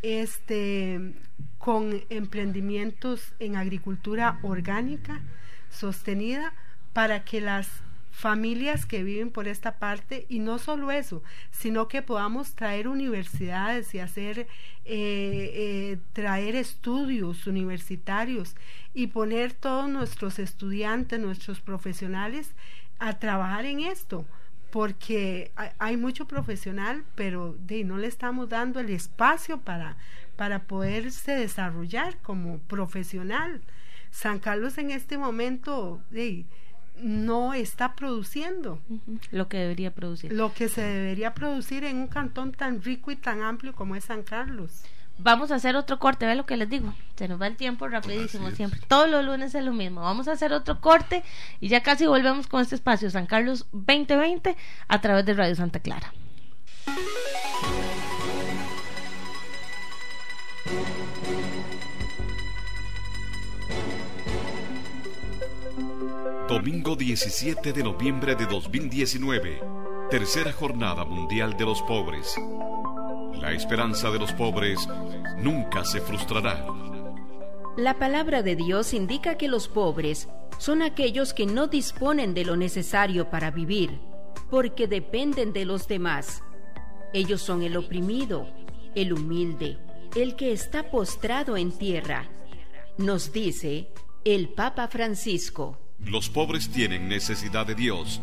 este, 0.00 1.12
con 1.58 2.02
emprendimientos 2.08 3.34
en 3.40 3.56
agricultura 3.56 4.38
orgánica 4.40 5.20
sostenida 5.68 6.54
para 6.94 7.24
que 7.24 7.42
las 7.42 7.68
familias 8.12 8.84
que 8.84 9.02
viven 9.02 9.30
por 9.30 9.48
esta 9.48 9.78
parte 9.78 10.26
y 10.28 10.38
no 10.38 10.58
solo 10.58 10.92
eso, 10.92 11.22
sino 11.50 11.88
que 11.88 12.02
podamos 12.02 12.54
traer 12.54 12.86
universidades 12.86 13.94
y 13.94 13.98
hacer, 13.98 14.40
eh, 14.40 14.46
eh, 14.84 15.98
traer 16.12 16.54
estudios 16.54 17.46
universitarios 17.46 18.54
y 18.94 19.08
poner 19.08 19.54
todos 19.54 19.88
nuestros 19.88 20.38
estudiantes, 20.38 21.18
nuestros 21.18 21.60
profesionales 21.60 22.54
a 22.98 23.18
trabajar 23.18 23.64
en 23.64 23.80
esto 23.80 24.26
porque 24.70 25.52
hay, 25.78 25.98
mucho 25.98 26.26
profesional, 26.26 27.04
pero 27.14 27.54
de, 27.58 27.84
no 27.84 27.98
le 27.98 28.06
estamos 28.06 28.48
dando 28.48 28.80
el 28.80 28.88
espacio 28.88 29.60
para, 29.60 29.98
para 30.36 30.60
poderse 30.60 31.32
desarrollar 31.32 32.16
como 32.22 32.58
profesional. 32.58 33.60
San 34.10 34.38
Carlos 34.38 34.78
en 34.78 34.90
este 34.90 35.18
momento 35.18 36.02
de, 36.10 36.46
no 36.96 37.54
está 37.54 37.94
produciendo 37.94 38.80
lo 39.30 39.48
que 39.48 39.58
debería 39.58 39.92
producir. 39.92 40.32
Lo 40.32 40.52
que 40.52 40.68
se 40.68 40.82
debería 40.82 41.34
producir 41.34 41.84
en 41.84 41.96
un 41.96 42.06
cantón 42.08 42.52
tan 42.52 42.82
rico 42.82 43.10
y 43.10 43.16
tan 43.16 43.42
amplio 43.42 43.74
como 43.74 43.96
es 43.96 44.04
San 44.04 44.22
Carlos. 44.22 44.82
Vamos 45.18 45.50
a 45.50 45.56
hacer 45.56 45.76
otro 45.76 45.98
corte, 45.98 46.26
ve 46.26 46.34
lo 46.34 46.46
que 46.46 46.56
les 46.56 46.68
digo. 46.68 46.94
Se 47.16 47.28
nos 47.28 47.40
va 47.40 47.46
el 47.46 47.56
tiempo 47.56 47.86
rapidísimo 47.86 48.50
siempre. 48.50 48.80
Todos 48.88 49.08
los 49.08 49.24
lunes 49.24 49.54
es 49.54 49.64
lo 49.64 49.72
mismo. 49.72 50.00
Vamos 50.00 50.26
a 50.26 50.32
hacer 50.32 50.52
otro 50.52 50.80
corte 50.80 51.22
y 51.60 51.68
ya 51.68 51.82
casi 51.82 52.06
volvemos 52.06 52.46
con 52.46 52.62
este 52.62 52.74
espacio 52.74 53.10
San 53.10 53.26
Carlos 53.26 53.66
2020 53.72 54.56
a 54.88 55.00
través 55.00 55.24
de 55.24 55.34
Radio 55.34 55.54
Santa 55.54 55.80
Clara. 55.80 56.12
Domingo 66.52 66.96
17 66.96 67.72
de 67.72 67.82
noviembre 67.82 68.34
de 68.34 68.44
2019, 68.44 69.62
tercera 70.10 70.52
jornada 70.52 71.02
mundial 71.02 71.56
de 71.56 71.64
los 71.64 71.80
pobres. 71.80 72.36
La 73.40 73.52
esperanza 73.52 74.10
de 74.10 74.18
los 74.18 74.34
pobres 74.34 74.86
nunca 75.38 75.82
se 75.86 76.02
frustrará. 76.02 76.66
La 77.78 77.98
palabra 77.98 78.42
de 78.42 78.54
Dios 78.54 78.92
indica 78.92 79.38
que 79.38 79.48
los 79.48 79.66
pobres 79.66 80.28
son 80.58 80.82
aquellos 80.82 81.32
que 81.32 81.46
no 81.46 81.68
disponen 81.68 82.34
de 82.34 82.44
lo 82.44 82.54
necesario 82.54 83.30
para 83.30 83.50
vivir, 83.50 83.98
porque 84.50 84.86
dependen 84.86 85.54
de 85.54 85.64
los 85.64 85.88
demás. 85.88 86.42
Ellos 87.14 87.40
son 87.40 87.62
el 87.62 87.78
oprimido, 87.78 88.46
el 88.94 89.14
humilde, 89.14 89.78
el 90.14 90.36
que 90.36 90.52
está 90.52 90.90
postrado 90.90 91.56
en 91.56 91.72
tierra. 91.72 92.28
Nos 92.98 93.32
dice 93.32 93.88
el 94.26 94.50
Papa 94.50 94.88
Francisco. 94.88 95.81
Los 96.04 96.28
pobres 96.28 96.70
tienen 96.70 97.08
necesidad 97.08 97.66
de 97.66 97.74
Dios. 97.74 98.20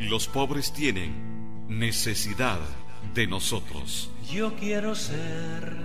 Los 0.00 0.28
pobres 0.28 0.72
tienen 0.72 1.68
necesidad 1.68 2.58
de 3.14 3.26
nosotros. 3.26 4.10
Yo 4.30 4.54
quiero 4.56 4.94
ser 4.94 5.76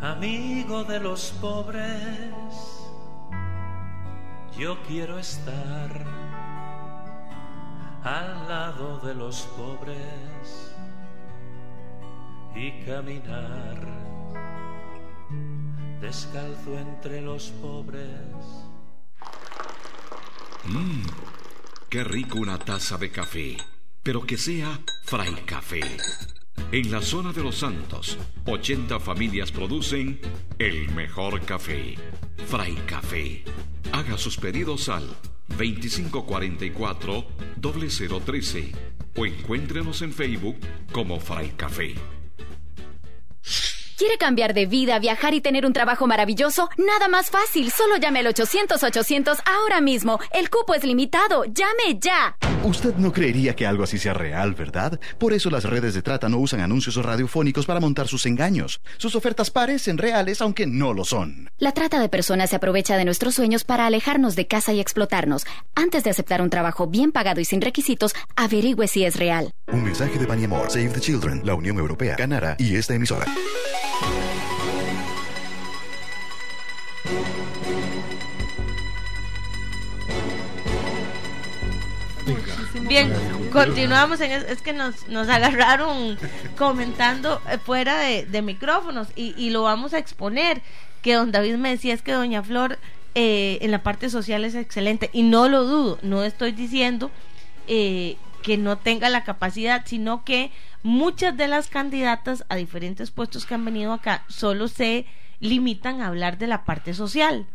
amigo 0.00 0.84
de 0.84 1.00
los 1.00 1.32
pobres. 1.40 2.44
Yo 4.58 4.76
quiero 4.88 5.18
estar 5.18 6.04
al 8.02 8.48
lado 8.48 8.98
de 9.00 9.14
los 9.14 9.42
pobres 9.56 10.74
y 12.56 12.72
caminar 12.84 13.78
descalzo 16.00 16.78
entre 16.78 17.20
los 17.20 17.50
pobres. 17.50 18.67
Mmm, 20.66 21.02
qué 21.88 22.04
rico 22.04 22.38
una 22.38 22.58
taza 22.58 22.98
de 22.98 23.10
café, 23.10 23.56
pero 24.02 24.26
que 24.26 24.36
sea 24.36 24.80
Fray 25.04 25.34
Café. 25.46 25.80
En 26.72 26.90
la 26.90 27.00
zona 27.00 27.32
de 27.32 27.42
los 27.42 27.56
Santos, 27.56 28.18
80 28.44 29.00
familias 29.00 29.52
producen 29.52 30.20
el 30.58 30.90
mejor 30.90 31.40
café. 31.42 31.94
Fray 32.46 32.74
Café. 32.86 33.44
Haga 33.92 34.18
sus 34.18 34.36
pedidos 34.36 34.88
al 34.88 35.06
2544 35.48 37.26
0013 37.62 38.72
o 39.16 39.26
encuéntrenos 39.26 40.02
en 40.02 40.12
Facebook 40.12 40.58
como 40.92 41.20
Fray 41.20 41.50
Café. 41.56 41.94
¿Quiere 43.98 44.16
cambiar 44.16 44.54
de 44.54 44.66
vida, 44.66 45.00
viajar 45.00 45.34
y 45.34 45.40
tener 45.40 45.66
un 45.66 45.72
trabajo 45.72 46.06
maravilloso? 46.06 46.70
Nada 46.76 47.08
más 47.08 47.30
fácil. 47.30 47.72
Solo 47.72 47.96
llame 47.96 48.20
al 48.20 48.26
800-800 48.26 49.40
ahora 49.44 49.80
mismo. 49.80 50.20
El 50.30 50.50
cupo 50.50 50.76
es 50.76 50.84
limitado. 50.84 51.44
¡Llame 51.46 51.98
ya! 51.98 52.36
Usted 52.62 52.94
no 52.94 53.12
creería 53.12 53.56
que 53.56 53.66
algo 53.66 53.82
así 53.82 53.98
sea 53.98 54.14
real, 54.14 54.54
¿verdad? 54.54 55.00
Por 55.18 55.32
eso 55.32 55.50
las 55.50 55.64
redes 55.64 55.94
de 55.94 56.02
trata 56.02 56.28
no 56.28 56.38
usan 56.38 56.60
anuncios 56.60 56.94
radiofónicos 56.94 57.66
para 57.66 57.80
montar 57.80 58.06
sus 58.06 58.24
engaños. 58.26 58.80
Sus 58.98 59.16
ofertas 59.16 59.50
parecen 59.50 59.98
reales, 59.98 60.40
aunque 60.42 60.68
no 60.68 60.94
lo 60.94 61.04
son. 61.04 61.50
La 61.58 61.72
trata 61.72 61.98
de 61.98 62.08
personas 62.08 62.50
se 62.50 62.56
aprovecha 62.56 62.96
de 62.96 63.04
nuestros 63.04 63.34
sueños 63.34 63.64
para 63.64 63.86
alejarnos 63.86 64.36
de 64.36 64.46
casa 64.46 64.72
y 64.72 64.78
explotarnos. 64.78 65.44
Antes 65.74 66.04
de 66.04 66.10
aceptar 66.10 66.40
un 66.40 66.50
trabajo 66.50 66.86
bien 66.86 67.10
pagado 67.10 67.40
y 67.40 67.44
sin 67.44 67.60
requisitos, 67.60 68.14
averigüe 68.36 68.86
si 68.86 69.04
es 69.04 69.16
real. 69.16 69.50
Un 69.72 69.82
mensaje 69.82 70.20
de 70.20 70.26
Baniamor, 70.26 70.70
Save 70.70 70.90
the 70.90 71.00
Children, 71.00 71.40
la 71.44 71.56
Unión 71.56 71.78
Europea, 71.78 72.14
Canara 72.14 72.54
y 72.60 72.76
esta 72.76 72.94
emisora. 72.94 73.26
Bien, 82.88 83.12
continuamos. 83.52 84.20
En, 84.20 84.32
es 84.32 84.62
que 84.62 84.72
nos, 84.72 85.08
nos 85.08 85.28
agarraron 85.28 86.18
comentando 86.56 87.40
eh, 87.50 87.58
fuera 87.58 87.98
de, 87.98 88.42
micrófonos 88.42 89.08
y, 89.14 89.34
y, 89.36 89.50
lo 89.50 89.62
vamos 89.62 89.92
a 89.92 89.98
exponer. 89.98 90.62
Que 91.02 91.14
don 91.14 91.30
David 91.30 91.56
me 91.56 91.70
decía 91.70 91.94
es 91.94 92.02
que 92.02 92.12
doña 92.12 92.42
Flor 92.42 92.78
eh, 93.14 93.58
en 93.62 93.70
la 93.70 93.82
parte 93.82 94.10
social 94.10 94.44
es 94.44 94.54
excelente 94.54 95.10
y 95.12 95.22
no 95.22 95.48
lo 95.48 95.64
dudo. 95.64 95.98
No 96.02 96.24
estoy 96.24 96.52
diciendo 96.52 97.10
eh, 97.66 98.16
que 98.42 98.56
no 98.56 98.78
tenga 98.78 99.08
la 99.08 99.24
capacidad, 99.24 99.82
sino 99.86 100.24
que 100.24 100.50
muchas 100.82 101.36
de 101.36 101.48
las 101.48 101.68
candidatas 101.68 102.44
a 102.48 102.56
diferentes 102.56 103.10
puestos 103.10 103.44
que 103.44 103.54
han 103.54 103.64
venido 103.64 103.92
acá 103.92 104.24
solo 104.28 104.68
se 104.68 105.04
limitan 105.40 106.00
a 106.00 106.08
hablar 106.08 106.38
de 106.38 106.46
la 106.46 106.64
parte 106.64 106.94
social. 106.94 107.46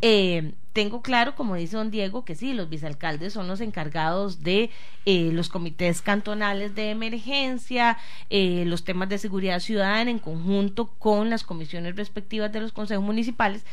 Eh, 0.00 0.52
tengo 0.72 1.02
claro, 1.02 1.34
como 1.34 1.56
dice 1.56 1.76
don 1.76 1.90
Diego, 1.90 2.24
que 2.24 2.36
sí, 2.36 2.52
los 2.52 2.68
vicealcaldes 2.68 3.32
son 3.32 3.48
los 3.48 3.60
encargados 3.60 4.44
de 4.44 4.70
eh, 5.06 5.30
los 5.32 5.48
comités 5.48 6.02
cantonales 6.02 6.76
de 6.76 6.90
emergencia, 6.90 7.98
eh, 8.30 8.62
los 8.64 8.84
temas 8.84 9.08
de 9.08 9.18
seguridad 9.18 9.58
ciudadana 9.58 10.10
en 10.10 10.20
conjunto 10.20 10.86
con 10.98 11.30
las 11.30 11.42
comisiones 11.42 11.96
respectivas 11.96 12.52
de 12.52 12.60
los 12.60 12.70
consejos 12.72 13.02
municipales, 13.02 13.64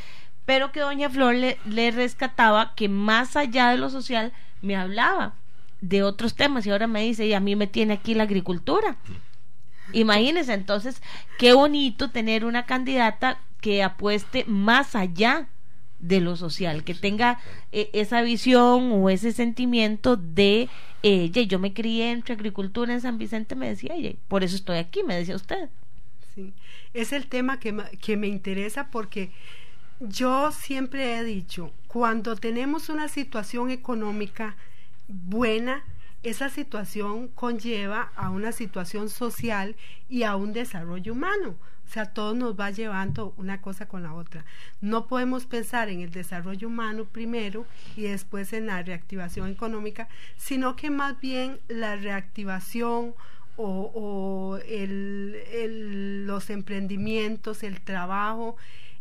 pero 0.45 0.71
que 0.71 0.79
doña 0.79 1.09
Flor 1.11 1.35
le, 1.35 1.59
le 1.65 1.91
rescataba 1.91 2.73
que 2.75 2.89
más 2.89 3.35
allá 3.35 3.69
de 3.69 3.77
lo 3.77 3.91
social 3.91 4.33
me 4.63 4.75
hablaba 4.75 5.35
de 5.81 6.01
otros 6.01 6.33
temas 6.33 6.65
y 6.65 6.71
ahora 6.71 6.87
me 6.87 7.03
dice, 7.03 7.27
y 7.27 7.33
a 7.33 7.39
mí 7.39 7.55
me 7.55 7.67
tiene 7.67 7.93
aquí 7.93 8.15
la 8.15 8.23
agricultura. 8.23 8.97
Imagínense 9.93 10.53
entonces 10.53 11.03
qué 11.37 11.53
bonito 11.53 12.09
tener 12.09 12.45
una 12.45 12.65
candidata 12.65 13.37
que 13.65 13.81
apueste 13.81 14.45
más 14.45 14.95
allá 14.95 15.47
de 15.97 16.19
lo 16.19 16.35
social, 16.35 16.83
que 16.83 16.93
tenga 16.93 17.39
eh, 17.71 17.89
esa 17.93 18.21
visión 18.21 18.91
o 18.91 19.09
ese 19.09 19.31
sentimiento 19.31 20.17
de, 20.17 20.69
eh, 21.01 21.31
yo 21.31 21.57
me 21.57 21.73
crié 21.73 22.11
entre 22.11 22.35
agricultura 22.35 22.93
en 22.93 23.01
San 23.01 23.17
Vicente, 23.17 23.55
me 23.55 23.67
decía, 23.67 23.95
por 24.27 24.43
eso 24.43 24.55
estoy 24.55 24.77
aquí, 24.77 25.01
me 25.01 25.15
decía 25.15 25.35
usted. 25.35 25.69
Sí, 26.35 26.53
es 26.93 27.11
el 27.11 27.25
tema 27.25 27.59
que, 27.59 27.75
que 27.99 28.17
me 28.17 28.27
interesa 28.27 28.91
porque 28.91 29.31
yo 29.99 30.51
siempre 30.51 31.17
he 31.17 31.23
dicho, 31.23 31.71
cuando 31.87 32.35
tenemos 32.35 32.89
una 32.89 33.07
situación 33.07 33.71
económica 33.71 34.57
buena, 35.07 35.83
esa 36.25 36.49
situación 36.49 37.27
conlleva 37.29 38.11
a 38.15 38.29
una 38.29 38.51
situación 38.51 39.09
social 39.09 39.75
y 40.09 40.23
a 40.23 40.35
un 40.35 40.53
desarrollo 40.53 41.13
humano. 41.13 41.55
O 41.85 41.87
sea, 41.87 42.13
todo 42.13 42.33
nos 42.33 42.59
va 42.59 42.71
llevando 42.71 43.33
una 43.37 43.61
cosa 43.61 43.87
con 43.87 44.01
la 44.01 44.13
otra. 44.13 44.43
No 44.81 45.07
podemos 45.07 45.45
pensar 45.45 45.87
en 45.89 46.01
el 46.01 46.09
desarrollo 46.09 46.67
humano 46.67 47.05
primero 47.05 47.65
y 47.95 48.03
después 48.03 48.53
en 48.53 48.65
la 48.67 48.81
reactivación 48.81 49.51
económica, 49.51 50.09
sino 50.35 50.75
que 50.75 50.89
más 50.89 51.19
bien 51.19 51.59
la 51.67 51.95
reactivación 51.95 53.13
o, 53.57 54.59
los 56.27 56.49
emprendimientos, 56.49 57.63
el 57.63 57.79
trabajo, 57.81 58.57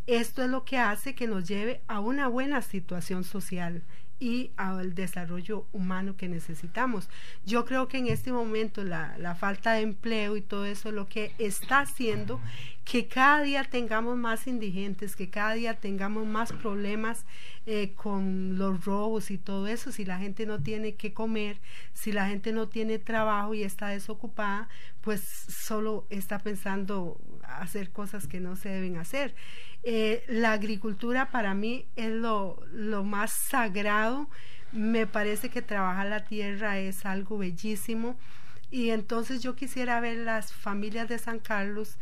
esto 0.06 0.44
es 0.44 0.50
lo 0.50 0.64
que 0.64 0.76
hace 0.78 1.14
que 1.14 1.26
nos 1.26 1.48
lleve 1.48 1.80
a 1.88 2.00
una 2.00 2.28
buena 2.28 2.60
situación 2.60 3.24
social 3.24 3.82
y 4.20 4.50
al 4.56 4.94
desarrollo 4.94 5.66
humano 5.72 6.16
que 6.16 6.28
necesitamos. 6.28 7.08
Yo 7.44 7.64
creo 7.64 7.88
que 7.88 7.98
en 7.98 8.06
este 8.06 8.32
momento 8.32 8.84
la, 8.84 9.16
la, 9.18 9.34
falta 9.34 9.72
de 9.72 9.82
empleo 9.82 10.36
y 10.36 10.40
todo 10.40 10.64
eso 10.64 10.92
lo 10.92 11.08
que 11.08 11.32
está 11.38 11.80
haciendo 11.80 12.40
que 12.84 13.08
cada 13.08 13.42
día 13.42 13.64
tengamos 13.64 14.16
más 14.16 14.46
indigentes, 14.46 15.16
que 15.16 15.30
cada 15.30 15.54
día 15.54 15.80
tengamos 15.80 16.26
más 16.26 16.52
problemas 16.52 17.24
eh, 17.66 17.92
con 17.94 18.58
los 18.58 18.84
robos 18.84 19.30
y 19.30 19.38
todo 19.38 19.66
eso. 19.66 19.90
Si 19.90 20.04
la 20.04 20.18
gente 20.18 20.44
no 20.44 20.62
tiene 20.62 20.94
que 20.94 21.14
comer, 21.14 21.60
si 21.94 22.12
la 22.12 22.28
gente 22.28 22.52
no 22.52 22.68
tiene 22.68 22.98
trabajo 22.98 23.54
y 23.54 23.62
está 23.62 23.88
desocupada, 23.88 24.68
pues 25.00 25.22
solo 25.22 26.06
está 26.10 26.38
pensando 26.38 27.18
hacer 27.59 27.90
cosas 27.90 28.26
que 28.26 28.40
no 28.40 28.57
se 28.57 28.68
deben 28.68 28.96
hacer. 28.96 29.34
Eh, 29.82 30.24
la 30.28 30.52
agricultura 30.52 31.30
para 31.30 31.55
mí 31.55 31.86
es 31.96 32.11
lo, 32.11 32.61
lo 32.72 33.05
más 33.05 33.32
sagrado. 33.32 34.28
Me 34.72 35.07
parece 35.07 35.50
que 35.50 35.62
trabajar 35.62 36.07
la 36.07 36.24
tierra 36.24 36.78
es 36.78 37.05
algo 37.07 37.38
bellísimo. 37.38 38.16
Y 38.70 38.90
entonces 38.90 39.42
yo 39.42 39.55
quisiera 39.55 40.00
ver 40.00 40.18
las 40.18 40.52
familias 40.52 41.09
de 41.09 41.18
San 41.18 41.38
Carlos 41.38 41.96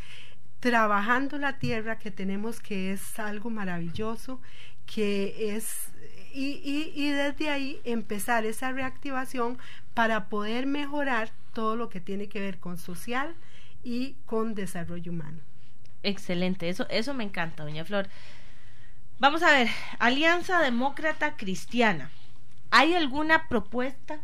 trabajando 0.61 1.39
la 1.39 1.59
tierra 1.59 1.99
que 1.99 2.13
tenemos, 2.13 2.61
que 2.61 2.93
es 2.93 3.19
algo 3.19 3.51
maravilloso, 3.51 4.41
que 4.87 5.57
es, 5.57 5.91
y, 6.33 6.61
y, 6.65 6.93
y, 6.95 7.11
desde 7.11 7.51
ahí 7.51 7.81
empezar 7.83 8.47
esa 8.47 8.71
reactivación 8.71 9.59
para 9.93 10.29
poder 10.29 10.67
mejorar 10.67 11.33
todo 11.53 11.75
lo 11.75 11.89
que 11.89 12.01
tiene 12.01 12.29
que 12.29 12.39
ver 12.39 12.59
con 12.59 12.79
social 12.79 13.35
y 13.83 14.17
con 14.27 14.55
desarrollo 14.55 15.13
humano. 15.13 15.39
Excelente, 16.03 16.69
eso, 16.69 16.87
eso 16.89 17.15
me 17.15 17.25
encanta, 17.25 17.65
doña 17.65 17.85
Flor. 17.85 18.09
Vamos 19.19 19.43
a 19.43 19.53
ver, 19.53 19.69
Alianza 19.99 20.61
Demócrata 20.61 21.37
Cristiana. 21.37 22.11
¿Hay 22.71 22.95
alguna 22.95 23.49
propuesta 23.49 24.21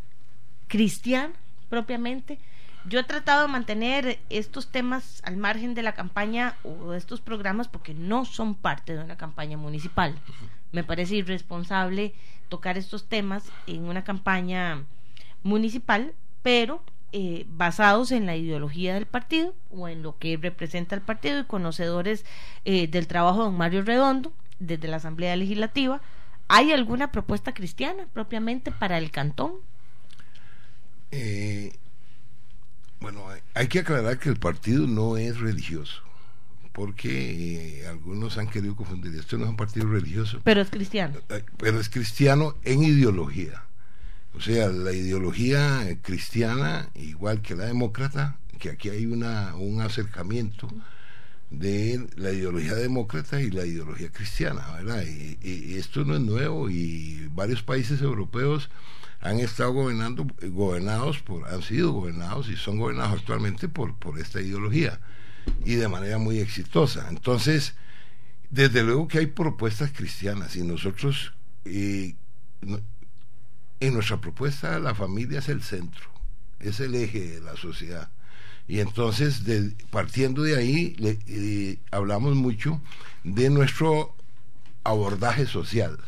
cristiana 0.67 1.35
propiamente? 1.69 2.39
Yo 2.85 3.01
he 3.01 3.05
tratado 3.05 3.43
de 3.43 3.53
mantener 3.53 4.19
estos 4.31 4.71
temas 4.71 5.21
al 5.25 5.37
margen 5.37 5.75
de 5.75 5.83
la 5.83 5.95
campaña 5.95 6.57
o 6.65 6.93
de 6.93 6.99
estos 6.99 7.21
programas 7.21 7.69
porque 7.69 7.93
no 7.95 8.25
son 8.25 8.55
parte 8.55 8.97
de 8.97 9.05
una 9.05 9.17
campaña 9.17 9.57
municipal. 9.57 10.19
Me 10.73 10.85
parece 10.85 11.17
irresponsable 11.17 12.15
tocar 12.49 12.79
estos 12.79 13.07
temas 13.09 13.53
en 13.67 13.85
una 13.85 14.05
campaña 14.05 14.85
municipal, 15.43 16.15
pero 16.43 16.83
eh, 17.13 17.47
basados 17.49 18.13
en 18.13 18.27
la 18.27 18.37
ideología 18.37 18.93
del 18.93 19.07
partido 19.07 19.55
o 19.71 19.89
en 19.89 20.03
lo 20.03 20.19
que 20.19 20.37
representa 20.37 20.95
el 20.95 21.01
partido 21.01 21.41
y 21.41 21.45
conocedores 21.45 22.27
eh, 22.67 22.87
del 22.87 23.07
trabajo 23.07 23.39
de 23.39 23.45
don 23.45 23.57
Mario 23.57 23.83
Redondo 23.83 24.33
desde 24.59 24.89
la 24.89 24.99
Asamblea 24.99 25.35
Legislativa. 25.37 26.03
¿Hay 26.49 26.73
alguna 26.73 27.11
propuesta 27.11 27.55
cristiana 27.55 28.07
propiamente 28.13 28.73
para 28.73 28.99
el 28.99 29.11
cantón? 29.11 29.55
Eh, 31.11 31.73
bueno, 33.01 33.25
hay 33.55 33.69
que 33.69 33.79
aclarar 33.79 34.19
que 34.19 34.29
el 34.29 34.37
partido 34.37 34.87
no 34.87 35.17
es 35.17 35.41
religioso, 35.41 36.03
porque 36.73 37.87
algunos 37.89 38.37
han 38.37 38.49
querido 38.49 38.77
confundir. 38.77 39.15
Esto 39.15 39.39
no 39.39 39.45
es 39.45 39.51
un 39.51 39.57
partido 39.57 39.89
religioso. 39.89 40.41
Pero 40.45 40.61
es 40.61 40.69
cristiano. 40.69 41.19
Pero 41.57 41.81
es 41.81 41.89
cristiano 41.89 42.55
en 42.65 42.83
ideología. 42.83 43.63
O 44.35 44.41
sea, 44.41 44.69
la 44.69 44.93
ideología 44.93 45.99
cristiana, 46.03 46.91
igual 46.95 47.43
que 47.43 47.57
la 47.57 47.67
demócrata, 47.67 48.39
que 48.59 48.71
aquí 48.71 48.89
hay 48.91 49.07
una, 49.07 49.55
un 49.57 49.81
acercamiento 49.81 50.69
de 51.51 52.07
la 52.17 52.31
ideología 52.33 52.75
demócrata 52.75 53.41
y 53.41 53.51
la 53.51 53.65
ideología 53.65 54.11
cristiana, 54.11 54.71
¿verdad? 54.73 55.03
Y, 55.05 55.77
esto 55.77 56.05
no 56.05 56.15
es 56.15 56.21
nuevo 56.21 56.69
y 56.69 57.29
varios 57.33 57.63
países 57.63 58.03
europeos 58.03 58.69
han 59.21 59.39
estado 59.41 59.73
gobernando, 59.73 60.27
gobernados 60.43 61.21
por, 61.21 61.49
han 61.49 61.63
sido 61.63 61.93
gobernados 61.93 62.49
y 62.49 62.57
son 62.57 62.79
gobernados 62.79 63.21
actualmente 63.21 63.69
por, 63.69 63.95
por 63.97 64.19
esta 64.19 64.41
ideología 64.41 65.01
y 65.65 65.75
de 65.75 65.89
manera 65.89 66.19
muy 66.19 66.39
exitosa. 66.39 67.07
Entonces, 67.09 67.75
desde 68.51 68.83
luego 68.83 69.09
que 69.09 69.19
hay 69.19 69.27
propuestas 69.27 69.93
cristianas 69.93 70.57
y 70.57 70.63
nosotros 70.63 71.33
eh, 71.65 72.15
en 73.81 73.95
nuestra 73.95 74.21
propuesta 74.21 74.79
la 74.79 74.95
familia 74.95 75.39
es 75.39 75.49
el 75.49 75.63
centro, 75.63 76.11
es 76.61 76.81
el 76.81 76.95
eje 76.95 77.21
de 77.33 77.41
la 77.41 77.57
sociedad. 77.57 78.11
Y 78.67 78.81
entonces, 78.81 79.43
partiendo 79.91 80.43
de 80.43 80.57
ahí, 80.57 80.95
le, 80.99 81.79
hablamos 81.91 82.37
mucho 82.37 82.83
de 83.25 83.49
nuestro 83.49 84.15
abordaje 84.85 85.47
social. 85.47 85.99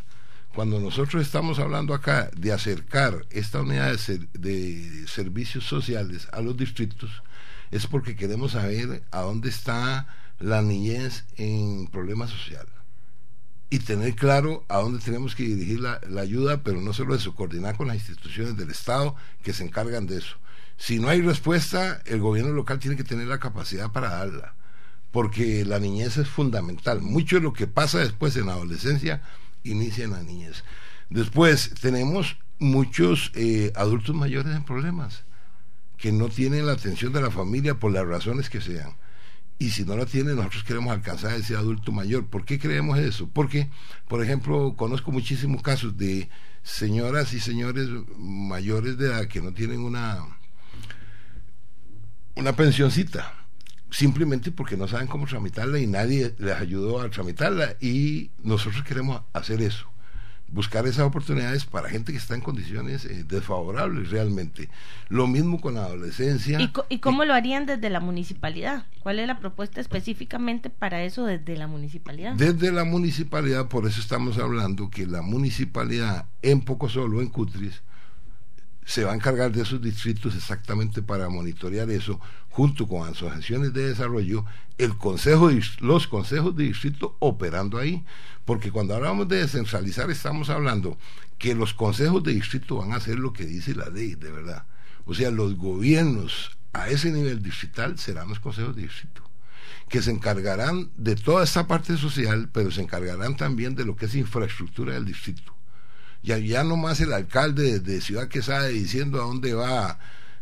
Cuando 0.55 0.79
nosotros 0.81 1.23
estamos 1.23 1.59
hablando 1.59 1.95
acá 1.95 2.31
de 2.37 2.53
acercar 2.53 3.25
esta 3.31 3.63
unidad 3.63 3.97
de 4.35 5.05
servicios 5.07 5.65
sociales 5.65 6.29
a 6.33 6.41
los 6.41 6.57
distritos, 6.57 7.23
es 7.71 7.87
porque 7.87 8.17
queremos 8.17 8.53
saber 8.53 9.05
a 9.11 9.21
dónde 9.21 9.49
está 9.49 10.09
la 10.39 10.61
niñez 10.61 11.25
en 11.37 11.87
problemas 11.87 12.31
sociales 12.31 12.80
y 13.71 13.79
tener 13.79 14.17
claro 14.17 14.65
a 14.69 14.79
dónde 14.79 14.99
tenemos 14.99 15.37
que 15.37 15.45
dirigir 15.45 15.81
la, 15.81 16.01
ayuda, 16.21 16.63
pero 16.65 16.81
no 16.81 16.93
solo 16.93 17.15
eso, 17.15 17.37
coordinar 17.37 17.77
con 17.77 17.87
las 17.87 17.97
instituciones 17.97 18.57
del 18.57 18.71
Estado 18.71 19.15
que 19.45 19.53
se 19.53 19.65
encargan 19.65 20.09
de 20.09 20.19
eso. 20.19 20.37
Si 20.77 20.99
no 20.99 21.09
hay 21.09 21.23
respuesta, 21.23 22.03
el 22.07 22.21
gobierno 22.21 22.53
local 22.53 22.81
tiene 22.81 22.97
que 22.97 23.05
tener 23.05 23.29
la 23.29 23.39
capacidad 23.39 23.93
para 23.93 24.11
darla, 24.11 24.55
porque 25.13 25.65
la 25.65 25.79
niñez 25.79 26.17
es 26.17 26.29
fundamental. 26.29 27.01
Mucho 27.01 27.37
de 27.37 27.43
lo 27.43 27.53
que 27.53 27.69
pasa 27.69 27.99
después 27.99 28.37
en 28.37 28.47
la 28.47 28.55
adolescencia 28.55 29.23
inicia 29.63 30.05
en 30.05 30.13
la 30.13 30.23
niñez. 30.23 30.65
Después 31.09 31.73
tenemos 31.81 32.39
muchos 32.59 33.31
eh, 33.35 33.73
adultos 33.77 34.17
mayores 34.17 34.55
en 34.55 34.65
problemas 34.65 35.23
que 35.97 36.11
no 36.11 36.29
tienen 36.29 36.67
la 36.67 36.73
atención 36.73 37.13
de 37.13 37.21
la 37.21 37.31
familia 37.31 37.79
por 37.79 37.93
las 37.93 38.07
razones 38.07 38.51
que 38.51 38.61
sean 38.61 38.97
y 39.61 39.69
si 39.69 39.85
no 39.85 39.95
la 39.95 40.07
tiene, 40.07 40.35
nosotros 40.35 40.65
queremos 40.65 40.91
alcanzar 40.91 41.33
a 41.33 41.37
ese 41.37 41.55
adulto 41.55 41.93
mayor. 41.93 42.27
¿Por 42.27 42.47
qué 42.47 42.59
creemos 42.59 42.99
eso? 42.99 43.29
Porque, 43.29 43.69
por 44.09 44.25
ejemplo, 44.25 44.75
conozco 44.75 45.13
muchísimos 45.13 45.61
casos 45.63 45.99
de 45.99 46.31
señoras 46.63 47.35
y 47.35 47.41
señores 47.41 47.87
mayores 48.17 48.97
de 48.97 49.09
edad 49.09 49.29
que 49.29 49.43
no 49.43 49.53
tienen 49.53 49.81
una, 49.81 50.25
una 52.37 52.57
pensioncita, 52.57 53.35
simplemente 53.91 54.51
porque 54.51 54.79
no 54.79 54.89
saben 54.89 55.09
cómo 55.09 55.27
tramitarla 55.27 55.79
y 55.79 55.87
nadie 55.87 56.35
les 56.39 56.57
ayudó 56.57 57.03
a 57.03 57.11
tramitarla 57.11 57.77
y 57.81 58.31
nosotros 58.43 58.83
queremos 58.83 59.21
hacer 59.35 59.61
eso 59.61 59.91
buscar 60.53 60.87
esas 60.87 61.07
oportunidades 61.07 61.65
para 61.65 61.89
gente 61.89 62.13
que 62.13 62.19
está 62.19 62.35
en 62.35 62.41
condiciones 62.41 63.05
eh, 63.05 63.25
desfavorables 63.25 64.11
realmente. 64.11 64.69
Lo 65.09 65.27
mismo 65.27 65.61
con 65.61 65.75
la 65.75 65.85
adolescencia. 65.85 66.59
¿Y, 66.89 66.99
cómo 66.99 67.25
lo 67.25 67.35
harían 67.35 67.67
desde 67.67 67.91
la 67.91 68.01
municipalidad? 68.01 68.87
¿Cuál 69.01 69.19
es 69.19 69.27
la 69.27 69.39
propuesta 69.39 69.81
específicamente 69.81 70.71
para 70.71 71.03
eso 71.03 71.25
desde 71.25 71.57
la 71.57 71.67
municipalidad? 71.67 72.35
Desde 72.35 72.73
la 72.73 72.85
municipalidad, 72.85 73.69
por 73.69 73.87
eso 73.87 74.01
estamos 74.01 74.39
hablando 74.39 74.91
que 74.91 75.07
la 75.07 75.23
municipalidad 75.23 76.27
en 76.43 76.61
Poco 76.63 76.89
Solo, 76.89 77.21
en 77.21 77.29
Cutris, 77.29 77.83
se 78.85 79.05
va 79.05 79.13
a 79.13 79.15
encargar 79.15 79.53
de 79.53 79.63
esos 79.63 79.81
distritos 79.81 80.35
exactamente 80.35 81.03
para 81.03 81.29
monitorear 81.29 81.91
eso, 81.91 82.21
junto 82.49 82.87
con 82.89 83.09
asociaciones 83.09 83.73
de 83.73 83.89
desarrollo, 83.89 84.45
el 84.79 84.97
consejo 84.97 85.51
los 85.81 86.07
consejos 86.07 86.57
de 86.57 86.65
distrito 86.65 87.17
operando 87.21 87.79
ahí, 87.79 88.05
porque 88.45 88.73
cuando 88.73 88.95
hablamos 88.95 89.29
de 89.29 89.37
descentralizar 89.37 90.11
estamos 90.11 90.51
hablando 90.51 90.99
que 91.39 91.55
los 91.55 91.73
consejos 91.75 92.23
de 92.23 92.33
distrito 92.33 92.77
van 92.77 92.93
a 92.93 92.97
hacer 92.97 93.19
lo 93.19 93.33
que 93.33 93.45
dice 93.45 93.75
la 93.75 93.89
ley, 93.89 94.15
de 94.15 94.31
verdad. 94.31 94.65
O 95.07 95.15
sea, 95.15 95.31
los 95.31 95.57
gobiernos 95.57 96.51
a 96.73 96.89
ese 96.89 97.11
nivel 97.13 97.43
distrital 97.43 97.99
serán 97.99 98.29
los 98.29 98.41
consejos 98.41 98.77
de 98.77 98.83
distrito 98.83 99.23
que 99.89 100.03
se 100.03 100.13
encargarán 100.13 100.91
de 100.97 101.17
toda 101.17 101.43
esta 101.43 101.67
parte 101.67 101.97
social, 101.97 102.49
pero 102.53 102.71
se 102.71 102.81
encargarán 102.81 103.37
también 103.37 103.75
de 103.75 103.85
lo 103.85 103.97
que 103.97 104.07
es 104.07 104.15
infraestructura 104.15 104.95
del 104.95 105.05
distrito 105.05 105.60
ya, 106.23 106.39
ya 106.39 106.65
más 106.65 107.01
el 107.01 107.13
alcalde 107.13 107.81
de 107.81 108.01
Ciudad 108.01 108.29
Quesada 108.29 108.67
diciendo 108.69 109.21
a 109.21 109.25
dónde 109.25 109.55
va 109.55 109.99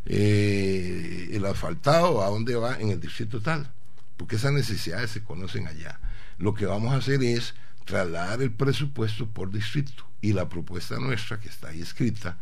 eh, 0.07 1.31
el 1.33 1.45
asfaltado, 1.47 2.23
a 2.23 2.29
dónde 2.29 2.57
va 2.57 2.79
en 2.79 2.91
el 2.91 3.01
distrito 3.01 3.41
tal, 3.41 3.71
porque 4.17 4.37
esas 4.37 4.53
necesidades 4.53 5.11
se 5.11 5.23
conocen 5.23 5.67
allá. 5.67 6.01
Lo 6.39 6.55
que 6.55 6.67
vamos 6.67 6.93
a 6.93 6.99
hacer 6.99 7.23
es 7.23 7.55
trasladar 7.85 8.43
el 8.43 8.53
presupuesto 8.53 9.29
por 9.29 9.51
distrito 9.51 10.05
y 10.21 10.33
la 10.33 10.49
propuesta 10.49 10.99
nuestra 10.99 11.41
que 11.41 11.49
está 11.49 11.69
ahí 11.69 11.81
escrita 11.81 12.37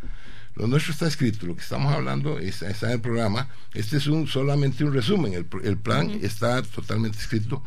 lo 0.57 0.67
nuestro 0.67 0.93
está 0.93 1.07
escrito, 1.07 1.47
lo 1.47 1.55
que 1.55 1.61
estamos 1.61 1.93
hablando 1.93 2.39
está, 2.39 2.87
en 2.87 2.93
el 2.93 3.01
programa. 3.01 3.47
Este 3.75 3.99
es 3.99 4.07
un 4.07 4.27
solamente 4.27 4.85
un 4.85 4.95
resumen. 4.95 5.35
El, 5.35 5.47
el 5.63 5.77
plan 5.77 6.11
está 6.23 6.63
totalmente 6.63 7.19
escrito. 7.19 7.63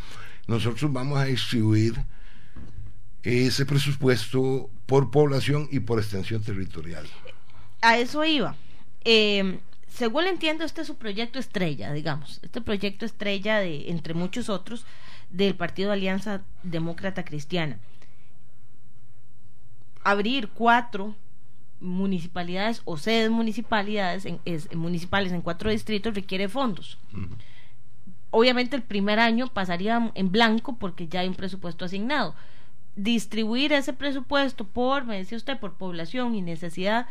Nosotros 0.47 0.91
vamos 0.91 1.19
a 1.19 1.25
distribuir 1.25 2.03
ese 3.21 3.67
presupuesto 3.67 4.71
por 4.89 5.11
población 5.11 5.69
y 5.71 5.81
por 5.81 5.99
extensión 5.99 6.41
territorial. 6.41 7.05
A 7.81 7.99
eso 7.99 8.25
iba. 8.25 8.55
Eh, 9.05 9.59
según 9.87 10.25
entiendo, 10.25 10.65
este 10.65 10.81
es 10.81 10.87
su 10.87 10.95
proyecto 10.95 11.37
estrella, 11.37 11.93
digamos, 11.93 12.39
este 12.41 12.59
proyecto 12.59 13.05
estrella 13.05 13.59
de, 13.59 13.91
entre 13.91 14.15
muchos 14.15 14.49
otros, 14.49 14.85
del 15.29 15.55
Partido 15.55 15.91
Alianza 15.91 16.41
Demócrata 16.63 17.23
Cristiana. 17.23 17.77
Abrir 20.03 20.49
cuatro 20.49 21.15
municipalidades 21.79 22.81
o 22.85 22.97
sedes 22.97 23.29
municipalidades 23.29 24.25
en, 24.25 24.39
municipales 24.75 25.31
en 25.31 25.41
cuatro 25.41 25.69
distritos 25.69 26.15
requiere 26.15 26.49
fondos. 26.49 26.97
Obviamente 28.31 28.75
el 28.75 28.81
primer 28.81 29.19
año 29.19 29.47
pasaría 29.47 30.11
en 30.15 30.31
blanco 30.31 30.77
porque 30.77 31.07
ya 31.07 31.19
hay 31.19 31.27
un 31.27 31.35
presupuesto 31.35 31.85
asignado 31.85 32.33
distribuir 32.95 33.73
ese 33.73 33.93
presupuesto 33.93 34.65
por, 34.65 35.05
me 35.05 35.17
decía 35.17 35.37
usted, 35.37 35.59
por 35.59 35.73
población 35.73 36.35
y 36.35 36.41
necesidad, 36.41 37.07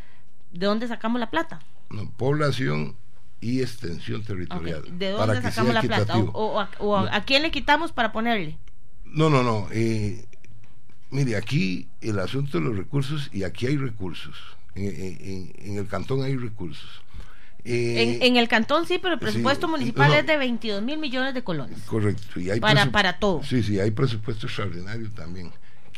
¿de 0.52 0.66
dónde 0.66 0.88
sacamos 0.88 1.20
la 1.20 1.30
plata? 1.30 1.60
No, 1.90 2.10
población 2.10 2.96
y 3.40 3.60
extensión 3.60 4.22
territorial. 4.22 4.82
¿De 4.98 5.10
dónde 5.10 5.40
sacamos 5.42 5.72
la 5.74 5.82
plata? 5.82 6.16
¿O, 6.18 6.58
a, 6.60 7.24
quién 7.24 7.42
le 7.42 7.50
quitamos 7.50 7.92
para 7.92 8.12
ponerle? 8.12 8.58
No, 9.04 9.30
no, 9.30 9.42
no. 9.42 9.68
Eh, 9.70 10.24
mire, 11.10 11.36
aquí 11.36 11.88
el 12.00 12.18
asunto 12.18 12.58
de 12.58 12.64
los 12.64 12.76
recursos, 12.76 13.30
y 13.32 13.44
aquí 13.44 13.66
hay 13.66 13.76
recursos. 13.76 14.36
En, 14.74 15.76
el 15.76 15.86
cantón 15.88 16.22
hay 16.22 16.36
recursos. 16.36 17.02
Eh, 17.64 18.20
en, 18.22 18.36
el 18.36 18.48
cantón 18.48 18.86
sí, 18.86 18.98
pero 18.98 19.14
el 19.14 19.20
presupuesto 19.20 19.68
municipal 19.68 20.12
es 20.14 20.26
de 20.26 20.38
22 20.38 20.82
mil 20.82 20.98
millones 20.98 21.34
de 21.34 21.42
colones. 21.42 21.80
Correcto. 21.82 22.38
Y 22.40 22.50
hay 22.50 22.60
para, 22.60 22.90
para 22.90 23.18
todo. 23.18 23.42
Sí, 23.42 23.62
sí, 23.62 23.80
hay 23.80 23.90
presupuesto 23.90 24.46
extraordinario 24.46 25.10
también 25.10 25.50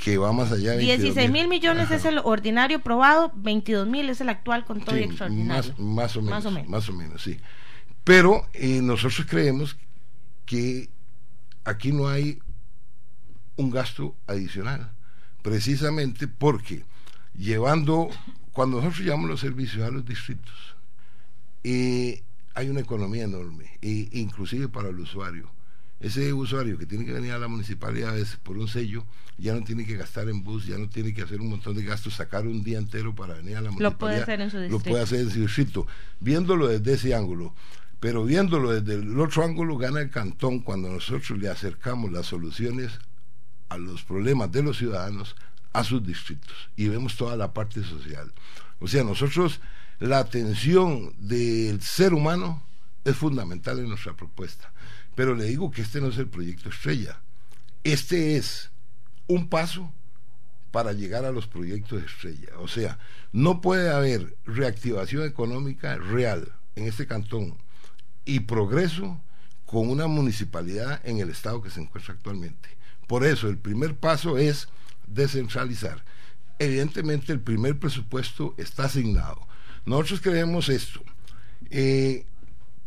que 0.03 0.17
va 0.17 0.33
más 0.33 0.51
allá 0.51 0.73
de 0.73 0.79
16 0.79 1.31
mil 1.31 1.47
millones 1.47 1.91
es 1.91 2.07
el 2.07 2.21
ordinario 2.25 2.81
probado, 2.81 3.33
22 3.37 3.87
mil 3.87 4.09
es 4.09 4.21
el 4.23 4.31
actual 4.31 4.65
con 4.65 4.81
todo 4.81 4.97
extraordinario. 4.97 5.75
Más, 5.77 6.17
o 6.17 6.23
menos, 6.23 6.69
más, 6.69 6.89
o 6.89 6.93
menos, 6.93 7.23
sí. 7.23 7.39
Pero 8.03 8.49
eh, 8.55 8.81
nosotros 8.83 9.27
creemos 9.29 9.77
que 10.47 10.89
aquí 11.65 11.93
no 11.93 12.09
hay 12.09 12.39
un 13.57 13.71
gasto 13.71 14.17
adicional, 14.27 14.91
precisamente 15.43 16.27
porque 16.27 16.83
llevando, 17.37 18.09
cuando 18.53 18.79
nosotros 18.79 19.05
llevamos 19.05 19.29
los 19.29 19.41
servicios 19.41 19.87
a 19.87 19.91
los 19.91 20.07
distritos, 20.07 20.77
eh, 21.63 22.23
hay 22.55 22.71
una 22.71 22.81
economía 22.81 23.25
enorme, 23.25 23.79
e 23.83 24.09
inclusive 24.13 24.69
para 24.69 24.89
el 24.89 24.99
usuario. 24.99 25.51
Ese 26.01 26.33
usuario 26.33 26.79
que 26.79 26.87
tiene 26.87 27.05
que 27.05 27.13
venir 27.13 27.33
a 27.33 27.39
la 27.39 27.47
municipalidad 27.47 28.11
a 28.11 28.15
veces 28.15 28.37
por 28.37 28.57
un 28.57 28.69
sello, 28.69 29.05
ya 29.37 29.55
no 29.55 29.63
tiene 29.63 29.87
que 29.87 29.97
gastar 29.97 30.29
en 30.29 30.43
bus, 30.43 30.67
ya 30.67 30.79
no 30.79 30.89
tiene 30.89 31.13
que 31.13 31.23
hacer 31.23 31.41
un 31.41 31.51
montón 31.51 31.77
de 31.77 31.85
gastos, 31.85 32.15
sacar 32.15 32.47
un 32.47 32.63
día 32.63 32.79
entero 32.79 33.15
para 33.15 33.35
venir 33.35 33.57
a 33.57 33.61
la 33.61 33.71
municipalidad. 33.71 33.93
Lo 33.93 33.99
puede 33.99 34.21
hacer 34.21 34.41
en 34.41 34.51
su 34.51 34.59
distrito. 34.59 34.79
Lo 34.79 34.91
puede 34.91 35.03
hacer 35.03 35.21
en 35.21 35.31
su 35.31 35.41
distrito. 35.41 35.87
Viéndolo 36.21 36.69
desde 36.69 36.95
ese 36.95 37.15
ángulo, 37.15 37.55
pero 38.01 38.25
viéndolo 38.25 38.73
desde 38.73 38.95
el 39.01 39.21
otro 39.21 39.45
ángulo, 39.45 39.77
gana 39.77 40.01
el 40.01 40.11
cantón 40.11 40.61
cuando 40.61 40.89
nosotros 40.89 41.39
le 41.39 41.49
acercamos 41.49 42.11
las 42.11 42.27
soluciones 42.27 42.93
a 43.69 43.77
los 43.77 44.03
problemas 44.03 44.51
de 44.51 44.63
los 44.63 44.79
ciudadanos 44.79 45.37
a 45.73 45.85
sus 45.85 46.05
distritos 46.05 46.71
y 46.77 46.89
vemos 46.89 47.17
toda 47.17 47.37
la 47.37 47.53
parte 47.53 47.85
social. 47.85 48.33
O 48.81 48.89
sea, 48.89 49.05
nosotros 49.05 49.61
la 49.99 50.19
atención 50.19 51.13
del 51.19 51.81
ser 51.83 52.15
humano 52.15 52.63
es 53.05 53.17
fundamental 53.17 53.79
en 53.79 53.89
nuestra 53.89 54.15
propuesta. 54.15 54.73
Pero 55.21 55.35
le 55.35 55.45
digo 55.45 55.71
que 55.71 55.83
este 55.83 56.01
no 56.01 56.09
es 56.09 56.17
el 56.17 56.29
proyecto 56.29 56.71
estrella. 56.71 57.21
Este 57.85 58.39
es 58.39 58.71
un 59.27 59.51
paso 59.51 59.93
para 60.71 60.95
llegar 60.95 61.27
a 61.27 61.31
los 61.31 61.47
proyectos 61.47 62.03
estrella. 62.03 62.59
O 62.59 62.69
sea, 62.69 62.99
no 63.31 63.61
puede 63.61 63.91
haber 63.91 64.35
reactivación 64.47 65.25
económica 65.27 65.99
real 65.99 66.51
en 66.75 66.87
este 66.87 67.07
cantón 67.07 67.59
y 68.25 68.41
progreso 68.41 69.21
con 69.67 69.91
una 69.91 70.07
municipalidad 70.07 71.03
en 71.05 71.19
el 71.19 71.29
estado 71.29 71.61
que 71.61 71.69
se 71.69 71.83
encuentra 71.83 72.15
actualmente. 72.15 72.71
Por 73.07 73.27
eso 73.27 73.51
el 73.51 73.59
primer 73.59 73.99
paso 73.99 74.39
es 74.39 74.69
descentralizar. 75.07 76.03
Evidentemente 76.59 77.31
el 77.35 77.41
primer 77.41 77.79
presupuesto 77.79 78.55
está 78.57 78.85
asignado. 78.85 79.47
Nosotros 79.85 80.23
creemos 80.23 80.71
esto, 80.71 81.03
eh, 81.69 82.25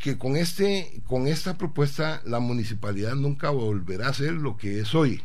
que 0.04 0.18
con, 0.18 0.36
este, 0.36 1.00
con 1.06 1.26
esta 1.26 1.56
propuesta 1.56 2.20
la 2.26 2.38
municipalidad 2.38 3.14
nunca 3.14 3.48
volverá 3.48 4.08
a 4.08 4.12
ser 4.12 4.34
lo 4.34 4.58
que 4.58 4.80
es 4.80 4.94
hoy. 4.94 5.22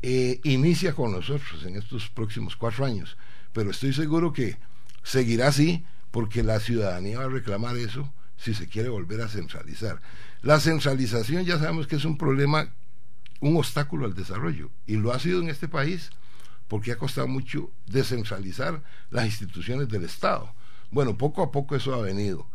Eh, 0.00 0.40
inicia 0.42 0.94
con 0.94 1.12
nosotros 1.12 1.64
en 1.66 1.76
estos 1.76 2.08
próximos 2.08 2.56
cuatro 2.56 2.86
años, 2.86 3.18
pero 3.52 3.72
estoy 3.72 3.92
seguro 3.92 4.32
que 4.32 4.56
seguirá 5.02 5.48
así 5.48 5.84
porque 6.12 6.42
la 6.42 6.60
ciudadanía 6.60 7.18
va 7.18 7.26
a 7.26 7.28
reclamar 7.28 7.76
eso 7.76 8.10
si 8.38 8.54
se 8.54 8.68
quiere 8.68 8.88
volver 8.88 9.20
a 9.20 9.28
centralizar. 9.28 10.00
La 10.40 10.60
centralización 10.60 11.44
ya 11.44 11.58
sabemos 11.58 11.86
que 11.86 11.96
es 11.96 12.06
un 12.06 12.16
problema, 12.16 12.72
un 13.40 13.58
obstáculo 13.58 14.06
al 14.06 14.14
desarrollo, 14.14 14.70
y 14.86 14.96
lo 14.96 15.12
ha 15.12 15.18
sido 15.18 15.42
en 15.42 15.50
este 15.50 15.68
país 15.68 16.08
porque 16.68 16.92
ha 16.92 16.96
costado 16.96 17.28
mucho 17.28 17.70
descentralizar 17.86 18.82
las 19.10 19.26
instituciones 19.26 19.90
del 19.90 20.04
Estado. 20.04 20.54
Bueno, 20.90 21.18
poco 21.18 21.42
a 21.42 21.52
poco 21.52 21.76
eso 21.76 21.92
ha 21.92 22.00
venido. 22.00 22.46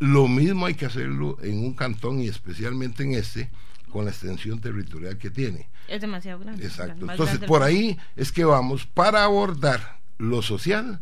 Lo 0.00 0.28
mismo 0.28 0.66
hay 0.66 0.74
que 0.74 0.86
hacerlo 0.86 1.38
en 1.42 1.58
un 1.58 1.74
cantón 1.74 2.20
y 2.20 2.28
especialmente 2.28 3.04
en 3.04 3.14
este, 3.14 3.50
con 3.92 4.04
la 4.04 4.10
extensión 4.10 4.60
territorial 4.60 5.16
que 5.18 5.30
tiene. 5.30 5.68
Es 5.88 6.00
demasiado 6.00 6.40
grande. 6.40 6.64
Exacto. 6.64 7.10
Entonces, 7.10 7.38
por 7.40 7.62
ahí 7.62 7.98
es 8.16 8.32
que 8.32 8.44
vamos 8.44 8.86
para 8.86 9.24
abordar 9.24 9.98
lo 10.18 10.42
social, 10.42 11.00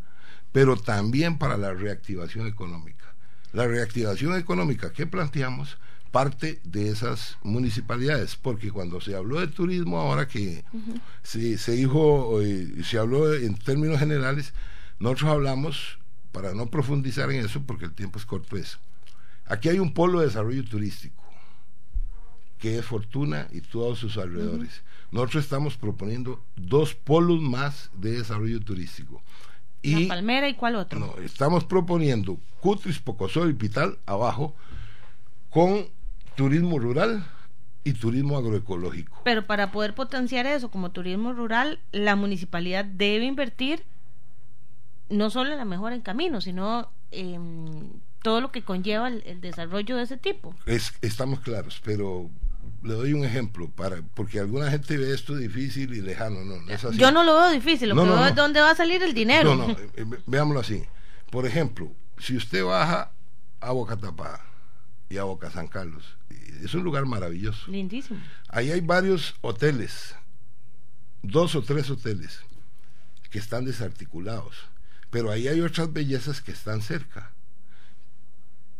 pero 0.53 0.77
también 0.77 1.39
para 1.39 1.57
la 1.57 1.73
reactivación 1.73 2.47
económica. 2.47 3.15
La 3.53 3.67
reactivación 3.67 4.37
económica 4.37 4.93
que 4.93 5.07
planteamos 5.07 5.79
parte 6.11 6.61
de 6.65 6.89
esas 6.89 7.37
municipalidades, 7.43 8.37
porque 8.37 8.71
cuando 8.71 9.01
se 9.01 9.15
habló 9.15 9.41
de 9.41 9.49
turismo, 9.49 9.99
ahora 9.99 10.27
que 10.27 10.65
se, 11.23 11.73
dijo, 11.73 12.41
eh, 12.43 12.83
se 12.83 12.99
habló 12.99 13.35
en 13.35 13.55
términos 13.55 13.99
generales, 13.99 14.55
nosotros 14.99 15.31
hablamos, 15.31 15.99
para 16.33 16.55
no 16.55 16.67
profundizar 16.67 17.31
en 17.31 17.45
eso, 17.45 17.63
porque 17.63 17.87
el 17.87 17.93
tiempo 17.93 18.19
es 18.19 18.27
corto, 18.27 18.57
es, 18.57 18.79
aquí 19.47 19.69
hay 19.69 19.79
un 19.79 19.93
polo 19.93 20.21
de 20.21 20.27
desarrollo 20.27 20.65
turístico, 20.65 21.23
que 22.59 22.79
es 22.79 22.85
Fortuna 22.85 23.49
y 23.53 23.61
todos 23.61 23.99
sus 23.99 24.17
alrededores. 24.19 24.83
Nosotros 25.11 25.45
estamos 25.45 25.77
proponiendo 25.77 26.43
dos 26.57 26.95
polos 26.95 27.41
más 27.41 27.91
de 27.95 28.13
desarrollo 28.13 28.61
turístico. 28.61 29.23
Y, 29.81 30.07
¿La 30.07 30.09
Palmera 30.09 30.49
y 30.49 30.55
cuál 30.55 30.75
otro? 30.75 30.99
No, 30.99 31.15
estamos 31.23 31.65
proponiendo 31.65 32.39
Cutris, 32.61 32.99
Pocosol 32.99 33.51
y 33.51 33.55
Pital 33.55 33.99
abajo 34.07 34.55
con 35.51 35.87
turismo 36.35 36.79
rural 36.79 37.25
y 37.85 37.93
turismo 37.93 38.37
agroecológico. 38.37 39.23
Pero 39.25 39.47
para 39.47 39.71
poder 39.71 39.95
potenciar 39.95 40.47
eso 40.47 40.71
como 40.71 40.91
turismo 40.91 41.33
rural, 41.33 41.81
la 41.93 42.17
municipalidad 42.17 42.85
debe 42.85 43.25
invertir 43.25 43.85
no 45.09 45.31
solo 45.31 45.57
la 45.57 45.65
mejora 45.65 45.95
en 45.95 46.03
caminos, 46.03 46.45
sino 46.45 46.91
en 47.11 48.01
todo 48.23 48.41
lo 48.41 48.51
que 48.51 48.63
conlleva 48.63 49.09
el, 49.09 49.41
desarrollo 49.41 49.97
de 49.97 50.03
ese 50.03 50.17
tipo. 50.17 50.55
Es, 50.67 50.93
estamos 51.03 51.41
claros, 51.41 51.81
pero 51.85 52.31
le 52.83 52.95
doy 52.95 53.13
un 53.13 53.25
ejemplo 53.25 53.69
para 53.69 54.03
porque 54.15 54.41
alguna 54.41 54.71
gente 54.71 54.97
ve 54.97 55.15
esto 55.15 55.35
difícil 55.35 55.95
y 55.95 56.01
lejano, 56.01 56.45
no, 56.45 56.57
es 56.71 56.85
así. 56.85 56.99
Yo 56.99 57.11
no 57.11 57.25
lo 57.25 57.35
veo 57.35 57.51
difícil, 57.51 57.91
lo 57.91 57.95
que 57.95 58.03
veo 58.03 58.27
es 58.27 58.35
dónde 58.35 58.61
va 58.61 58.71
a 58.71 58.75
salir 58.75 59.03
el 59.03 59.15
dinero. 59.15 59.55
No, 59.55 59.69
no, 59.69 59.77
eh, 59.95 60.05
veámoslo 60.27 60.61
así. 60.61 60.85
Por 61.31 61.47
ejemplo, 61.47 61.93
si 62.19 62.37
usted 62.37 62.65
baja 62.65 63.13
a 63.61 63.73
Boca 63.73 63.97
Tapada 63.97 64.45
y 65.09 65.19
a 65.19 65.25
Boca 65.25 65.51
San 65.51 65.69
Carlos, 65.69 66.17
es 66.63 66.75
un 66.75 66.83
lugar 66.83 67.07
maravilloso. 67.07 67.71
Lindísimo. 67.71 68.21
Ahí 68.49 68.71
hay 68.71 68.81
varios 68.81 69.37
hoteles, 69.41 70.15
dos 71.23 71.55
o 71.55 71.63
tres 71.63 71.91
hoteles 71.91 72.41
que 73.31 73.39
están 73.39 73.65
desarticulados, 73.65 74.57
pero 75.11 75.31
ahí 75.31 75.49
hay 75.49 75.61
otras 75.61 75.93
bellezas 75.93 76.41
que 76.41 76.53
están 76.53 76.83
cerca. 76.83 77.33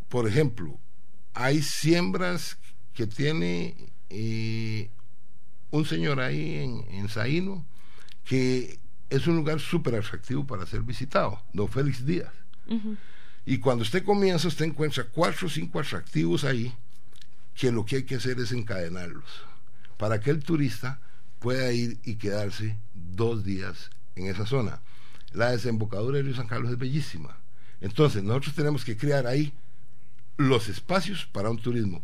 Por 0.09 0.27
ejemplo, 0.27 0.79
hay 1.35 1.63
siembras 1.63 2.59
que 2.95 3.07
tiene 3.07 3.77
eh, 4.11 4.91
un 5.71 5.85
señor 5.85 6.21
ahí 6.21 6.57
en, 6.57 6.85
en 6.91 7.09
Zaino 7.09 7.65
que 8.25 8.79
es 9.11 9.27
un 9.27 9.37
lugar 9.37 9.59
súper 9.61 9.95
atractivo 9.95 10.47
para 10.47 10.67
ser 10.67 10.83
visitado, 10.83 11.43
don 11.53 11.69
Félix 11.69 12.05
Díaz. 12.05 12.33
Y 13.47 13.59
cuando 13.59 13.83
usted 13.83 14.05
comienza, 14.05 14.49
usted 14.49 14.67
encuentra 14.67 15.05
cuatro 15.05 15.47
o 15.47 15.51
cinco 15.51 15.81
atractivos 15.81 16.45
ahí 16.45 16.75
que 17.55 17.73
lo 17.73 17.87
que 17.87 17.97
hay 17.97 18.03
que 18.03 18.17
hacer 18.17 18.39
es 18.39 18.53
encadenarlos 18.53 19.25
para 19.97 20.21
que 20.21 20.31
el 20.31 20.45
turista 20.45 21.01
pueda 21.39 21.73
ir 21.73 21.99
y 22.05 22.17
quedarse 22.17 22.77
dos 22.95 23.45
días 23.45 23.91
en 24.17 24.27
esa 24.27 24.47
zona. 24.47 24.81
La 25.33 25.51
desembocadura 25.51 26.17
de 26.17 26.25
Río 26.25 26.35
San 26.35 26.47
Carlos 26.47 26.71
es 26.73 26.79
bellísima. 26.79 27.37
Entonces, 27.81 28.23
nosotros 28.23 28.55
tenemos 28.55 28.85
que 28.85 28.97
crear 28.97 29.27
ahí 29.27 29.53
los 30.37 30.69
espacios 30.69 31.27
para 31.27 31.51
un 31.51 31.59
turismo. 31.59 32.03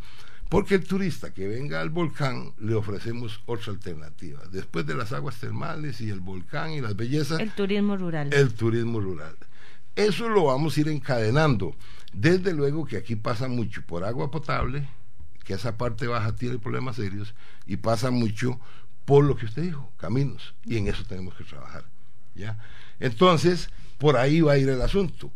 Porque 0.48 0.74
el 0.74 0.84
turista 0.84 1.32
que 1.32 1.48
venga 1.48 1.80
al 1.80 1.90
volcán 1.90 2.52
le 2.58 2.74
ofrecemos 2.74 3.40
otra 3.46 3.72
alternativa. 3.72 4.40
Después 4.52 4.86
de 4.86 4.94
las 4.94 5.12
aguas 5.12 5.40
termales 5.40 6.00
y 6.00 6.10
el 6.10 6.20
volcán 6.20 6.72
y 6.72 6.80
las 6.80 6.94
bellezas. 6.94 7.40
El 7.40 7.50
turismo 7.52 7.96
rural. 7.96 8.32
El 8.32 8.52
turismo 8.52 9.00
rural. 9.00 9.36
Eso 9.96 10.28
lo 10.28 10.44
vamos 10.44 10.76
a 10.76 10.80
ir 10.80 10.88
encadenando. 10.88 11.74
Desde 12.12 12.52
luego 12.52 12.84
que 12.84 12.96
aquí 12.96 13.16
pasa 13.16 13.48
mucho 13.48 13.82
por 13.82 14.04
agua 14.04 14.30
potable, 14.30 14.88
que 15.44 15.54
esa 15.54 15.76
parte 15.76 16.06
baja 16.06 16.36
tiene 16.36 16.58
problemas 16.58 16.96
serios, 16.96 17.34
y 17.66 17.76
pasa 17.76 18.10
mucho 18.10 18.60
por 19.04 19.24
lo 19.24 19.36
que 19.36 19.46
usted 19.46 19.62
dijo, 19.62 19.92
caminos. 19.96 20.54
Y 20.64 20.76
en 20.76 20.88
eso 20.88 21.04
tenemos 21.04 21.34
que 21.34 21.44
trabajar. 21.44 21.84
¿Ya? 22.34 22.58
Entonces, 23.00 23.70
por 23.98 24.16
ahí 24.16 24.40
va 24.40 24.52
a 24.52 24.58
ir 24.58 24.68
el 24.68 24.82
asunto. 24.82 25.32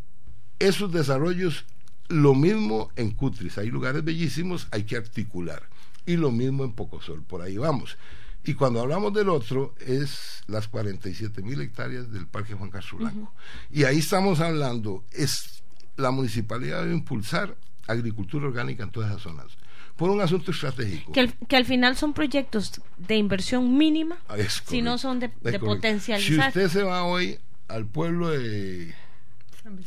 Esos 0.59 0.92
desarrollos 0.92 1.64
lo 2.09 2.34
mismo 2.34 2.90
en 2.96 3.11
Cutris, 3.11 3.59
hay 3.59 3.68
lugares 3.68 4.03
bellísimos, 4.03 4.66
hay 4.70 4.84
que 4.84 4.96
articular. 4.96 5.62
Y 6.07 6.16
lo 6.16 6.30
mismo 6.30 6.64
en 6.64 6.72
Pocosol, 6.72 7.22
por 7.22 7.42
ahí 7.42 7.59
vamos. 7.59 7.99
Y 8.44 8.55
cuando 8.55 8.80
hablamos 8.80 9.12
del 9.12 9.28
otro, 9.28 9.74
es 9.78 10.42
las 10.46 10.68
47 10.68 11.42
mil 11.42 11.61
hectáreas 11.61 12.11
del 12.11 12.26
Parque 12.26 12.55
Juan 12.55 12.70
Castro 12.70 12.99
Blanco. 12.99 13.32
Y 13.70 13.84
ahí 13.84 13.99
estamos 13.99 14.40
hablando, 14.40 15.05
es 15.12 15.62
la 15.96 16.11
municipalidad 16.11 16.80
debe 16.80 16.94
impulsar 16.94 17.57
agricultura 17.86 18.46
orgánica 18.46 18.84
en 18.84 18.90
todas 18.90 19.11
esas 19.11 19.22
zonas 19.22 19.59
por 19.99 20.11
un 20.11 20.20
asunto 20.20 20.53
estratégico. 20.53 21.12
Que, 21.12 21.30
que 21.49 21.57
al 21.57 21.66
final 21.66 21.96
son 21.96 22.14
proyectos 22.14 22.80
de 22.96 23.16
inversión 23.16 23.76
mínima, 23.76 24.16
si 24.64 24.80
no 24.80 24.96
son 24.96 25.18
de, 25.18 25.30
de 25.42 25.59
potencializar. 25.59 26.53
Si 26.53 26.61
usted 26.61 26.68
se 26.68 26.84
va 26.84 27.03
hoy 27.03 27.38
al 27.66 27.84
pueblo 27.84 28.30
de 28.30 28.94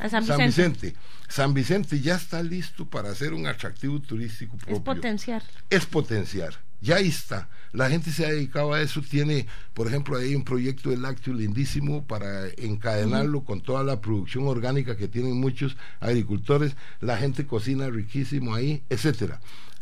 San 0.09 0.26
Vicente. 0.38 0.93
San 1.30 1.53
Vicente. 1.53 2.01
ya 2.01 2.16
está 2.16 2.43
listo 2.43 2.86
para 2.86 3.09
hacer 3.09 3.34
un 3.34 3.47
atractivo 3.47 4.01
turístico 4.01 4.57
propio. 4.57 4.76
Es 4.76 4.82
potenciar. 4.82 5.43
Es 5.70 5.86
potenciar. 5.86 6.55
Ya 6.82 6.99
está. 6.99 7.47
La 7.72 7.89
gente 7.89 8.12
se 8.12 8.26
ha 8.26 8.30
dedicado 8.30 8.74
a 8.74 8.82
eso. 8.82 9.01
Tiene, 9.01 9.47
por 9.74 9.88
ejemplo, 9.88 10.18
ahí 10.18 10.36
un 10.36 10.43
proyecto 10.43 10.89
de 10.89 10.97
lácteo 10.97 11.34
lindísimo 11.34 12.03
para 12.05 12.49
encadenarlo 12.57 13.45
con 13.45 13.62
toda 13.62 13.84
la 13.86 14.01
producción 14.01 14.45
orgánica 14.45 14.97
que 14.97 15.07
tienen 15.07 15.39
muchos 15.39 15.78
agricultores. 16.01 16.76
La 16.99 17.18
gente 17.18 17.45
cocina 17.45 17.89
riquísimo 17.89 18.53
ahí, 18.55 18.84
etcétera. 18.89 19.39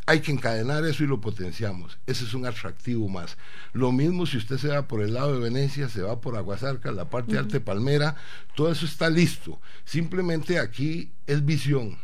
Hay 0.09 0.21
que 0.21 0.31
encadenar 0.31 0.83
eso 0.85 1.03
y 1.03 1.07
lo 1.07 1.21
potenciamos. 1.21 1.99
Ese 2.07 2.23
es 2.23 2.33
un 2.33 2.47
atractivo 2.47 3.07
más. 3.07 3.37
Lo 3.73 3.91
mismo 3.91 4.25
si 4.25 4.37
usted 4.37 4.57
se 4.57 4.69
va 4.69 4.87
por 4.87 5.03
el 5.03 5.13
lado 5.13 5.33
de 5.33 5.39
Venecia, 5.39 5.87
se 5.87 6.01
va 6.01 6.19
por 6.19 6.35
Aguasarca, 6.35 6.91
la 6.91 7.11
parte 7.11 7.33
de 7.33 7.37
Arte 7.37 7.59
Palmera, 7.59 8.15
todo 8.55 8.71
eso 8.71 8.87
está 8.87 9.07
listo. 9.07 9.59
Simplemente 9.85 10.57
aquí 10.57 11.11
es 11.27 11.45
visión. 11.45 11.95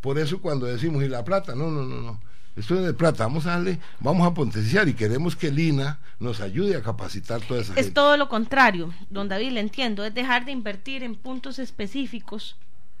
Por 0.00 0.18
eso 0.18 0.40
cuando 0.40 0.64
decimos, 0.64 1.04
¿y 1.04 1.08
la 1.08 1.22
plata? 1.22 1.54
No, 1.54 1.70
no, 1.70 1.84
no, 1.84 2.00
no. 2.00 2.20
Esto 2.56 2.76
es 2.76 2.86
de 2.86 2.94
plata, 2.94 3.24
vamos 3.24 3.44
a 3.44 3.50
darle, 3.50 3.78
vamos 4.00 4.26
a 4.26 4.32
potenciar 4.32 4.88
y 4.88 4.94
queremos 4.94 5.36
que 5.36 5.52
Lina 5.52 5.98
nos 6.20 6.40
ayude 6.40 6.74
a 6.74 6.82
capacitar 6.82 7.42
toda 7.42 7.60
esa 7.60 7.74
Es 7.74 7.92
todo 7.92 8.16
lo 8.16 8.30
contrario, 8.30 8.94
don 9.10 9.28
David, 9.28 9.52
le 9.52 9.60
entiendo, 9.60 10.06
es 10.06 10.14
dejar 10.14 10.46
de 10.46 10.52
invertir 10.52 11.02
en 11.02 11.16
puntos 11.16 11.58
específicos 11.58 12.56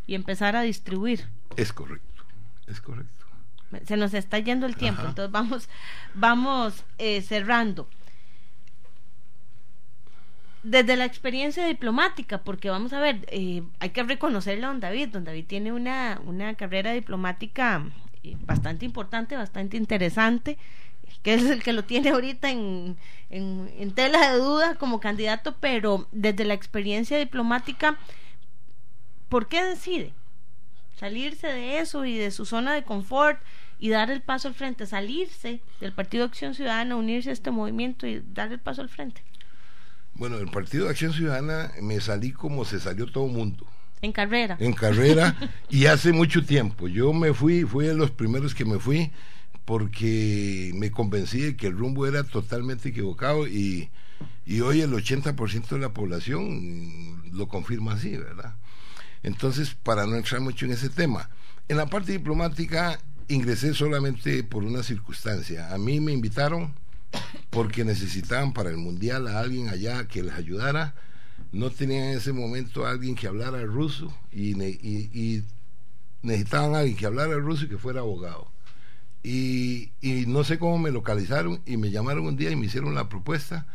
y 0.06 0.14
empezar 0.14 0.56
a 0.56 0.60
distribuir. 0.60 1.24
Es 1.56 1.72
correcto, 1.72 2.22
es 2.66 2.82
correcto 2.82 3.20
se 3.84 3.96
nos 3.96 4.14
está 4.14 4.38
yendo 4.38 4.66
el 4.66 4.76
tiempo, 4.76 5.02
entonces 5.02 5.30
vamos, 5.30 5.68
vamos 6.14 6.84
eh, 6.98 7.22
cerrando. 7.22 7.88
Desde 10.62 10.96
la 10.96 11.06
experiencia 11.06 11.66
diplomática, 11.66 12.38
porque 12.38 12.68
vamos 12.68 12.92
a 12.92 13.00
ver, 13.00 13.26
eh, 13.28 13.62
hay 13.78 13.90
que 13.90 14.02
reconocerle 14.02 14.64
a 14.64 14.68
don 14.68 14.80
David, 14.80 15.08
don 15.08 15.24
David 15.24 15.46
tiene 15.46 15.72
una, 15.72 16.20
una 16.26 16.54
carrera 16.54 16.92
diplomática 16.92 17.86
eh, 18.22 18.36
bastante 18.40 18.84
importante, 18.84 19.36
bastante 19.36 19.78
interesante, 19.78 20.58
que 21.22 21.34
es 21.34 21.44
el 21.44 21.62
que 21.62 21.72
lo 21.72 21.84
tiene 21.84 22.10
ahorita 22.10 22.50
en, 22.50 22.98
en, 23.30 23.72
en 23.78 23.94
tela 23.94 24.30
de 24.30 24.38
duda 24.38 24.74
como 24.74 25.00
candidato, 25.00 25.56
pero 25.60 26.06
desde 26.12 26.44
la 26.44 26.54
experiencia 26.54 27.18
diplomática, 27.18 27.98
¿por 29.30 29.48
qué 29.48 29.64
decide? 29.64 30.12
Salirse 30.96 31.46
de 31.46 31.78
eso 31.78 32.04
y 32.04 32.16
de 32.18 32.30
su 32.30 32.44
zona 32.44 32.74
de 32.74 32.82
confort 32.82 33.40
y 33.78 33.88
dar 33.88 34.10
el 34.10 34.20
paso 34.20 34.48
al 34.48 34.54
frente, 34.54 34.86
salirse 34.86 35.60
del 35.80 35.92
Partido 35.92 36.24
de 36.24 36.28
Acción 36.28 36.54
Ciudadana, 36.54 36.96
unirse 36.96 37.30
a 37.30 37.32
este 37.32 37.50
movimiento 37.50 38.06
y 38.06 38.22
dar 38.34 38.52
el 38.52 38.58
paso 38.58 38.82
al 38.82 38.88
frente? 38.88 39.22
Bueno, 40.14 40.36
el 40.36 40.48
Partido 40.48 40.84
de 40.84 40.90
Acción 40.90 41.12
Ciudadana 41.12 41.72
me 41.80 42.00
salí 42.00 42.32
como 42.32 42.64
se 42.64 42.78
salió 42.78 43.06
todo 43.06 43.26
el 43.26 43.32
mundo. 43.32 43.66
En 44.02 44.12
carrera. 44.12 44.56
En 44.60 44.72
carrera 44.72 45.36
y 45.68 45.86
hace 45.86 46.12
mucho 46.12 46.44
tiempo. 46.44 46.88
Yo 46.88 47.12
me 47.12 47.32
fui, 47.34 47.64
fui 47.64 47.86
de 47.86 47.94
los 47.94 48.10
primeros 48.10 48.54
que 48.54 48.64
me 48.64 48.78
fui 48.78 49.10
porque 49.64 50.72
me 50.74 50.90
convencí 50.90 51.40
de 51.40 51.56
que 51.56 51.68
el 51.68 51.76
rumbo 51.76 52.06
era 52.06 52.24
totalmente 52.24 52.88
equivocado 52.88 53.46
y, 53.46 53.90
y 54.44 54.60
hoy 54.60 54.80
el 54.80 54.92
80% 54.92 55.68
de 55.68 55.78
la 55.78 55.90
población 55.90 57.22
lo 57.32 57.48
confirma 57.48 57.94
así, 57.94 58.16
¿verdad? 58.16 58.54
Entonces, 59.22 59.74
para 59.74 60.06
no 60.06 60.16
entrar 60.16 60.40
mucho 60.40 60.64
en 60.64 60.72
ese 60.72 60.88
tema, 60.88 61.30
en 61.68 61.76
la 61.76 61.86
parte 61.86 62.12
diplomática 62.12 62.98
ingresé 63.28 63.74
solamente 63.74 64.42
por 64.42 64.64
una 64.64 64.82
circunstancia. 64.82 65.72
A 65.72 65.78
mí 65.78 66.00
me 66.00 66.12
invitaron 66.12 66.74
porque 67.50 67.84
necesitaban 67.84 68.52
para 68.52 68.70
el 68.70 68.76
mundial 68.76 69.28
a 69.28 69.40
alguien 69.40 69.68
allá 69.68 70.06
que 70.08 70.22
les 70.22 70.34
ayudara. 70.34 70.94
No 71.52 71.70
tenían 71.70 72.04
en 72.04 72.18
ese 72.18 72.32
momento 72.32 72.86
a 72.86 72.90
alguien 72.90 73.14
que 73.14 73.26
hablara 73.26 73.62
ruso 73.62 74.12
y, 74.32 74.54
necesitaban 76.22 76.74
a 76.74 76.80
alguien 76.80 76.96
que 76.96 77.06
hablara 77.06 77.34
ruso 77.36 77.64
y 77.64 77.68
que 77.68 77.78
fuera 77.78 78.00
abogado. 78.00 78.50
Y, 79.22 79.90
y, 80.00 80.26
no 80.26 80.44
sé 80.44 80.58
cómo 80.58 80.78
me 80.78 80.90
localizaron 80.90 81.60
y 81.66 81.76
me 81.76 81.90
llamaron 81.90 82.26
un 82.26 82.36
día 82.36 82.50
y 82.50 82.56
me 82.56 82.66
hicieron 82.66 82.94
la 82.94 83.08
propuesta 83.08 83.66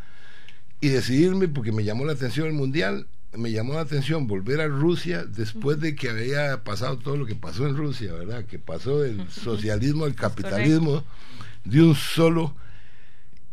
y 0.81 0.89
decidirme 0.89 1.47
porque 1.47 1.71
me 1.71 1.83
llamó 1.83 2.05
la 2.05 2.13
atención 2.13 2.47
el 2.47 2.53
mundial 2.53 3.07
me 3.37 3.51
llamó 3.51 3.73
la 3.73 3.81
atención 3.81 4.27
volver 4.27 4.61
a 4.61 4.67
Rusia 4.67 5.25
después 5.25 5.79
de 5.79 5.95
que 5.95 6.09
había 6.09 6.63
pasado 6.63 6.97
todo 6.97 7.17
lo 7.17 7.25
que 7.25 7.35
pasó 7.35 7.67
en 7.67 7.75
Rusia, 7.75 8.13
¿verdad? 8.13 8.45
Que 8.45 8.59
pasó 8.59 9.01
del 9.01 9.29
socialismo 9.29 10.05
al 10.05 10.15
capitalismo 10.15 11.03
de 11.63 11.81
un 11.81 11.95
solo. 11.95 12.55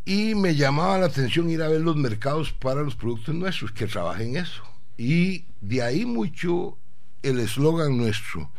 Y 0.04 0.34
me 0.34 0.54
llamaba 0.54 0.98
la 0.98 1.06
atención 1.06 1.48
ir 1.48 1.62
a 1.62 1.68
ver 1.68 1.80
los 1.80 1.96
mercados 1.96 2.52
para 2.52 2.82
los 2.82 2.96
productos 2.96 3.34
nuestros, 3.34 3.72
que 3.72 3.86
trabajen 3.86 4.36
eso. 4.36 4.62
Y 4.98 5.44
de 5.60 5.82
ahí 5.82 6.04
mucho 6.04 6.76
el 7.22 7.38
eslogan 7.38 7.96
nuestro, 7.96 8.50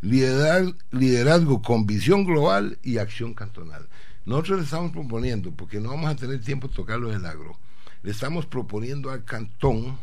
liderazgo 0.00 1.60
con 1.60 1.86
visión 1.86 2.24
global 2.24 2.78
y 2.82 2.98
acción 2.98 3.34
cantonal. 3.34 3.88
Nosotros 4.24 4.58
le 4.58 4.64
estamos 4.64 4.92
proponiendo, 4.92 5.50
porque 5.50 5.80
no 5.80 5.90
vamos 5.90 6.10
a 6.10 6.16
tener 6.16 6.40
tiempo 6.40 6.68
de 6.68 6.74
tocarlo 6.74 7.10
del 7.10 7.26
agro, 7.26 7.58
le 8.04 8.12
estamos 8.12 8.46
proponiendo 8.46 9.10
al 9.10 9.24
cantón, 9.24 9.98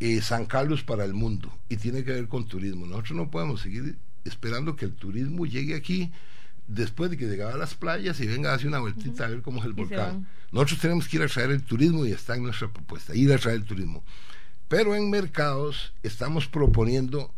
eh, 0.00 0.20
San 0.20 0.46
Carlos 0.46 0.82
para 0.82 1.04
el 1.04 1.14
mundo 1.14 1.52
y 1.68 1.76
tiene 1.76 2.04
que 2.04 2.12
ver 2.12 2.28
con 2.28 2.46
turismo. 2.46 2.86
Nosotros 2.86 3.16
no 3.16 3.30
podemos 3.30 3.60
seguir 3.60 3.96
esperando 4.24 4.76
que 4.76 4.84
el 4.84 4.92
turismo 4.92 5.46
llegue 5.46 5.74
aquí 5.74 6.12
después 6.68 7.10
de 7.10 7.16
que 7.16 7.26
llegaba 7.26 7.54
a 7.54 7.56
las 7.56 7.74
playas 7.74 8.20
y 8.20 8.26
venga 8.26 8.50
a 8.50 8.54
hacer 8.54 8.68
una 8.68 8.80
vueltita 8.80 9.24
a 9.24 9.28
ver 9.28 9.42
cómo 9.42 9.60
es 9.60 9.66
el 9.66 9.72
volcán. 9.72 10.26
Nosotros 10.52 10.80
tenemos 10.80 11.08
que 11.08 11.16
ir 11.16 11.22
a 11.22 11.28
traer 11.28 11.50
el 11.50 11.62
turismo 11.62 12.04
y 12.06 12.12
está 12.12 12.36
en 12.36 12.42
nuestra 12.42 12.68
propuesta, 12.68 13.14
ir 13.14 13.32
a 13.32 13.38
traer 13.38 13.58
el 13.58 13.64
turismo. 13.64 14.02
Pero 14.68 14.94
en 14.94 15.10
mercados 15.10 15.92
estamos 16.02 16.46
proponiendo 16.46 17.32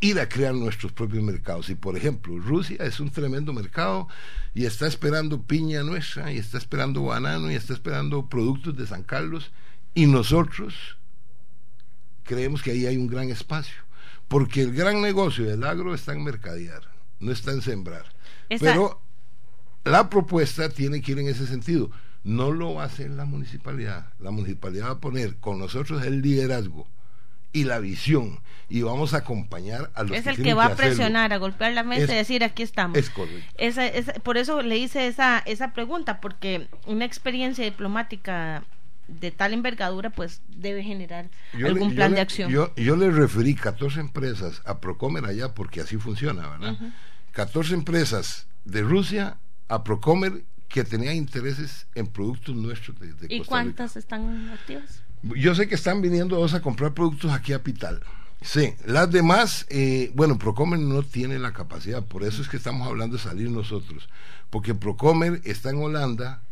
ir 0.00 0.18
a 0.18 0.28
crear 0.28 0.54
nuestros 0.54 0.92
propios 0.92 1.22
mercados. 1.22 1.68
Y 1.68 1.74
por 1.74 1.96
ejemplo, 1.96 2.38
Rusia 2.38 2.78
es 2.80 3.00
un 3.00 3.10
tremendo 3.10 3.52
mercado 3.52 4.08
y 4.54 4.64
está 4.64 4.86
esperando 4.86 5.42
piña 5.42 5.82
nuestra, 5.82 6.32
y 6.32 6.38
está 6.38 6.58
esperando 6.58 7.04
banano, 7.04 7.50
y 7.50 7.54
está 7.54 7.74
esperando 7.74 8.26
productos 8.26 8.76
de 8.76 8.86
San 8.86 9.02
Carlos, 9.02 9.52
y 9.94 10.06
nosotros 10.06 10.96
creemos 12.24 12.62
que 12.62 12.72
ahí 12.72 12.86
hay 12.86 12.96
un 12.96 13.06
gran 13.06 13.30
espacio, 13.30 13.82
porque 14.28 14.62
el 14.62 14.72
gran 14.72 15.00
negocio 15.00 15.44
del 15.44 15.64
agro 15.64 15.94
está 15.94 16.12
en 16.12 16.24
mercadear, 16.24 16.82
no 17.18 17.32
está 17.32 17.52
en 17.52 17.62
sembrar. 17.62 18.04
Pero 18.48 19.00
la 19.84 20.10
propuesta 20.10 20.68
tiene 20.68 21.00
que 21.00 21.12
ir 21.12 21.18
en 21.18 21.28
ese 21.28 21.46
sentido. 21.46 21.90
No 22.22 22.50
lo 22.52 22.74
va 22.74 22.82
a 22.82 22.86
hacer 22.86 23.10
la 23.10 23.24
municipalidad. 23.24 24.12
La 24.18 24.30
municipalidad 24.30 24.88
va 24.88 24.92
a 24.92 25.00
poner 25.00 25.36
con 25.36 25.58
nosotros 25.58 26.04
el 26.04 26.20
liderazgo 26.20 26.86
y 27.52 27.64
la 27.64 27.78
visión 27.78 28.40
y 28.68 28.82
vamos 28.82 29.14
a 29.14 29.18
acompañar 29.18 29.90
a 29.94 30.04
los 30.04 30.16
es 30.16 30.26
el 30.26 30.40
que 30.40 30.54
va 30.54 30.66
a 30.66 30.76
presionar 30.76 31.32
a 31.32 31.38
golpear 31.38 31.72
la 31.72 31.82
mesa 31.82 32.12
y 32.12 32.16
decir 32.16 32.44
aquí 32.44 32.62
estamos 32.62 32.96
es 32.96 33.10
correcto 33.10 34.22
por 34.22 34.36
eso 34.36 34.62
le 34.62 34.78
hice 34.78 35.08
esa 35.08 35.42
esa 35.44 35.72
pregunta 35.72 36.20
porque 36.20 36.68
una 36.86 37.04
experiencia 37.04 37.64
diplomática 37.64 38.62
de 39.18 39.30
tal 39.30 39.52
envergadura, 39.52 40.10
pues 40.10 40.42
debe 40.48 40.82
generar 40.82 41.28
algún 41.54 41.94
plan 41.94 42.14
de 42.14 42.20
acción. 42.20 42.50
Yo, 42.50 42.74
yo 42.76 42.96
le 42.96 43.10
referí 43.10 43.54
14 43.54 44.00
empresas 44.00 44.62
a 44.64 44.80
Procomer 44.80 45.24
allá 45.24 45.54
porque 45.54 45.80
así 45.80 45.96
funciona, 45.96 46.48
¿verdad? 46.48 46.76
14 47.32 47.74
empresas 47.74 48.46
de 48.64 48.82
Rusia 48.82 49.38
a 49.68 49.84
Procomer 49.84 50.44
que 50.68 50.84
tenían 50.84 51.16
intereses 51.16 51.86
en 51.94 52.06
productos 52.06 52.54
nuestros 52.54 52.98
de, 53.00 53.12
de 53.14 53.34
¿Y 53.34 53.44
cuántas 53.44 53.96
están 53.96 54.50
activas? 54.50 55.02
Yo 55.22 55.54
sé 55.54 55.68
que 55.68 55.74
están 55.74 56.00
viniendo 56.00 56.36
dos 56.36 56.54
a 56.54 56.62
comprar 56.62 56.94
productos 56.94 57.32
aquí 57.32 57.52
a 57.52 57.62
Pital. 57.62 58.00
Sí, 58.42 58.74
las 58.86 59.10
demás, 59.10 59.66
eh, 59.68 60.10
bueno, 60.14 60.38
Procomer 60.38 60.78
no 60.80 61.02
tiene 61.02 61.38
la 61.38 61.52
capacidad, 61.52 62.02
por 62.04 62.24
eso 62.24 62.40
es 62.40 62.48
que 62.48 62.56
estamos 62.56 62.86
hablando 62.86 63.18
de 63.18 63.22
salir 63.22 63.50
nosotros, 63.50 64.08
porque 64.48 64.74
Procomer 64.74 65.42
está 65.44 65.70
en 65.70 65.82
Holanda, 65.82 66.42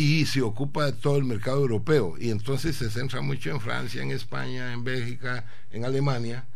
y 0.00 0.24
se 0.24 0.40
ocupa 0.40 0.86
de 0.86 0.92
todo 0.92 1.18
el 1.18 1.24
mercado 1.24 1.58
europeo 1.58 2.14
y 2.18 2.30
entonces 2.30 2.74
se 2.74 2.88
centra 2.88 3.20
mucho 3.20 3.50
en 3.50 3.60
Francia, 3.60 4.02
en 4.02 4.12
España, 4.12 4.72
en 4.72 4.82
Bélgica, 4.82 5.44
en 5.70 5.84
Alemania, 5.84 6.46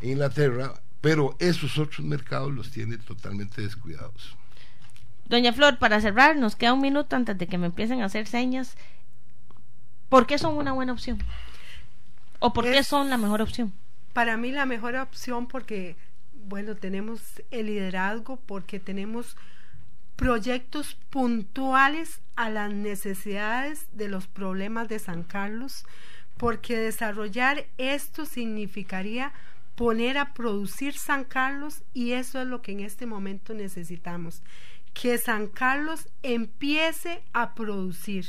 en 0.00 0.12
Inglaterra, 0.12 0.72
pero 1.02 1.36
esos 1.38 1.76
otros 1.76 2.06
mercados 2.06 2.54
los 2.54 2.70
tiene 2.70 2.96
totalmente 2.96 3.60
descuidados. 3.60 4.34
Doña 5.26 5.52
Flor, 5.52 5.78
para 5.78 6.00
cerrar, 6.00 6.36
nos 6.36 6.56
queda 6.56 6.72
un 6.72 6.80
minuto 6.80 7.16
antes 7.16 7.36
de 7.36 7.46
que 7.46 7.58
me 7.58 7.66
empiecen 7.66 8.00
a 8.00 8.06
hacer 8.06 8.26
señas. 8.26 8.78
¿Por 10.08 10.26
qué 10.26 10.38
son 10.38 10.56
una 10.56 10.72
buena 10.72 10.94
opción? 10.94 11.18
¿O 12.38 12.54
por 12.54 12.64
qué 12.64 12.82
son 12.82 13.10
la 13.10 13.18
mejor 13.18 13.42
opción? 13.42 13.74
Para 14.14 14.38
mí 14.38 14.52
la 14.52 14.64
mejor 14.64 14.96
opción 14.96 15.48
porque, 15.48 15.96
bueno, 16.32 16.76
tenemos 16.76 17.20
el 17.50 17.66
liderazgo, 17.66 18.36
porque 18.46 18.80
tenemos 18.80 19.36
proyectos 20.16 20.94
puntuales 21.10 22.20
a 22.34 22.50
las 22.50 22.72
necesidades 22.72 23.86
de 23.92 24.08
los 24.08 24.26
problemas 24.26 24.88
de 24.88 24.98
San 24.98 25.22
Carlos, 25.22 25.84
porque 26.36 26.78
desarrollar 26.78 27.66
esto 27.78 28.26
significaría 28.26 29.32
poner 29.74 30.16
a 30.16 30.32
producir 30.32 30.94
San 30.94 31.24
Carlos 31.24 31.82
y 31.92 32.12
eso 32.12 32.40
es 32.40 32.46
lo 32.46 32.62
que 32.62 32.72
en 32.72 32.80
este 32.80 33.06
momento 33.06 33.52
necesitamos, 33.54 34.42
que 35.00 35.18
San 35.18 35.48
Carlos 35.48 36.08
empiece 36.22 37.22
a 37.34 37.54
producir 37.54 38.26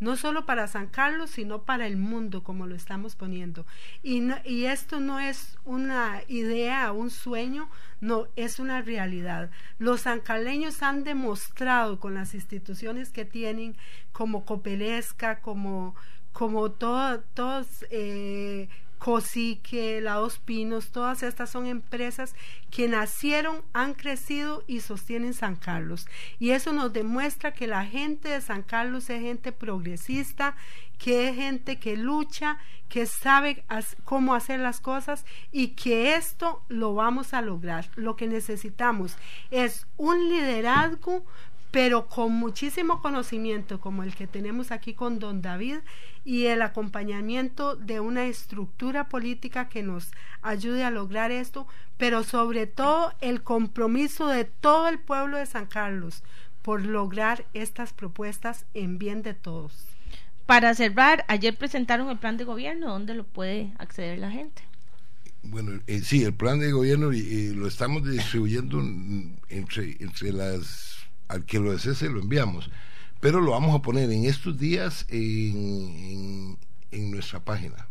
no 0.00 0.16
solo 0.16 0.46
para 0.46 0.66
San 0.66 0.86
Carlos, 0.86 1.30
sino 1.30 1.62
para 1.62 1.86
el 1.86 1.96
mundo, 1.96 2.42
como 2.42 2.66
lo 2.66 2.74
estamos 2.74 3.16
poniendo. 3.16 3.66
Y, 4.02 4.22
y 4.44 4.64
esto 4.64 4.98
no 4.98 5.20
es 5.20 5.58
una 5.64 6.22
idea, 6.26 6.92
un 6.92 7.10
sueño, 7.10 7.68
no, 8.00 8.26
es 8.36 8.58
una 8.58 8.80
realidad. 8.80 9.50
Los 9.78 10.02
sancaleños 10.02 10.82
han 10.82 11.04
demostrado 11.04 12.00
con 12.00 12.14
las 12.14 12.34
instituciones 12.34 13.10
que 13.10 13.26
tienen, 13.26 13.76
como 14.12 14.46
Copelesca, 14.46 15.40
como, 15.40 15.94
como 16.32 16.70
todos, 16.70 17.84
eh, 17.90 18.68
Cosique, 19.00 20.02
La 20.02 20.16
Dos 20.16 20.38
Pinos, 20.38 20.90
todas 20.90 21.22
estas 21.22 21.48
son 21.48 21.66
empresas 21.66 22.34
que 22.70 22.86
nacieron, 22.86 23.62
han 23.72 23.94
crecido 23.94 24.62
y 24.66 24.80
sostienen 24.80 25.32
San 25.32 25.56
Carlos. 25.56 26.06
Y 26.38 26.50
eso 26.50 26.74
nos 26.74 26.92
demuestra 26.92 27.54
que 27.54 27.66
la 27.66 27.86
gente 27.86 28.28
de 28.28 28.42
San 28.42 28.62
Carlos 28.62 29.08
es 29.08 29.22
gente 29.22 29.52
progresista, 29.52 30.54
que 30.98 31.30
es 31.30 31.34
gente 31.34 31.78
que 31.78 31.96
lucha, 31.96 32.58
que 32.90 33.06
sabe 33.06 33.64
cómo 34.04 34.34
hacer 34.34 34.60
las 34.60 34.80
cosas 34.80 35.24
y 35.50 35.68
que 35.68 36.14
esto 36.14 36.62
lo 36.68 36.92
vamos 36.92 37.32
a 37.32 37.40
lograr. 37.40 37.88
Lo 37.96 38.16
que 38.16 38.26
necesitamos 38.26 39.16
es 39.50 39.86
un 39.96 40.28
liderazgo 40.28 41.24
pero 41.70 42.08
con 42.08 42.32
muchísimo 42.32 43.00
conocimiento 43.00 43.80
como 43.80 44.02
el 44.02 44.14
que 44.14 44.26
tenemos 44.26 44.72
aquí 44.72 44.94
con 44.94 45.18
don 45.18 45.40
David 45.42 45.78
y 46.24 46.46
el 46.46 46.62
acompañamiento 46.62 47.76
de 47.76 48.00
una 48.00 48.26
estructura 48.26 49.08
política 49.08 49.68
que 49.68 49.82
nos 49.82 50.10
ayude 50.42 50.84
a 50.84 50.90
lograr 50.90 51.30
esto, 51.30 51.66
pero 51.96 52.24
sobre 52.24 52.66
todo 52.66 53.12
el 53.20 53.42
compromiso 53.42 54.26
de 54.26 54.44
todo 54.44 54.88
el 54.88 54.98
pueblo 54.98 55.38
de 55.38 55.46
San 55.46 55.66
Carlos 55.66 56.22
por 56.62 56.84
lograr 56.84 57.46
estas 57.54 57.92
propuestas 57.92 58.66
en 58.74 58.98
bien 58.98 59.22
de 59.22 59.34
todos. 59.34 59.86
Para 60.46 60.74
cerrar, 60.74 61.24
ayer 61.28 61.56
presentaron 61.56 62.10
el 62.10 62.18
plan 62.18 62.36
de 62.36 62.44
gobierno, 62.44 62.88
¿dónde 62.88 63.14
lo 63.14 63.24
puede 63.24 63.72
acceder 63.78 64.18
la 64.18 64.30
gente? 64.30 64.62
Bueno, 65.42 65.80
eh, 65.86 66.00
sí, 66.00 66.24
el 66.24 66.34
plan 66.34 66.58
de 66.58 66.72
gobierno 66.72 67.12
y, 67.12 67.54
lo 67.54 67.66
estamos 67.66 68.04
distribuyendo 68.04 68.80
entre, 69.48 69.96
entre 70.00 70.32
las 70.32 70.99
al 71.30 71.44
que 71.44 71.60
lo 71.60 71.72
desee 71.72 71.94
se 71.94 72.10
lo 72.10 72.20
enviamos. 72.20 72.70
Pero 73.20 73.40
lo 73.40 73.52
vamos 73.52 73.74
a 73.74 73.82
poner 73.82 74.10
en 74.10 74.24
estos 74.24 74.58
días 74.58 75.06
en, 75.08 76.58
en, 76.90 77.10
nuestra 77.10 77.40
página. 77.40 77.86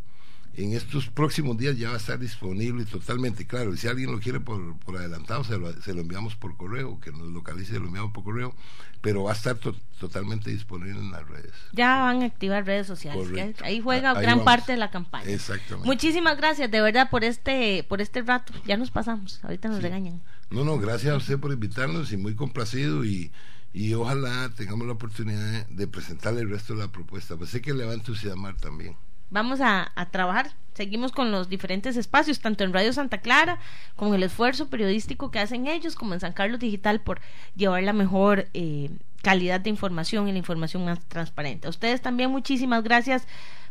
En 0.55 0.73
estos 0.73 1.07
próximos 1.07 1.57
días 1.57 1.77
ya 1.77 1.89
va 1.89 1.93
a 1.93 1.97
estar 1.97 2.19
disponible 2.19 2.83
totalmente, 2.85 3.45
claro. 3.45 3.73
Y 3.73 3.77
si 3.77 3.87
alguien 3.87 4.11
lo 4.11 4.19
quiere 4.19 4.39
por, 4.39 4.77
por 4.79 4.97
adelantado, 4.97 5.43
se 5.43 5.57
lo, 5.57 5.71
se 5.81 5.93
lo, 5.93 6.01
enviamos 6.01 6.35
por 6.35 6.57
correo, 6.57 6.99
que 6.99 7.11
nos 7.11 7.29
localice, 7.29 7.79
lo 7.79 7.85
enviamos 7.85 8.11
por 8.11 8.23
correo, 8.23 8.53
pero 9.01 9.23
va 9.23 9.31
a 9.31 9.35
estar 9.35 9.57
totalmente 9.99 10.49
disponible 10.49 10.99
en 10.99 11.11
las 11.11 11.27
redes. 11.27 11.53
Ya 11.71 11.99
van 11.99 12.23
a 12.23 12.25
activar 12.25 12.65
redes 12.65 12.87
sociales. 12.87 13.55
Ahí 13.61 13.79
juega 13.79 14.13
gran 14.19 14.43
parte 14.43 14.73
de 14.73 14.77
la 14.77 14.91
campaña. 14.91 15.29
Exactamente. 15.29 15.87
Muchísimas 15.87 16.35
gracias, 16.37 16.69
de 16.69 16.81
verdad, 16.81 17.09
por 17.09 17.23
este, 17.23 17.85
por 17.87 18.01
este 18.01 18.21
rato. 18.21 18.51
Ya 18.65 18.75
nos 18.75 18.91
pasamos, 18.91 19.39
ahorita 19.43 19.69
nos 19.69 19.81
regañan. 19.81 20.21
No, 20.49 20.65
no, 20.65 20.77
gracias 20.77 21.13
a 21.13 21.17
usted 21.17 21.39
por 21.39 21.53
invitarnos 21.53 22.11
y 22.11 22.17
muy 22.17 22.35
complacido 22.35 23.05
y, 23.05 23.31
y 23.71 23.93
ojalá 23.93 24.49
tengamos 24.55 24.87
la 24.87 24.93
oportunidad 24.93 25.67
de 25.67 25.87
presentarle 25.87 26.41
el 26.41 26.49
resto 26.49 26.73
de 26.73 26.79
la 26.79 26.91
propuesta. 26.91 27.37
Pues 27.37 27.51
sé 27.51 27.61
que 27.61 27.73
le 27.73 27.85
va 27.85 27.91
a 27.91 27.95
entusiasmar 27.95 28.55
también. 28.57 28.95
Vamos 29.32 29.59
a, 29.61 29.91
trabajar, 30.11 30.51
seguimos 30.73 31.11
con 31.11 31.32
los 31.32 31.49
diferentes 31.49 31.97
espacios, 31.97 32.39
tanto 32.39 32.63
en 32.63 32.73
Radio 32.73 32.93
Santa 32.93 33.19
Clara, 33.19 33.59
con 33.95 34.13
el 34.15 34.23
esfuerzo 34.23 34.69
periodístico 34.69 35.30
que 35.30 35.39
hacen 35.39 35.67
ellos, 35.67 35.95
como 35.95 36.13
en 36.13 36.19
San 36.19 36.34
Carlos 36.34 36.59
Digital, 36.59 36.99
por 37.01 37.21
llevar 37.55 37.84
la 37.84 37.93
mejor 37.93 38.47
eh, 38.53 38.89
calidad 39.21 39.59
de 39.59 39.69
información 39.69 40.27
y 40.27 40.32
la 40.32 40.39
información 40.39 40.86
más 40.86 40.99
transparente. 41.05 41.67
A 41.67 41.69
ustedes 41.69 42.01
también 42.01 42.32
muchísimas 42.32 42.84
gracias 42.84 43.27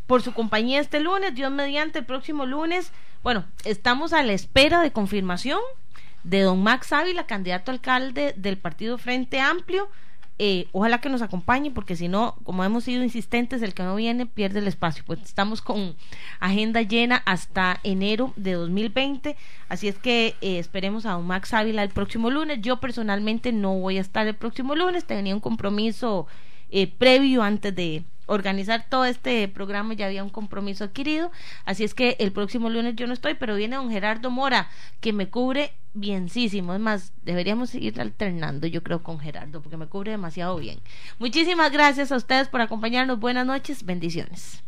por 0.06 0.22
su 0.22 0.32
compañía 0.32 0.80
este 0.80 1.00
lunes, 1.00 1.34
Dios 1.34 1.50
mediante 1.50 1.98
el 1.98 2.06
próximo 2.06 2.46
lunes. 2.46 2.92
Bueno, 3.22 3.44
estamos 3.64 4.12
a 4.12 4.22
la 4.22 4.32
espera 4.32 4.80
de 4.80 4.92
confirmación 4.92 5.58
de 6.22 6.42
don 6.42 6.62
Max 6.62 6.92
Ávila, 6.92 7.26
candidato 7.26 7.70
alcalde 7.70 8.32
del 8.36 8.58
partido 8.58 8.96
Frente 8.96 9.40
Amplio. 9.40 9.88
Eh, 10.40 10.68
ojalá 10.70 11.00
que 11.00 11.08
nos 11.08 11.20
acompañe, 11.20 11.72
porque 11.72 11.96
si 11.96 12.06
no, 12.06 12.36
como 12.44 12.62
hemos 12.62 12.84
sido 12.84 13.02
insistentes, 13.02 13.60
el 13.60 13.74
que 13.74 13.82
no 13.82 13.96
viene 13.96 14.24
pierde 14.24 14.60
el 14.60 14.68
espacio. 14.68 15.02
Pues 15.04 15.20
estamos 15.22 15.60
con 15.60 15.96
agenda 16.38 16.82
llena 16.82 17.22
hasta 17.26 17.80
enero 17.82 18.32
de 18.36 18.52
2020, 18.52 19.36
así 19.68 19.88
es 19.88 19.98
que 19.98 20.36
eh, 20.40 20.58
esperemos 20.58 21.06
a 21.06 21.12
don 21.12 21.26
Max 21.26 21.52
Ávila 21.54 21.82
el 21.82 21.90
próximo 21.90 22.30
lunes. 22.30 22.60
Yo 22.60 22.78
personalmente 22.78 23.52
no 23.52 23.74
voy 23.78 23.98
a 23.98 24.00
estar 24.00 24.26
el 24.28 24.36
próximo 24.36 24.76
lunes, 24.76 25.04
tenía 25.04 25.34
un 25.34 25.40
compromiso 25.40 26.28
eh, 26.70 26.86
previo 26.86 27.42
antes 27.42 27.74
de 27.74 28.04
organizar 28.28 28.86
todo 28.88 29.04
este 29.04 29.48
programa 29.48 29.94
ya 29.94 30.06
había 30.06 30.22
un 30.22 30.30
compromiso 30.30 30.84
adquirido, 30.84 31.32
así 31.64 31.82
es 31.82 31.94
que 31.94 32.16
el 32.20 32.30
próximo 32.30 32.70
lunes 32.70 32.94
yo 32.94 33.06
no 33.06 33.14
estoy, 33.14 33.34
pero 33.34 33.56
viene 33.56 33.76
don 33.76 33.90
Gerardo 33.90 34.30
Mora 34.30 34.68
que 35.00 35.12
me 35.12 35.28
cubre 35.28 35.72
bienísimo, 35.94 36.74
es 36.74 36.80
más, 36.80 37.12
deberíamos 37.24 37.70
seguir 37.70 38.00
alternando 38.00 38.66
yo 38.66 38.82
creo 38.82 39.02
con 39.02 39.18
Gerardo 39.18 39.60
porque 39.60 39.76
me 39.76 39.86
cubre 39.86 40.12
demasiado 40.12 40.56
bien. 40.58 40.80
Muchísimas 41.18 41.72
gracias 41.72 42.12
a 42.12 42.16
ustedes 42.16 42.48
por 42.48 42.60
acompañarnos, 42.60 43.18
buenas 43.18 43.46
noches, 43.46 43.84
bendiciones. 43.84 44.62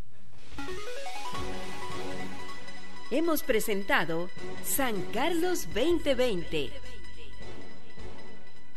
Hemos 3.10 3.42
presentado 3.42 4.30
San 4.64 5.02
Carlos 5.12 5.66
2020 5.74 6.70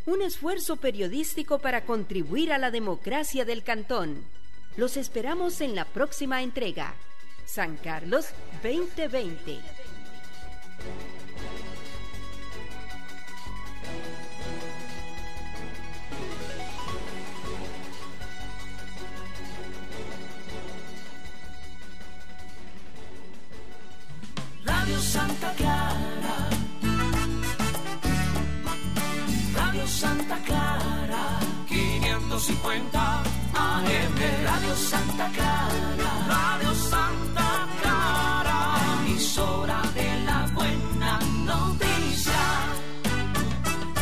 un 0.05 0.21
esfuerzo 0.21 0.75
periodístico 0.75 1.59
para 1.59 1.86
contribuir 1.86 2.51
a 2.51 2.57
la 2.57 2.71
democracia 2.71 3.45
del 3.45 3.63
cantón. 3.63 4.25
Los 4.76 4.97
esperamos 4.97 5.61
en 5.61 5.76
la 5.76 5.86
próxima 5.86 6.41
entrega. 6.41 6.95
San 7.45 7.78
Carlos 7.78 8.30
2020. 8.63 9.59
Radio 24.65 24.99
Santa 24.99 25.53
Clara. 25.53 26.49
Radio 29.55 29.88
Santa 29.88 30.38
Clara. 30.45 31.53
AM. 32.34 34.17
Radio 34.43 34.75
Santa 34.75 35.29
Clara. 35.36 36.09
Radio 36.27 36.73
Santa 36.73 37.67
Clara. 37.79 38.75
Emisora 39.05 39.81
de 39.93 40.12